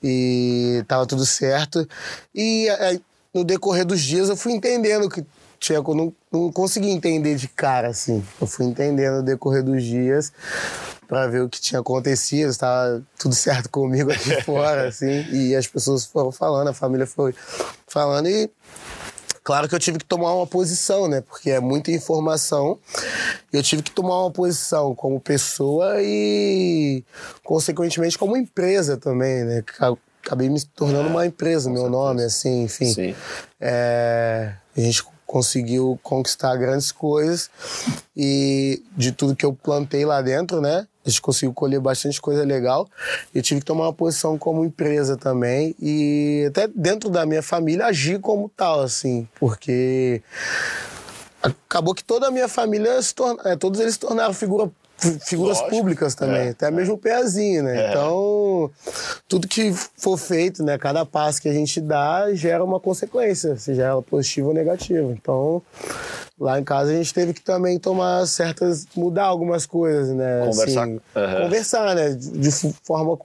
E 0.00 0.78
estava 0.82 1.04
tudo 1.04 1.26
certo. 1.26 1.84
E 2.32 2.68
no 3.34 3.42
decorrer 3.42 3.84
dos 3.84 4.00
dias 4.00 4.28
eu 4.28 4.36
fui 4.36 4.52
entendendo 4.52 5.10
que 5.10 5.24
Tcheco 5.58 5.94
não, 5.94 6.12
não 6.32 6.52
consegui 6.52 6.90
entender 6.90 7.34
de 7.36 7.48
cara, 7.48 7.88
assim. 7.88 8.24
Eu 8.40 8.46
fui 8.46 8.66
entendendo 8.66 9.16
no 9.16 9.22
decorrer 9.22 9.62
dos 9.62 9.82
dias 9.82 10.32
para 11.08 11.26
ver 11.28 11.42
o 11.42 11.48
que 11.48 11.60
tinha 11.60 11.80
acontecido, 11.80 12.50
estava 12.50 13.02
tudo 13.18 13.34
certo 13.36 13.68
comigo 13.68 14.10
aqui 14.10 14.40
fora, 14.42 14.88
assim. 14.88 15.24
E 15.32 15.54
as 15.54 15.66
pessoas 15.66 16.04
foram 16.04 16.32
falando, 16.32 16.68
a 16.68 16.74
família 16.74 17.06
foi 17.06 17.34
falando 17.86 18.28
e 18.28 18.50
Claro 19.46 19.68
que 19.68 19.76
eu 19.76 19.78
tive 19.78 19.98
que 19.98 20.04
tomar 20.04 20.34
uma 20.34 20.46
posição, 20.46 21.06
né? 21.06 21.20
Porque 21.20 21.52
é 21.52 21.60
muita 21.60 21.92
informação. 21.92 22.80
Eu 23.52 23.62
tive 23.62 23.80
que 23.80 23.92
tomar 23.92 24.22
uma 24.22 24.30
posição 24.32 24.92
como 24.92 25.20
pessoa 25.20 26.02
e, 26.02 27.04
consequentemente, 27.44 28.18
como 28.18 28.36
empresa 28.36 28.96
também, 28.96 29.44
né? 29.44 29.62
Acabei 30.20 30.48
me 30.48 30.60
tornando 30.74 31.08
uma 31.08 31.24
empresa, 31.24 31.70
meu 31.70 31.88
nome, 31.88 32.24
assim, 32.24 32.64
enfim. 32.64 32.92
Sim. 32.92 33.14
É, 33.60 34.52
a 34.76 34.80
gente 34.80 35.04
conseguiu 35.26 35.98
conquistar 36.02 36.56
grandes 36.56 36.92
coisas 36.92 37.50
e 38.16 38.82
de 38.96 39.12
tudo 39.12 39.36
que 39.36 39.44
eu 39.44 39.52
plantei 39.52 40.04
lá 40.04 40.22
dentro, 40.22 40.60
né? 40.60 40.86
A 41.04 41.08
gente 41.08 41.20
conseguiu 41.20 41.52
colher 41.52 41.80
bastante 41.80 42.20
coisa 42.20 42.44
legal. 42.44 42.88
Eu 43.34 43.42
tive 43.42 43.60
que 43.60 43.66
tomar 43.66 43.84
uma 43.84 43.92
posição 43.92 44.38
como 44.38 44.64
empresa 44.64 45.16
também 45.16 45.74
e 45.80 46.46
até 46.48 46.68
dentro 46.68 47.10
da 47.10 47.26
minha 47.26 47.42
família 47.42 47.86
agir 47.86 48.20
como 48.20 48.50
tal, 48.56 48.80
assim, 48.80 49.28
porque 49.38 50.22
acabou 51.42 51.94
que 51.94 52.02
toda 52.02 52.28
a 52.28 52.30
minha 52.30 52.48
família 52.48 53.00
se 53.00 53.14
torna, 53.14 53.40
é, 53.44 53.56
todos 53.56 53.80
eles 53.80 53.94
se 53.94 54.00
tornaram 54.00 54.34
figura 54.34 54.70
figuras 54.98 55.58
Lógico. 55.58 55.76
públicas 55.76 56.14
também, 56.14 56.48
é, 56.48 56.50
até 56.50 56.68
é. 56.68 56.70
mesmo 56.70 56.94
o 56.94 56.98
pezinho, 56.98 57.62
né? 57.62 57.86
É. 57.86 57.90
Então, 57.90 58.70
tudo 59.28 59.46
que 59.46 59.72
for 59.96 60.16
feito, 60.16 60.62
né? 60.62 60.78
Cada 60.78 61.04
passo 61.04 61.40
que 61.40 61.48
a 61.48 61.52
gente 61.52 61.80
dá 61.80 62.32
gera 62.32 62.64
uma 62.64 62.80
consequência, 62.80 63.56
seja 63.56 63.82
ela 63.82 64.02
positiva 64.02 64.48
ou 64.48 64.54
negativa. 64.54 65.12
Então, 65.12 65.62
lá 66.38 66.58
em 66.58 66.64
casa 66.64 66.92
a 66.92 66.94
gente 66.94 67.12
teve 67.12 67.32
que 67.32 67.40
também 67.40 67.78
tomar 67.78 68.26
certas, 68.26 68.86
mudar 68.96 69.24
algumas 69.24 69.66
coisas, 69.66 70.14
né? 70.14 70.46
Conversar. 70.46 70.82
Assim, 70.82 71.00
uhum. 71.14 71.42
Conversar, 71.42 71.94
né? 71.94 72.10
De 72.10 72.50
forma 72.82 73.18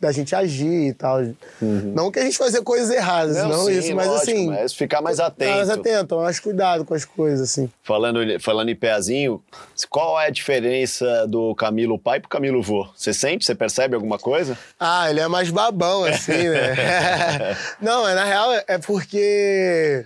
da 0.00 0.12
gente 0.12 0.34
agir 0.34 0.88
e 0.88 0.92
tal. 0.92 1.20
Uhum. 1.62 1.92
Não 1.94 2.10
que 2.10 2.18
a 2.18 2.22
gente 2.22 2.36
fazer 2.36 2.62
coisas 2.62 2.90
erradas, 2.90 3.36
não, 3.36 3.48
não 3.48 3.64
sim, 3.66 3.78
isso, 3.78 3.94
mas 3.94 4.06
lógico, 4.06 4.30
assim. 4.30 4.46
Mas 4.48 4.72
ficar 4.72 5.00
mais 5.00 5.20
atento. 5.20 5.50
Mais 5.50 5.70
atento, 5.70 6.16
mais 6.16 6.40
cuidado 6.40 6.84
com 6.84 6.94
as 6.94 7.04
coisas, 7.04 7.50
assim. 7.50 7.70
Falando, 7.82 8.18
falando 8.40 8.68
em 8.68 8.76
pezinho, 8.76 9.42
qual 9.88 10.20
é 10.20 10.26
a 10.26 10.30
diferença 10.30 11.26
do 11.26 11.54
Camilo 11.54 11.98
pai 11.98 12.20
pro 12.20 12.28
Camilo 12.28 12.62
vô? 12.62 12.88
Você 12.94 13.14
sente? 13.14 13.44
Você 13.44 13.54
percebe 13.54 13.94
alguma 13.94 14.18
coisa? 14.18 14.58
Ah, 14.78 15.08
ele 15.10 15.20
é 15.20 15.28
mais 15.28 15.50
babão, 15.50 16.04
assim, 16.04 16.48
né? 16.48 17.56
não, 17.80 18.06
é, 18.06 18.14
na 18.14 18.24
real 18.24 18.52
é 18.66 18.78
porque. 18.78 20.04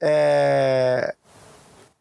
É, 0.00 1.14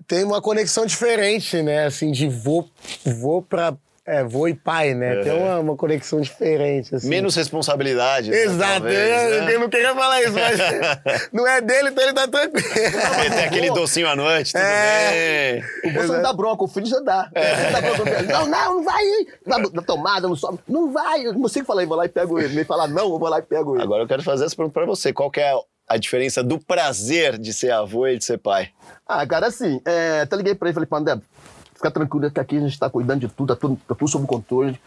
tem 0.07 0.23
uma 0.23 0.41
conexão 0.41 0.85
diferente, 0.85 1.61
né? 1.61 1.85
Assim, 1.85 2.11
de 2.11 2.27
vô, 2.27 2.65
vô 3.05 3.41
pra, 3.41 3.75
é, 4.07 4.23
vô 4.23 4.47
e 4.47 4.53
pai, 4.53 4.93
né? 4.93 5.17
Tem 5.17 5.33
uma, 5.33 5.59
uma, 5.59 5.75
conexão 5.75 6.21
diferente. 6.21 6.95
Assim. 6.95 7.09
Menos 7.09 7.35
responsabilidade. 7.35 8.31
Né, 8.31 8.43
Exato. 8.43 8.85
Né, 8.85 9.09
talvez, 9.09 9.45
né? 9.45 9.55
Eu 9.55 9.59
não 9.59 9.69
queria 9.69 9.93
falar 9.93 10.23
isso, 10.23 10.31
mas 10.31 10.59
não 11.33 11.45
é 11.45 11.59
dele, 11.59 11.89
então 11.89 12.03
ele 12.05 12.13
tá 12.13 12.25
tranquilo. 12.25 12.67
Ele 12.77 13.35
tem 13.35 13.43
aquele 13.43 13.71
docinho 13.71 14.07
à 14.07 14.15
noite, 14.15 14.53
tudo 14.53 14.63
é... 14.63 15.61
bem. 15.83 15.91
O 15.91 15.93
você 15.93 16.13
não 16.13 16.21
dá 16.21 16.31
bronca, 16.31 16.63
o 16.63 16.67
filho 16.69 16.85
já 16.85 17.01
dá. 17.01 17.29
É. 17.35 17.71
Dá 17.71 17.81
não, 17.81 18.45
não, 18.45 18.75
não 18.75 18.83
vai 18.85 19.03
ir. 19.03 19.27
Na, 19.45 19.57
na 19.57 19.81
tomada, 19.81 20.25
não 20.25 20.37
sobe. 20.37 20.59
Não 20.65 20.89
vai. 20.93 21.27
Eu 21.27 21.33
não 21.33 21.49
sei 21.49 21.61
o 21.61 21.65
que 21.65 21.67
falar, 21.67 21.83
eu 21.83 21.87
vou 21.89 21.97
lá 21.97 22.05
e 22.05 22.09
pego 22.09 22.39
ele. 22.39 22.55
Me 22.55 22.63
falar 22.63 22.87
não, 22.87 23.11
eu 23.11 23.19
vou 23.19 23.27
lá 23.27 23.39
e 23.39 23.41
pego 23.41 23.75
ele. 23.75 23.83
Agora 23.83 24.03
eu 24.03 24.07
quero 24.07 24.23
fazer 24.23 24.45
essa 24.45 24.55
pergunta 24.55 24.73
pra 24.73 24.85
você. 24.85 25.11
Qual 25.11 25.29
que 25.29 25.41
é 25.41 25.53
a 25.87 25.97
diferença 25.97 26.41
do 26.41 26.59
prazer 26.59 27.37
de 27.37 27.53
ser 27.53 27.71
avô 27.71 28.07
e 28.07 28.17
de 28.17 28.23
ser 28.23 28.37
pai? 28.37 28.69
Ah, 29.05 29.25
cara, 29.25 29.47
assim, 29.47 29.81
é, 29.85 30.21
até 30.21 30.35
liguei 30.35 30.53
pra 30.53 30.67
ele 30.67 30.73
e 30.73 30.75
falei, 30.75 30.87
Pandé, 30.87 31.17
Fica 31.77 31.91
tranquilo 31.91 32.31
que 32.31 32.39
aqui 32.39 32.57
a 32.57 32.61
gente 32.61 32.73
está 32.73 32.89
cuidando 32.89 33.19
de 33.19 33.27
tudo, 33.27 33.53
tá 33.53 33.55
tudo, 33.55 33.79
tá 33.87 33.93
tudo 33.93 34.09
sob 34.09 34.25
controle. 34.25 34.79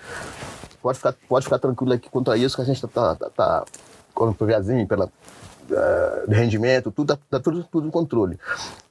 Pode 0.82 0.99
ficar, 0.99 1.14
pode 1.28 1.45
ficar 1.45 1.59
tranquilo 1.61 1.93
aqui 1.93 2.11
quanto 2.11 2.32
a 2.32 2.36
isso, 2.36 2.57
que 2.57 2.62
a 2.62 2.64
gente 2.64 2.84
está 2.84 3.14
tá, 3.14 3.30
tá, 3.30 3.64
com 4.12 4.34
o 4.36 4.47
viazinho, 4.47 4.86
pela 4.88 5.07
uh, 5.07 6.28
de 6.28 6.34
rendimento, 6.34 6.91
tudo, 6.91 7.14
tá, 7.14 7.18
tá 7.30 7.38
tudo, 7.38 7.62
tudo 7.70 7.86
em 7.86 7.91
controle. 7.91 8.36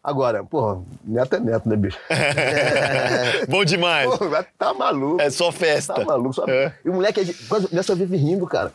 Agora, 0.02 0.46
porra, 0.46 0.82
neto 1.04 1.36
é 1.36 1.40
neto, 1.42 1.68
né, 1.68 1.76
bicho? 1.76 2.00
É... 2.10 3.46
Bom 3.52 3.66
demais. 3.66 4.10
Pô, 4.10 4.30
tá 4.58 4.74
maluco. 4.74 5.22
É 5.22 5.30
só 5.30 5.52
festa. 5.52 5.94
Tá 5.94 6.06
maluco. 6.06 6.34
Só... 6.34 6.46
É. 6.48 6.74
E 6.86 6.90
o 6.90 6.94
moleque, 6.94 7.36
nessa 7.70 7.96
vive 7.96 8.16
rindo, 8.16 8.48
cara. 8.48 8.72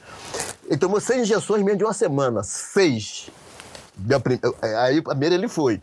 Ele 0.67 0.77
tomou 0.77 1.01
seis 1.01 1.23
injeções 1.23 1.63
menos 1.63 1.79
de 1.79 1.85
uma 1.85 1.95
semana. 1.95 2.43
Seis. 2.43 3.31
Aí, 4.79 5.01
primeiro 5.01 5.35
ele 5.35 5.49
foi. 5.49 5.81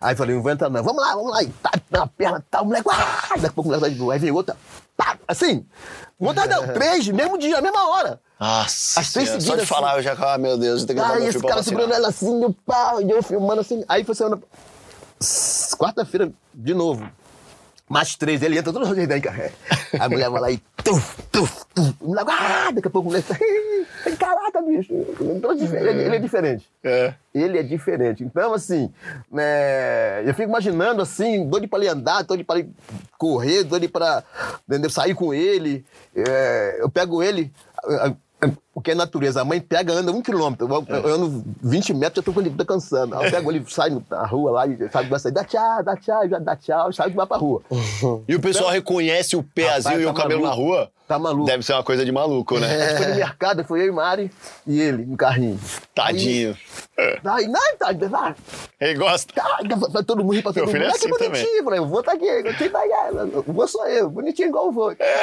Aí 0.00 0.14
falei, 0.14 0.36
não 0.36 0.42
vou 0.42 0.52
entrar 0.52 0.70
não. 0.70 0.82
Vamos 0.82 1.02
lá, 1.02 1.14
vamos 1.14 1.30
lá. 1.32 1.42
E 1.42 1.48
tá 1.48 1.70
na 1.90 2.06
perna, 2.06 2.44
tá, 2.50 2.62
o 2.62 2.66
moleque, 2.66 2.88
ah! 2.90 3.28
daqui 3.30 3.46
a 3.46 3.52
pouco 3.52 3.68
o 3.68 3.72
moleque 3.72 3.98
vai 3.98 4.14
Aí 4.14 4.18
veio 4.20 4.34
outra, 4.34 4.56
pá, 4.96 5.18
assim. 5.26 5.66
Outra 6.18 6.46
não, 6.46 6.68
três, 6.74 7.08
mesmo 7.08 7.36
dia, 7.36 7.60
mesma 7.60 7.88
hora. 7.88 8.20
Nossa, 8.38 9.00
As 9.00 9.12
três 9.12 9.28
seguidas. 9.28 9.46
Só 9.46 9.54
de 9.54 9.62
assim. 9.62 9.68
falar, 9.68 9.96
eu 9.96 10.02
já, 10.02 10.12
ah, 10.12 10.38
meu 10.38 10.56
Deus, 10.56 10.82
eu 10.82 10.86
tenho 10.86 11.00
que 11.00 11.12
Aí 11.12 11.26
esse 11.26 11.40
cara 11.40 11.62
segurando 11.62 11.92
ela 11.92 12.08
assim, 12.08 12.44
o 12.44 12.52
pau, 12.52 13.02
e 13.02 13.10
eu 13.10 13.22
filmando 13.22 13.60
assim. 13.60 13.84
Aí 13.88 14.04
foi 14.04 14.14
semana... 14.14 14.40
Quarta-feira, 15.76 16.32
de 16.54 16.74
novo. 16.74 17.10
Mais 17.88 18.14
três, 18.16 18.42
ele 18.42 18.58
entra 18.58 18.72
todo 18.72 18.94
jeito 18.94 19.12
aí, 19.12 19.20
cara. 19.20 19.50
A 19.98 20.08
mulher 20.08 20.28
vai 20.28 20.40
lá 20.40 20.50
e 20.50 20.58
tuf, 20.84 21.22
tuf, 21.32 21.64
tuf. 21.74 21.94
Ah, 22.28 22.70
daqui 22.72 22.88
a 22.88 22.90
pouco 22.90 23.08
moleque, 23.08 23.32
caraca, 24.18 24.60
bicho. 24.62 24.92
Ele, 24.92 26.02
ele 26.02 26.16
é 26.16 26.18
diferente. 26.18 26.66
É. 26.84 27.14
Ele 27.34 27.58
é 27.58 27.62
diferente. 27.62 28.22
Então, 28.24 28.52
assim, 28.52 28.92
né, 29.30 30.22
eu 30.28 30.34
fico 30.34 30.48
imaginando, 30.48 31.00
assim, 31.00 31.48
doido 31.48 31.68
pra 31.68 31.78
ele 31.78 31.88
andar, 31.88 32.22
doido 32.22 32.44
pra 32.44 32.58
ele 32.58 32.70
correr, 33.16 33.64
doido 33.64 33.88
pra 33.88 34.22
entendeu, 34.68 34.90
sair 34.90 35.14
com 35.14 35.32
ele. 35.32 35.84
É, 36.14 36.76
eu 36.80 36.90
pego 36.90 37.22
ele, 37.22 37.52
o 38.74 38.80
que 38.80 38.92
é 38.92 38.94
natureza. 38.94 39.40
A 39.40 39.44
mãe 39.44 39.60
pega, 39.60 39.92
anda 39.92 40.12
um 40.12 40.22
quilômetro. 40.22 40.68
Eu, 40.68 40.86
é. 40.88 41.00
eu 41.00 41.14
ando 41.14 41.44
20 41.62 41.94
metros, 41.94 42.24
já 42.24 42.32
tô 42.32 42.32
com 42.32 42.48
tá 42.50 42.64
cansando. 42.64 43.16
Aí 43.16 43.26
eu 43.26 43.30
pego 43.30 43.50
ele, 43.50 43.64
sai 43.68 43.90
na 44.08 44.26
rua 44.26 44.50
lá, 44.52 44.66
e 44.66 44.88
sabe, 44.90 45.08
vai 45.08 45.18
sair, 45.18 45.32
dá 45.32 45.44
tchau, 45.44 45.82
dá 45.82 45.96
tchau, 45.96 46.28
dá 46.28 46.56
tchau, 46.56 46.92
sai 46.92 47.10
e 47.10 47.12
vai 47.12 47.26
pra 47.26 47.36
rua. 47.36 47.62
E 48.28 48.34
o 48.34 48.40
pessoal 48.40 48.66
então, 48.66 48.74
reconhece 48.74 49.36
o 49.36 49.42
pezinho 49.42 49.82
Rapaz, 49.82 50.00
e 50.00 50.04
tá 50.04 50.10
o 50.10 50.14
cabelo 50.14 50.42
maluco. 50.42 50.62
na 50.62 50.76
rua? 50.76 50.90
Tá 51.08 51.18
maluco. 51.18 51.46
Deve 51.46 51.62
ser 51.62 51.72
uma 51.72 51.82
coisa 51.82 52.04
de 52.04 52.12
maluco, 52.12 52.58
né? 52.58 52.92
É. 52.92 52.96
Foi 52.98 53.06
no 53.06 53.14
mercado, 53.16 53.64
foi 53.64 53.80
eu 53.80 53.86
e 53.86 53.90
Mari 53.90 54.30
e 54.66 54.78
ele, 54.78 55.06
no 55.06 55.16
carrinho. 55.16 55.58
Tadinho. 55.94 56.54
Aí, 57.24 57.46
não, 57.46 57.76
tá, 57.78 57.94
tá. 57.94 58.34
Ele 58.80 58.94
gosta. 58.94 59.32
Tá, 59.32 59.58
pra 59.90 60.02
todo 60.02 60.22
mundo, 60.22 60.42
pra 60.42 60.52
todo 60.52 60.66
mundo. 60.66 60.76
É 60.76 60.88
assim 60.88 61.08
que 61.10 61.18
bonitinho, 61.18 61.64
falei, 61.64 61.80
o 61.80 61.86
vô 61.86 62.02
tá 62.02 62.12
aqui, 62.12 62.26
quem 62.58 62.68
tá 62.68 62.80
aí? 62.80 62.90
O 63.46 63.52
vô 63.52 63.66
sou 63.66 63.86
eu, 63.86 64.10
bonitinho 64.10 64.48
igual 64.48 64.68
o 64.68 64.72
vô. 64.72 64.90
É. 64.90 65.22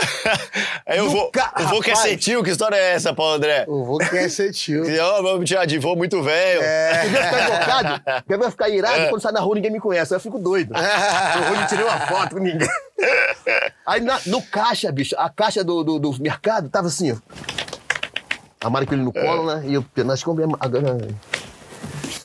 Aí 0.88 0.98
eu 1.00 1.10
vou, 1.10 1.30
ca... 1.32 1.54
o 1.60 1.64
vô 1.68 1.82
quer 1.82 1.98
ser 1.98 2.18
tio, 2.18 2.44
que 2.44 2.50
história 2.50 2.78
é 2.78 2.94
essa, 2.94 3.14
Paulo 3.14 3.36
André? 3.36 3.66
O 3.68 3.84
vô 3.84 3.98
quer 3.98 4.28
ser 4.32 4.54
tio. 4.54 4.84
oh, 4.84 5.22
vamos 5.22 5.40
me 5.42 5.46
tirar 5.46 5.66
de 5.66 5.78
vô 5.78 5.96
muito 5.96 6.24
velho. 6.24 6.62
É. 6.64 7.10
Quer 7.12 7.24
ficar 7.26 7.44
invocado? 7.44 8.52
Ficar 8.52 8.70
irado? 8.70 9.02
É. 9.02 9.10
Quando 9.10 9.22
sai 9.22 9.34
na 9.34 9.42
rua 9.42 9.56
ninguém 9.56 9.72
me 9.72 9.80
conhece, 9.80 10.16
eu 10.16 10.20
fico 10.20 10.40
doido. 10.40 10.74
eu 10.74 11.56
não 11.56 11.68
tirei 11.68 11.84
uma 11.84 12.00
foto 12.08 12.36
com 12.36 12.42
ninguém. 12.42 12.70
Aí 13.86 14.02
na, 14.02 14.20
no 14.28 14.42
caixa, 14.42 14.92
bicho, 14.92 15.16
a 15.18 15.30
caixa 15.30 15.64
do, 15.64 15.75
do, 15.84 16.00
do 16.00 16.22
mercado 16.22 16.70
tava 16.70 16.88
assim, 16.88 17.12
ó. 17.12 17.18
A 18.62 18.70
Mari 18.70 18.86
com 18.86 18.94
ele 18.96 19.04
no 19.04 19.14
colo, 19.14 19.52
é. 19.52 19.56
né? 19.56 19.68
E 19.68 19.74
eu, 19.74 19.86
nós 20.04 20.24
compramos 20.24 20.58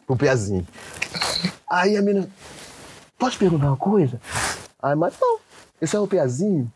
o 0.09 0.16
pezinho. 0.16 0.66
Aí 1.68 1.96
a 1.96 2.03
menina, 2.03 2.28
posso 3.18 3.38
perguntar 3.38 3.66
uma 3.66 3.76
coisa? 3.76 4.20
Aí 4.82 4.92
a 4.92 4.96
Mari, 4.96 5.14
não. 5.20 5.38
Esse 5.81 5.97
é 5.97 5.99
o 5.99 6.07
pezinho? 6.07 6.70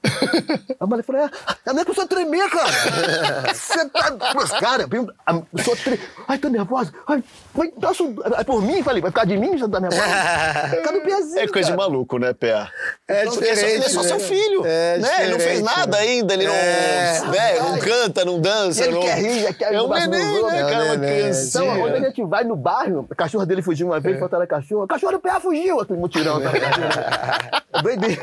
a 0.80 0.86
mulher 0.86 1.02
falou: 1.02 1.22
é, 1.22 1.30
a 1.66 1.72
minha 1.72 1.84
pessoa 1.84 2.06
tremer, 2.06 2.48
cara. 2.48 3.52
Você 3.52 3.88
tá. 3.90 4.16
Mas, 4.34 4.50
cara, 4.52 4.88
a 5.26 5.34
pessoa 5.54 5.76
treme. 5.76 6.00
Ai, 6.26 6.38
tô 6.38 6.48
nervosa. 6.48 6.92
Ai, 7.06 7.22
vai, 7.54 7.72
nossa, 7.80 8.02
é 8.38 8.44
por 8.44 8.62
mim? 8.62 8.82
Falei, 8.82 9.02
vai 9.02 9.10
ficar 9.10 9.26
de 9.26 9.36
mim? 9.36 9.58
Você 9.58 9.68
tá 9.68 9.78
nervosa? 9.78 10.02
Cadê 10.82 10.98
o 10.98 11.02
pezinho? 11.02 11.38
É 11.38 11.48
coisa 11.48 11.68
cara? 11.68 11.70
de 11.70 11.76
maluco, 11.76 12.18
né, 12.18 12.32
Pé? 12.32 12.66
É 13.06 13.24
Porque 13.24 13.40
diferente. 13.40 13.74
Ele 13.74 13.84
é 13.84 13.88
só 13.88 14.02
seu 14.02 14.18
né? 14.18 14.24
filho. 14.24 14.62
É 14.64 14.98
né? 14.98 15.22
Ele 15.22 15.32
não 15.32 15.40
fez 15.40 15.62
nada 15.62 15.98
né? 15.98 16.02
ainda, 16.02 16.34
ele 16.34 16.46
não, 16.46 16.54
é. 16.54 17.20
né? 17.30 17.60
não 17.60 17.78
canta, 17.78 18.24
não 18.24 18.40
dança. 18.40 18.84
Ele 18.84 18.94
não... 18.94 19.02
quer 19.02 19.18
rir, 19.18 19.54
quer 19.54 19.74
É 19.74 19.82
um 19.82 19.88
neném, 19.88 20.42
né, 20.44 20.62
cara? 20.62 20.84
É 20.84 20.92
uma 20.92 20.98
criança. 20.98 21.58
Então, 21.58 21.80
quando 21.80 21.94
a 21.94 22.00
gente 22.00 22.24
vai 22.24 22.44
no 22.44 22.56
bairro, 22.56 23.06
a 23.10 23.14
cachorra 23.14 23.44
dele 23.44 23.60
fugiu 23.60 23.88
uma 23.88 24.00
vez, 24.00 24.16
é. 24.16 24.18
faltaram 24.18 24.44
a 24.44 24.46
cachorra. 24.46 24.84
A 24.84 24.88
cachorra 24.88 25.12
do 25.12 25.20
PA 25.20 25.40
fugiu, 25.40 25.80
aquele 25.80 25.98
mutirão. 25.98 26.40
Tá? 26.40 27.62
Doideira. 27.82 28.22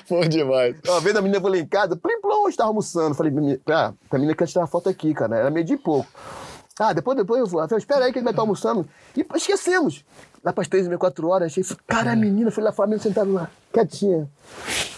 Bom 0.08 0.20
demais. 0.22 0.76
Uma 0.86 1.00
vez 1.00 1.16
a 1.16 1.22
menina 1.22 1.40
foi 1.40 1.50
lá 1.50 1.58
em 1.58 1.66
casa, 1.66 1.96
plim 1.96 2.20
plom, 2.20 2.48
estava 2.48 2.70
almoçando. 2.70 3.14
Falei, 3.14 3.32
ah, 3.68 3.92
a 4.10 4.14
menina 4.14 4.34
quer 4.34 4.46
tirar 4.46 4.66
foto 4.66 4.88
aqui, 4.88 5.14
cara. 5.14 5.36
Era 5.36 5.50
meio 5.50 5.64
de 5.64 5.76
pouco. 5.76 6.08
Ah, 6.78 6.92
depois, 6.92 7.16
depois 7.16 7.40
eu 7.40 7.46
falei, 7.46 7.78
espera 7.78 8.04
aí 8.04 8.12
que 8.12 8.18
ele 8.18 8.24
vai 8.24 8.32
estar 8.32 8.42
almoçando. 8.42 8.88
E 9.16 9.24
esquecemos. 9.36 10.04
Lá 10.42 10.52
para 10.52 10.62
as 10.62 10.68
três 10.68 10.84
e 10.84 10.88
meia, 10.88 10.98
quatro 10.98 11.28
horas, 11.28 11.46
achei, 11.46 11.64
cara, 11.86 12.12
a 12.12 12.16
menina 12.16 12.50
foi 12.50 12.62
lá 12.62 12.72
fora, 12.72 12.88
menina 12.88 13.02
sentada 13.02 13.30
lá, 13.30 13.48
quietinha, 13.72 14.28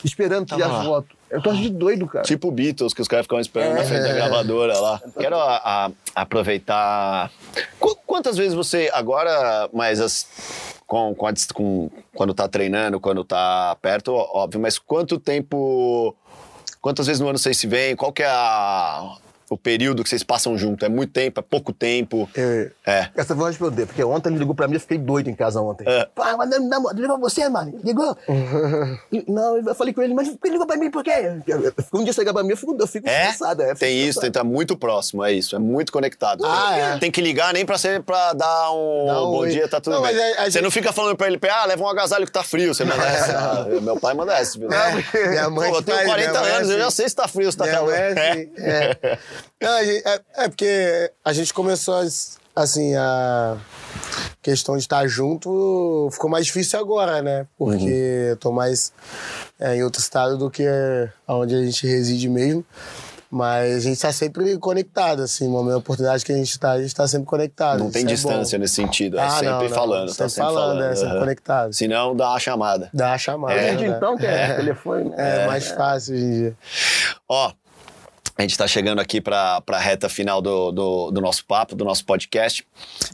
esperando 0.02 0.46
tirar 0.46 0.68
a 0.68 0.82
foto. 0.82 1.14
Eu 1.30 1.40
tô 1.40 1.52
de 1.52 1.68
doido, 1.68 2.08
cara. 2.08 2.24
Tipo 2.24 2.50
Beatles, 2.50 2.92
que 2.92 3.00
os 3.00 3.06
caras 3.06 3.26
ficam 3.26 3.38
esperando 3.38 3.72
é. 3.72 3.74
na 3.76 3.84
frente 3.84 4.02
da 4.02 4.12
gravadora 4.12 4.76
lá. 4.78 5.00
Quero 5.18 5.36
a, 5.36 5.56
a, 5.56 5.90
aproveitar. 6.16 7.30
Qu 7.78 7.94
quantas 8.06 8.36
vezes 8.36 8.54
você, 8.54 8.90
agora, 8.92 9.68
mas 9.72 10.00
as, 10.00 10.26
com, 10.86 11.14
com, 11.14 11.26
a, 11.26 11.32
com, 11.52 11.90
quando 12.14 12.32
tá 12.32 12.48
treinando, 12.48 13.00
quando 13.00 13.24
tá 13.24 13.76
perto, 13.82 14.12
óbvio, 14.12 14.60
mas 14.60 14.78
quanto 14.78 15.18
tempo. 15.18 16.14
Quantas 16.80 17.08
vezes 17.08 17.20
no 17.20 17.28
ano 17.28 17.38
vocês 17.38 17.56
se 17.56 17.66
veem? 17.66 17.96
Qual 17.96 18.12
que 18.12 18.22
é 18.22 18.26
a, 18.28 19.16
o 19.48 19.56
período 19.56 20.02
que 20.02 20.08
vocês 20.08 20.22
passam 20.22 20.56
junto? 20.58 20.84
É 20.84 20.88
muito 20.88 21.12
tempo? 21.12 21.40
É 21.40 21.42
pouco 21.42 21.72
tempo? 21.72 22.28
É. 22.36 22.70
é. 22.84 23.08
Essa 23.14 23.32
eu 23.32 23.36
vou 23.36 23.46
responder, 23.46 23.86
porque 23.86 24.02
ontem 24.02 24.30
ele 24.30 24.38
ligou 24.38 24.54
pra 24.54 24.66
mim 24.66 24.74
e 24.74 24.76
eu 24.76 24.80
fiquei 24.80 24.98
doido 24.98 25.28
em 25.28 25.34
casa 25.34 25.60
ontem. 25.60 25.84
É. 25.86 26.06
Pai, 26.14 26.36
mas 26.36 26.50
não, 26.50 26.60
não, 26.60 26.92
ligou 26.92 27.18
você, 27.18 27.48
mano? 27.48 27.78
Ligou? 27.84 28.16
não, 29.28 29.58
eu 29.58 29.74
falei 29.74 29.94
com 29.94 30.02
ele, 30.02 30.14
mas 30.14 30.28
ele 30.28 30.38
ligou 30.44 30.66
pra 30.66 30.76
mim 30.76 30.90
por 30.90 31.04
quê? 31.04 31.12
Um 31.92 32.02
dia 32.02 32.12
você 32.12 32.20
ligar 32.20 32.32
pra 32.32 32.42
mim, 32.42 32.50
eu 32.50 32.56
fico, 32.56 32.76
eu 32.78 32.86
fico 32.86 33.08
é? 33.08 33.30
estressado. 33.30 33.62
É, 33.62 33.74
tem 33.74 33.96
isso, 34.06 34.20
tem 34.20 34.30
que 34.30 34.38
estar 34.38 34.44
muito 34.44 34.76
próximo, 34.76 35.24
é 35.24 35.32
isso. 35.32 35.54
É 35.54 35.58
muito 35.58 35.92
conectado. 35.92 36.44
Ah, 36.44 36.76
é. 36.76 36.98
Tem 36.98 37.10
que 37.10 37.20
ligar 37.20 37.52
nem 37.52 37.64
pra, 37.64 37.78
ser, 37.78 38.02
pra 38.02 38.32
dar 38.32 38.72
um, 38.72 39.10
um 39.10 39.30
bom 39.30 39.46
dia, 39.46 39.68
tá 39.68 39.80
tudo 39.80 39.96
não, 39.96 40.02
bem. 40.02 40.16
A, 40.16 40.42
a 40.42 40.44
você 40.44 40.50
gente... 40.52 40.62
não 40.62 40.70
fica 40.70 40.92
falando 40.92 41.16
pra 41.16 41.26
ele, 41.26 41.38
ah, 41.48 41.66
leva 41.66 41.82
um 41.82 41.88
agasalho 41.88 42.26
que 42.26 42.32
tá 42.32 42.42
frio. 42.42 42.74
Você 42.74 42.84
manda 42.84 43.02
essa. 43.06 43.38
Ah, 43.38 43.80
meu 43.80 43.98
pai 43.98 44.14
manda 44.14 44.34
essa. 44.34 44.58
Viu? 44.58 44.68
É, 44.72 45.28
minha 45.28 45.50
mãe 45.50 45.70
Pô, 45.70 45.76
eu 45.76 45.82
tenho 45.82 46.04
40 46.04 46.38
anos, 46.38 46.70
eu 46.70 46.78
já 46.78 46.90
sei 46.90 47.08
se 47.08 47.14
tá 47.14 47.28
frio, 47.28 47.50
se 47.50 47.58
tá 47.58 47.68
calor. 47.68 47.92
É, 47.94 49.18
é. 49.60 49.64
Não, 49.64 49.78
é, 49.78 50.20
é 50.36 50.48
porque 50.48 51.12
a 51.24 51.32
gente 51.32 51.52
começou, 51.52 51.94
assim, 52.54 52.94
a 52.94 53.56
questão 54.42 54.76
de 54.76 54.82
estar 54.82 55.06
junto 55.08 56.08
ficou 56.12 56.30
mais 56.30 56.46
difícil 56.46 56.78
agora, 56.78 57.20
né? 57.20 57.46
Porque 57.58 57.84
uhum. 57.84 58.30
eu 58.30 58.36
tô 58.36 58.52
mais 58.52 58.92
é, 59.58 59.76
em 59.76 59.82
outro 59.82 60.00
estado 60.00 60.38
do 60.38 60.50
que 60.50 60.64
onde 61.26 61.54
a 61.54 61.62
gente 61.64 61.86
reside 61.86 62.28
mesmo. 62.28 62.64
Mas 63.28 63.76
a 63.76 63.80
gente 63.80 63.96
está 63.96 64.12
sempre 64.12 64.56
conectado, 64.58 65.22
assim, 65.22 65.48
uma 65.48 65.76
oportunidade 65.76 66.24
que 66.24 66.32
a 66.32 66.36
gente 66.36 66.50
está, 66.50 66.72
a 66.72 66.78
gente 66.78 66.86
está 66.86 67.08
sempre 67.08 67.26
conectado. 67.26 67.80
Não 67.80 67.90
tem 67.90 68.04
é 68.04 68.06
distância 68.06 68.56
é 68.56 68.58
nesse 68.58 68.74
sentido, 68.74 69.18
é 69.18 69.22
ah, 69.22 69.30
sempre 69.30 69.48
não, 69.48 69.62
não. 69.62 69.68
falando. 69.68 70.08
Sempre, 70.08 70.18
tá 70.18 70.28
sempre 70.28 70.54
falando, 70.54 70.78
falando, 70.78 70.92
é 70.92 70.94
sempre 70.94 71.14
uhum. 71.14 71.20
conectado. 71.20 71.72
Se 71.72 71.88
não, 71.88 72.16
dá 72.16 72.30
a 72.30 72.38
chamada. 72.38 72.88
Dá 72.94 73.12
a 73.14 73.18
chamada. 73.18 73.54
É, 73.54 73.74
né? 73.74 73.86
então, 73.88 74.16
que 74.16 74.26
é, 74.26 74.50
é. 74.50 74.54
telefone. 74.54 75.12
É, 75.16 75.42
é, 75.42 75.46
mais 75.46 75.68
fácil 75.68 76.14
hoje 76.14 76.24
em 76.24 76.30
dia. 76.30 76.56
Ó, 77.28 77.52
a 78.38 78.42
gente 78.42 78.50
está 78.50 78.66
chegando 78.66 79.00
aqui 79.00 79.18
para 79.18 79.62
a 79.66 79.78
reta 79.78 80.08
final 80.10 80.42
do, 80.42 80.70
do, 80.70 81.10
do, 81.10 81.20
nosso 81.22 81.44
papo, 81.46 81.74
do 81.74 81.84
nosso 81.84 82.04
podcast. 82.04 82.66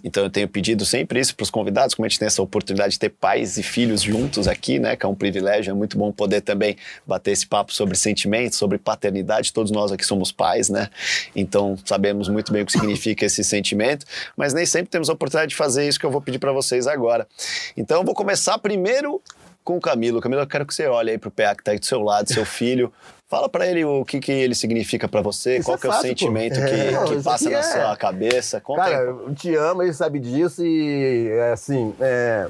Então 0.03 0.25
eu 0.25 0.31
tenho 0.31 0.49
pedido 0.49 0.85
sempre 0.85 1.21
isso 1.21 1.37
para 1.37 1.45
os 1.45 1.51
convidados, 1.51 1.95
como 1.95 2.05
a 2.07 2.09
gente 2.09 2.19
tem 2.19 2.27
essa 2.27 2.43
oportunidade 2.43 2.95
de 2.95 2.99
ter 2.99 3.11
pais 3.11 3.57
e 3.57 3.63
filhos 3.63 4.03
juntos 4.03 4.49
aqui, 4.49 4.81
né? 4.81 4.97
Que 4.97 5.07
é 5.07 5.09
um 5.09 5.15
privilégio, 5.15 5.71
é 5.71 5.75
muito 5.75 5.97
bom 5.97 6.11
poder 6.11 6.41
também 6.41 6.77
bater 7.07 7.31
esse 7.31 7.47
papo 7.47 7.73
sobre 7.73 7.97
sentimentos, 7.97 8.59
sobre 8.59 8.79
paternidade. 8.79 9.53
Todos 9.53 9.71
nós 9.71 9.93
aqui 9.93 10.05
somos 10.05 10.33
pais, 10.33 10.69
né? 10.69 10.89
Então 11.37 11.79
sabemos 11.85 12.29
muito 12.29 12.53
bem 12.53 12.63
o 12.63 12.67
que 12.67 12.73
significa 12.73 13.25
esse 13.25 13.45
sentimento, 13.45 14.05
mas 14.37 14.53
nem 14.53 14.67
sempre 14.67 14.89
temos 14.89 15.09
a 15.09 15.13
oportunidade 15.13 15.51
de 15.51 15.57
fazer 15.57 15.87
isso 15.87 16.01
que 16.01 16.07
eu 16.07 16.11
vou 16.11 16.21
pedir 16.21 16.41
para 16.41 16.53
vocês 16.53 16.89
agora. 16.89 17.29
Então 17.77 17.99
eu 17.99 18.05
vou 18.05 18.15
começar 18.15 18.59
primeiro 18.59 19.23
com 19.63 19.77
o 19.77 19.81
Camilo. 19.81 20.21
Camilo, 20.21 20.43
eu 20.43 20.47
quero 20.47 20.67
que 20.67 20.75
você 20.75 20.87
olhe 20.87 21.13
aí 21.13 21.19
para 21.19 21.29
o 21.29 21.31
PA 21.31 21.55
que 21.55 21.61
está 21.61 21.71
aí 21.71 21.79
do 21.79 21.87
seu 21.87 22.01
lado, 22.01 22.33
seu 22.33 22.45
filho. 22.45 22.93
Fala 23.33 23.49
para 23.49 23.67
ele 23.67 23.83
o 23.83 24.05
que, 24.05 24.21
que 24.21 24.31
ele 24.31 24.55
significa 24.55 25.09
para 25.09 25.23
você, 25.23 25.57
isso 25.57 25.65
qual 25.65 25.77
é 25.77 25.81
que 25.81 25.87
é 25.87 25.89
o 25.89 25.93
sentimento 26.03 26.55
que, 26.57 26.61
é, 26.61 26.91
não, 26.91 27.05
que 27.07 27.23
passa 27.23 27.49
na 27.49 27.61
é... 27.61 27.63
sua 27.63 27.97
cabeça. 27.97 28.61
Conta 28.61 28.83
Cara, 28.83 28.99
aí. 28.99 29.07
eu 29.07 29.35
te 29.35 29.55
amo, 29.55 29.83
ele 29.83 29.95
sabe 29.95 30.19
disso 30.19 30.63
e, 30.63 31.31
é, 31.31 31.53
assim, 31.53 31.95
é, 31.99 32.47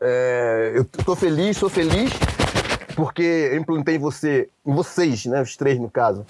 é, 0.00 0.72
eu 0.74 0.86
tô 1.04 1.14
feliz, 1.14 1.58
sou 1.58 1.68
feliz 1.68 2.10
porque 2.96 3.50
eu 3.52 3.58
implantei 3.58 3.96
em 3.96 3.98
você, 3.98 4.48
em 4.66 4.72
vocês, 4.72 5.26
né, 5.26 5.42
os 5.42 5.54
três 5.54 5.78
no 5.78 5.90
caso, 5.90 6.24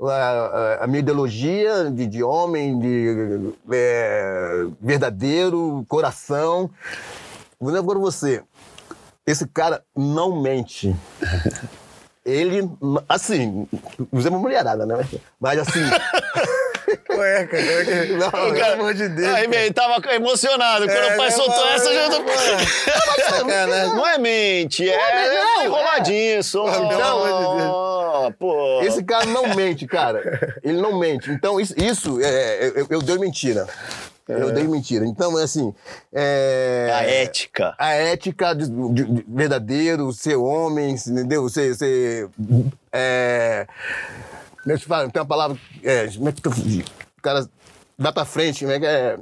a, 0.00 0.84
a 0.84 0.86
minha 0.86 1.00
ideologia 1.00 1.90
de, 1.90 2.06
de 2.06 2.22
homem, 2.22 2.78
de 2.78 3.52
verdadeiro, 4.80 5.84
coração. 5.88 6.70
Vou 7.58 7.76
agora 7.76 7.98
você. 7.98 8.44
Esse 9.26 9.44
cara 9.44 9.82
não 9.96 10.40
mente. 10.40 10.94
ele, 12.28 12.70
assim, 13.08 13.66
usamos 14.12 14.40
mulherada, 14.40 14.84
né? 14.84 15.04
Mas 15.40 15.58
assim. 15.58 15.80
Ué, 17.10 17.46
cara, 17.46 17.62
não, 18.16 18.30
cara, 18.30 18.52
pelo 18.52 18.72
amor 18.72 18.94
de 18.94 19.08
Deus. 19.08 19.34
Aí, 19.34 19.44
ele 19.44 19.72
tava 19.72 20.00
emocionado. 20.14 20.86
Quando 20.86 20.96
é, 20.96 21.14
o 21.14 21.16
pai 21.16 21.30
soltou 21.30 21.66
é, 21.66 21.74
essa, 21.74 21.92
já 21.92 22.08
tô. 22.10 22.18
Não 23.94 24.06
é 24.08 24.18
mente, 24.18 24.88
é, 24.88 24.94
é 24.94 25.64
enroladinho, 25.64 26.42
só. 26.42 26.64
Pelo 26.64 27.02
amor 27.02 27.28
de 27.28 27.62
Deus. 27.62 28.34
Pô. 28.38 28.82
Esse 28.82 29.02
cara 29.02 29.26
não 29.26 29.54
mente, 29.54 29.86
cara. 29.86 30.58
Ele 30.62 30.80
não 30.80 30.98
mente. 30.98 31.30
Então, 31.30 31.60
isso, 31.60 31.74
isso 31.76 32.20
é, 32.22 32.72
eu, 32.74 32.86
eu 32.88 33.02
dei 33.02 33.18
mentira. 33.18 33.66
Eu 34.28 34.52
dei 34.52 34.64
mentira. 34.64 35.06
Então, 35.06 35.38
é 35.38 35.42
assim. 35.42 35.74
É... 36.12 36.90
A 36.94 37.02
ética. 37.02 37.74
A 37.78 37.92
ética 37.92 38.54
de, 38.54 38.68
de, 38.68 39.04
de 39.04 39.24
verdadeiro, 39.26 40.12
ser 40.12 40.36
homem, 40.36 40.94
entendeu? 40.94 41.48
Ser. 41.48 41.74
ser 41.74 42.28
é... 42.92 43.66
Como 44.62 44.74
é 44.74 44.78
que 44.78 44.84
fala? 44.84 45.08
Tem 45.08 45.22
uma 45.22 45.28
palavra. 45.28 45.58
É, 45.82 46.08
como 46.08 46.28
é 46.28 46.32
que 46.32 46.46
o 46.46 47.22
cara 47.22 47.48
vai 47.98 48.12
pra 48.12 48.24
frente, 48.24 48.64
como 48.64 48.72
é 48.72 48.78
que 48.78 48.86
é? 48.86 49.18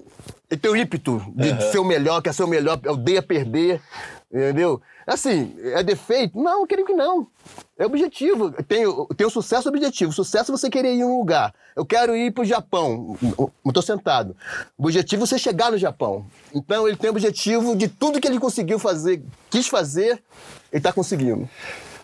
Ele 0.50 0.60
tem 0.60 0.70
o 0.70 0.76
ímpeto 0.76 1.22
de, 1.34 1.50
uhum. 1.50 1.60
ser 1.72 1.78
o 1.78 1.84
melhor, 1.84 2.20
quer 2.20 2.34
ser 2.34 2.44
o 2.44 2.48
melhor, 2.48 2.80
odeia 2.86 3.22
perder, 3.22 3.80
entendeu? 4.32 4.80
Assim, 5.06 5.54
é 5.62 5.82
defeito? 5.84 6.36
Não, 6.36 6.62
eu 6.62 6.66
creio 6.66 6.84
que 6.84 6.92
não. 6.92 7.28
É 7.78 7.86
objetivo. 7.86 8.50
Tem, 8.64 8.84
tem 9.16 9.26
o 9.26 9.30
sucesso 9.30 9.68
objetivo. 9.68 10.12
Sucesso 10.12 10.50
é 10.50 10.56
você 10.56 10.68
querer 10.68 10.94
ir 10.94 11.00
em 11.00 11.04
um 11.04 11.18
lugar. 11.18 11.54
Eu 11.76 11.86
quero 11.86 12.16
ir 12.16 12.32
para 12.32 12.42
o 12.42 12.44
Japão. 12.44 13.16
Estou 13.64 13.82
sentado. 13.82 14.34
O 14.76 14.82
objetivo 14.82 15.22
é 15.22 15.26
você 15.26 15.38
chegar 15.38 15.70
no 15.70 15.78
Japão. 15.78 16.26
Então 16.52 16.88
ele 16.88 16.96
tem 16.96 17.08
o 17.08 17.12
objetivo 17.12 17.76
de 17.76 17.86
tudo 17.86 18.20
que 18.20 18.26
ele 18.26 18.40
conseguiu 18.40 18.78
fazer, 18.78 19.22
quis 19.48 19.68
fazer, 19.68 20.22
ele 20.72 20.78
está 20.78 20.92
conseguindo. 20.92 21.48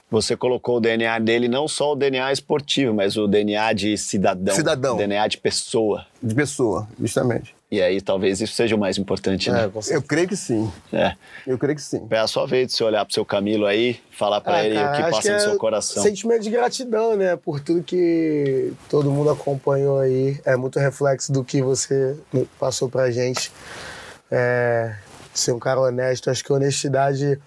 Você 0.09 0.37
colocou 0.37 0.77
o 0.77 0.81
DNA 0.81 1.19
dele, 1.19 1.49
não 1.49 1.67
só 1.67 1.93
o 1.93 1.97
DNA 1.97 2.31
esportivo, 2.33 2.93
mas 2.93 3.17
o 3.17 3.27
DNA 3.27 3.73
de 3.73 3.97
cidadão. 3.97 4.55
Cidadão. 4.55 4.97
DNA 4.97 5.27
de 5.27 5.39
pessoa. 5.39 6.07
De 6.23 6.35
pessoa, 6.35 6.87
justamente. 7.01 7.55
E 7.73 7.81
aí 7.81 8.03
talvez 8.03 8.39
isso 8.43 8.53
seja 8.53 8.77
o 8.77 8.79
mais 8.79 8.99
importante, 8.99 9.51
né? 9.51 9.62
É, 9.64 9.97
eu 9.97 10.03
creio 10.03 10.29
que 10.29 10.37
sim. 10.37 10.70
É. 10.93 11.14
Eu 11.47 11.57
creio 11.57 11.75
que 11.75 11.81
sim. 11.81 12.07
É 12.11 12.18
a 12.18 12.27
sua 12.27 12.47
vez 12.47 12.66
de 12.66 12.75
você 12.75 12.85
olhar 12.85 13.03
pro 13.03 13.14
seu 13.14 13.25
Camilo 13.25 13.64
aí, 13.64 13.99
falar 14.11 14.43
para 14.43 14.57
ah, 14.57 14.64
ele 14.66 14.75
cara, 14.75 14.91
o 14.91 14.95
que 14.95 15.11
passa 15.11 15.23
que 15.23 15.29
no 15.31 15.35
é 15.37 15.39
seu 15.39 15.57
coração. 15.57 16.03
Sentimento 16.03 16.43
de 16.43 16.51
gratidão, 16.51 17.16
né? 17.16 17.35
Por 17.35 17.61
tudo 17.61 17.83
que 17.83 18.75
todo 18.91 19.11
mundo 19.11 19.31
acompanhou 19.31 20.01
aí. 20.01 20.39
É 20.45 20.55
muito 20.55 20.79
reflexo 20.79 21.33
do 21.33 21.43
que 21.43 21.62
você 21.62 22.14
passou 22.61 22.91
pra 22.91 23.11
gente. 23.11 23.51
É, 24.31 24.95
ser 25.33 25.53
um 25.53 25.59
cara 25.59 25.81
honesto. 25.81 26.29
Acho 26.29 26.45
que 26.45 26.53
a 26.53 26.57
honestidade 26.57 27.41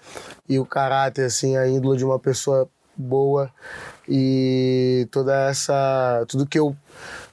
e 0.48 0.58
o 0.58 0.66
caráter, 0.66 1.26
assim, 1.26 1.56
a 1.56 1.68
índole 1.68 1.98
de 1.98 2.04
uma 2.04 2.18
pessoa 2.18 2.68
boa 2.96 3.48
e 4.08 5.06
toda 5.12 5.48
essa. 5.48 6.24
Tudo 6.26 6.44
que 6.44 6.58
eu. 6.58 6.76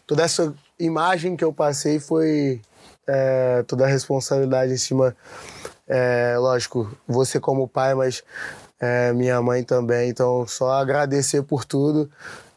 Toda 0.06 0.22
essa 0.22 0.54
imagem 0.80 1.36
que 1.36 1.44
eu 1.44 1.52
passei 1.52 2.00
foi 2.00 2.62
é, 3.08 3.64
toda 3.64 3.86
a 3.86 3.88
responsabilidade 3.88 4.74
em 4.74 4.78
cima, 4.78 5.16
é, 5.88 6.36
lógico, 6.38 6.92
você 7.08 7.40
como 7.40 7.68
pai, 7.68 7.94
mas 7.94 8.24
é, 8.80 9.14
minha 9.14 9.42
mãe 9.42 9.64
também. 9.64 10.10
Então, 10.10 10.46
só 10.48 10.72
agradecer 10.72 11.44
por 11.44 11.66
tudo 11.66 12.10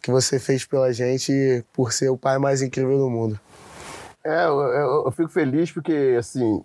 que 0.02 0.10
você 0.10 0.38
fez 0.38 0.64
pela 0.64 0.92
gente 0.92 1.32
e 1.32 1.64
por 1.72 1.92
ser 1.92 2.08
o 2.08 2.16
pai 2.16 2.38
mais 2.38 2.62
incrível 2.62 2.98
do 2.98 3.10
mundo. 3.10 3.38
É, 4.24 4.44
eu, 4.44 4.60
eu, 4.60 5.04
eu 5.06 5.10
fico 5.12 5.28
feliz 5.28 5.70
porque, 5.70 6.16
assim, 6.18 6.62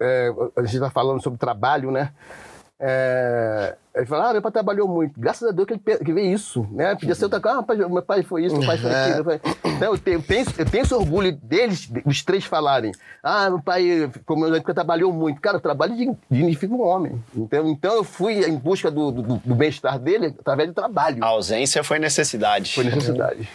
é, 0.00 0.32
a 0.56 0.62
gente 0.62 0.74
está 0.74 0.90
falando 0.90 1.22
sobre 1.22 1.38
trabalho, 1.38 1.90
né? 1.90 2.12
É, 2.80 3.74
ele 3.92 4.06
fala, 4.06 4.30
ah, 4.30 4.32
meu 4.32 4.40
pai 4.40 4.52
trabalhou 4.52 4.86
muito. 4.86 5.18
Graças 5.18 5.48
a 5.48 5.50
Deus 5.50 5.66
que 5.66 5.74
ele 5.74 5.98
que 5.98 6.12
vê 6.12 6.22
isso, 6.22 6.64
né? 6.70 6.94
Podia 6.94 7.14
ser 7.16 7.24
outra 7.24 7.40
coisa, 7.40 7.84
ah, 7.84 7.88
meu 7.88 8.02
pai 8.02 8.22
foi 8.22 8.44
isso, 8.44 8.56
meu 8.56 8.66
pai 8.66 8.78
foi 8.78 8.94
aquilo. 8.94 9.40
Então, 9.64 9.92
eu, 9.92 9.98
tenho, 9.98 10.18
eu, 10.18 10.22
tenho, 10.22 10.46
eu 10.58 10.64
tenho 10.64 10.82
esse 10.84 10.94
orgulho 10.94 11.32
deles, 11.32 11.90
os 12.06 12.22
três 12.22 12.44
falarem, 12.44 12.92
ah, 13.22 13.50
meu 13.50 13.60
pai, 13.60 14.08
como 14.24 14.46
eu 14.46 14.52
porque 14.52 14.72
trabalhou 14.72 15.12
muito. 15.12 15.40
Cara, 15.40 15.56
o 15.56 15.60
trabalho 15.60 16.16
dignifica 16.30 16.72
um 16.72 16.80
homem. 16.80 17.20
Então, 17.34 17.68
então 17.68 17.94
eu 17.94 18.04
fui 18.04 18.44
em 18.44 18.56
busca 18.56 18.90
do, 18.90 19.10
do, 19.10 19.22
do 19.22 19.54
bem-estar 19.56 19.98
dele 19.98 20.34
através 20.38 20.68
do 20.68 20.74
trabalho. 20.74 21.24
A 21.24 21.28
ausência 21.28 21.82
foi 21.82 21.98
necessidade. 21.98 22.74
Foi 22.74 22.84
necessidade. 22.84 23.48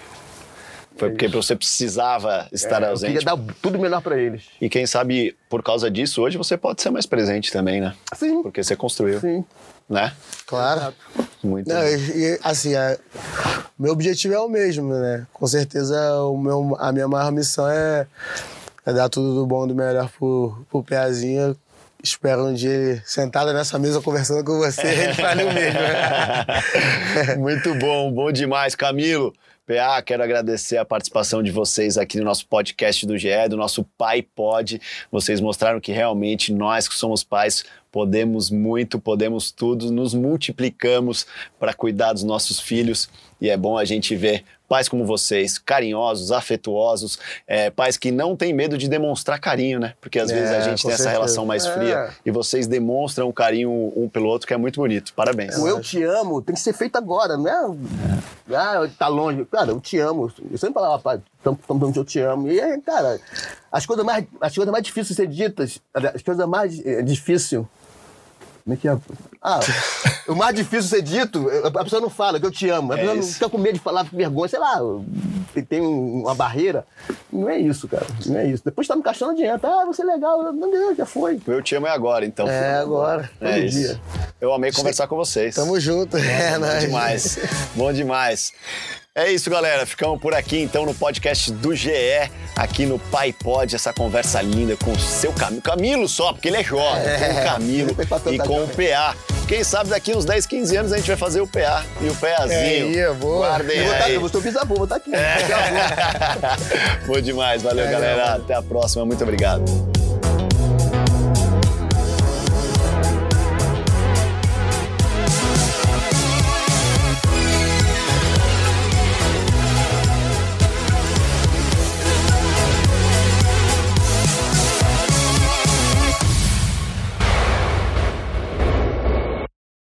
Foi 0.96 1.10
porque 1.10 1.28
você 1.28 1.56
precisava 1.56 2.48
estar 2.52 2.82
é, 2.84 2.88
ausente. 2.88 3.14
Eu 3.14 3.20
queria 3.20 3.36
dar 3.36 3.54
tudo 3.62 3.80
melhor 3.80 4.02
para 4.02 4.18
eles. 4.18 4.44
E 4.62 4.70
quem 4.70 4.86
sabe, 4.86 5.36
por 5.50 5.64
causa 5.64 5.90
disso, 5.90 6.22
hoje 6.22 6.38
você 6.38 6.56
pode 6.56 6.82
ser 6.82 6.92
mais 6.92 7.06
presente 7.06 7.52
também, 7.52 7.82
né? 7.82 7.96
Sim. 8.16 8.44
Porque 8.44 8.64
você 8.64 8.76
construiu. 8.76 9.20
Sim. 9.20 9.44
Né? 9.90 10.14
Claro. 10.46 10.94
Muito 11.44 11.68
Não, 11.68 11.86
e, 11.86 12.40
assim, 12.42 12.74
é, 12.74 12.98
meu 13.78 13.92
objetivo 13.92 14.34
é 14.34 14.40
o 14.40 14.48
mesmo, 14.48 14.94
né? 14.94 15.28
Com 15.34 15.46
certeza 15.46 16.22
o 16.24 16.38
meu, 16.38 16.78
a 16.80 16.92
minha 16.92 17.08
maior 17.08 17.32
missão 17.32 17.68
é, 17.68 18.08
é 18.86 18.94
dar 18.94 19.10
tudo 19.10 19.36
do 19.36 19.46
bom, 19.46 19.68
do 19.68 19.76
melhor 19.76 20.10
pro, 20.18 20.66
pro 20.70 20.84
Peazinho. 20.84 21.56
Espero 22.02 22.46
um 22.46 22.54
dia 22.54 23.02
sentado 23.06 23.54
nessa 23.54 23.80
mesa 23.80 24.02
conversando 24.02 24.44
com 24.44 24.58
você, 24.58 24.88
ele 24.88 25.14
fale 25.14 25.44
o 25.44 25.54
mesmo. 25.54 25.80
Muito 27.40 27.76
bom, 27.76 28.12
bom 28.12 28.32
demais, 28.32 28.76
Camilo. 28.76 29.34
PA, 29.66 30.02
quero 30.02 30.22
agradecer 30.22 30.76
a 30.76 30.84
participação 30.84 31.42
de 31.42 31.50
vocês 31.50 31.98
aqui 31.98 32.18
no 32.18 32.26
nosso 32.26 32.46
podcast 32.48 33.06
do 33.06 33.18
GE, 33.18 33.48
do 33.50 33.56
nosso 33.56 33.86
Pai 33.98 34.22
Pod. 34.22 34.82
Vocês 35.10 35.40
mostraram 35.40 35.80
que 35.80 35.94
realmente 35.94 36.52
nós 36.52 36.86
que 36.88 36.96
somos 36.96 37.24
pais 37.24 37.64
podemos 37.90 38.50
muito, 38.50 39.00
podemos 39.00 39.52
tudo, 39.52 39.90
nos 39.90 40.14
multiplicamos 40.14 41.26
para 41.58 41.74
cuidar 41.74 42.12
dos 42.12 42.24
nossos 42.24 42.60
filhos 42.60 43.10
e 43.44 43.50
é 43.50 43.58
bom 43.58 43.78
a 43.78 43.84
gente 43.84 44.16
ver 44.16 44.46
pais 44.70 44.88
como 44.88 45.06
vocês, 45.06 45.58
carinhosos, 45.58 46.32
afetuosos, 46.32 47.20
é, 47.46 47.70
pais 47.70 47.98
que 47.98 48.10
não 48.10 48.38
têm 48.38 48.54
medo 48.54 48.78
de 48.78 48.88
demonstrar 48.88 49.38
carinho, 49.38 49.82
né? 49.82 49.96
Porque 50.00 50.18
às 50.18 50.32
é, 50.32 50.34
vezes 50.34 50.50
a 50.50 50.62
gente 50.62 50.82
tem 50.82 50.92
certeza. 50.92 51.04
essa 51.04 51.10
relação 51.10 51.46
mais 51.46 51.68
fria 51.68 51.96
é. 51.96 52.12
e 52.26 52.32
vocês 52.32 52.68
demonstram 52.68 53.28
o 53.28 53.34
carinho 53.34 53.92
um 53.98 54.08
pelo 54.08 54.30
outro, 54.30 54.48
que 54.48 54.54
é 54.54 54.58
muito 54.58 54.80
bonito. 54.80 55.14
Parabéns. 55.14 55.58
O 55.58 55.68
eu 55.68 55.82
te 55.82 56.02
amo 56.02 56.42
tem 56.42 56.56
que 56.56 56.62
ser 56.62 56.72
feito 56.72 56.96
agora, 56.96 57.36
não 57.36 57.48
é? 57.50 58.56
Ah, 58.56 58.90
tá 58.98 59.10
longe. 59.10 59.46
Cara, 59.52 59.72
eu 59.72 59.82
te 59.82 60.00
amo. 60.00 60.32
Eu 60.50 60.58
sempre 60.58 60.76
falava, 60.76 60.98
pai, 61.00 61.22
estamos 61.38 61.60
falando 61.68 61.98
eu 61.98 62.06
te 62.06 62.20
amo. 62.22 62.50
E 62.50 62.62
aí, 62.62 62.80
cara, 62.82 63.20
as 63.70 63.86
coisas 63.86 64.06
mais, 64.06 64.26
as 64.40 64.56
coisas 64.56 64.72
mais 64.72 64.86
difíceis 64.86 65.10
de 65.10 65.16
ser 65.16 65.28
ditas, 65.28 65.82
as 65.94 66.22
coisas 66.22 66.48
mais 66.48 66.80
é, 66.86 67.02
difíceis 67.02 67.62
como 68.64 68.74
é 68.74 68.78
que 68.78 68.88
é? 68.88 68.98
Ah, 69.42 69.60
o 70.28 70.36
mais 70.36 70.56
difícil 70.56 70.90
ser 70.90 71.02
dito, 71.02 71.50
a 71.66 71.84
pessoa 71.84 72.02
não 72.02 72.10
fala 72.10 72.40
que 72.40 72.46
eu 72.46 72.52
te 72.52 72.70
amo. 72.70 72.94
A 72.94 72.96
pessoa 72.96 73.14
é 73.14 73.16
não 73.18 73.24
fica 73.24 73.50
com 73.50 73.58
medo 73.58 73.74
de 73.74 73.80
falar 73.80 74.10
com 74.10 74.16
vergonha, 74.16 74.48
sei 74.48 74.60
lá, 74.60 74.80
tem 75.62 75.82
uma 75.82 76.34
barreira. 76.34 76.86
Não 77.32 77.50
é 77.50 77.60
isso, 77.60 77.88
cara. 77.88 78.08
Não 78.26 78.38
é 78.38 78.48
isso. 78.48 78.64
Depois 78.64 78.88
tá 78.88 78.96
me 78.96 79.04
caixando 79.04 79.34
adianta. 79.34 79.68
Ah, 79.68 79.86
você 79.86 80.02
é 80.02 80.06
legal. 80.06 80.42
Não 80.54 80.72
deu, 80.72 80.96
já 80.96 81.06
foi. 81.06 81.40
Eu 81.46 81.62
te 81.62 81.76
amo 81.76 81.86
é 81.86 81.92
agora, 81.92 82.26
então. 82.26 82.48
É 82.48 82.76
agora. 82.76 83.30
É 83.42 83.60
isso. 83.60 83.78
Dia. 83.78 84.02
Eu 84.40 84.54
amei 84.54 84.72
conversar 84.72 85.08
com 85.08 85.16
vocês. 85.16 85.54
Tamo 85.54 85.80
junto. 85.80 86.18
É, 86.24 86.58
bom 86.58 86.80
demais. 86.80 87.40
Bom 87.76 87.94
demais. 87.94 88.54
É 89.16 89.32
isso, 89.32 89.48
galera. 89.48 89.86
Ficamos 89.86 90.20
por 90.20 90.34
aqui 90.34 90.60
então 90.60 90.88
no 90.88 90.94
podcast 90.96 91.52
do 91.52 91.76
GE, 91.76 91.92
aqui 92.56 92.84
no 92.84 92.98
Pai 92.98 93.32
Pod, 93.32 93.76
essa 93.76 93.94
conversa 93.94 94.42
linda 94.42 94.76
com 94.76 94.92
o 94.92 95.00
seu 95.00 95.32
Camilo. 95.32 95.62
Camilo 95.62 96.10
só, 96.10 96.34
porque 96.34 96.48
ele 96.48 96.58
é 96.58 96.64
jovem, 96.64 97.06
é, 97.06 97.20
com 97.20 97.40
o 97.40 97.44
Camilo 97.44 97.92
e 98.34 98.38
com 98.40 98.64
o 98.64 98.68
PA. 98.70 99.16
Quem 99.48 99.64
sabe 99.64 99.92
daqui 99.92 100.16
uns 100.16 100.26
10, 100.26 100.48
15 100.48 100.78
anos 100.78 100.92
a 100.92 100.98
gente 100.98 101.06
vai 101.06 101.16
fazer 101.16 101.42
o 101.42 101.48
PA 101.48 101.86
e 102.02 102.10
o 102.10 102.16
PAzinho. 102.16 103.00
É, 103.00 103.14
boa. 103.14 103.50
Guardem 103.50 103.78
eu 103.78 103.84
vou 103.84 103.94
aí. 103.94 104.00
Tá, 104.00 104.10
eu 104.10 104.20
vou 104.28 104.42
bisavô, 104.42 104.76
vou 104.76 104.86
estar 104.86 105.00
tá 105.00 105.02
aqui. 105.02 105.14
É. 105.14 107.06
Bom 107.06 107.22
demais. 107.22 107.62
Valeu, 107.62 107.86
é, 107.86 107.92
galera. 107.92 108.34
Até 108.34 108.56
a 108.56 108.64
próxima. 108.64 109.06
Muito 109.06 109.24
obrigado. 109.24 109.64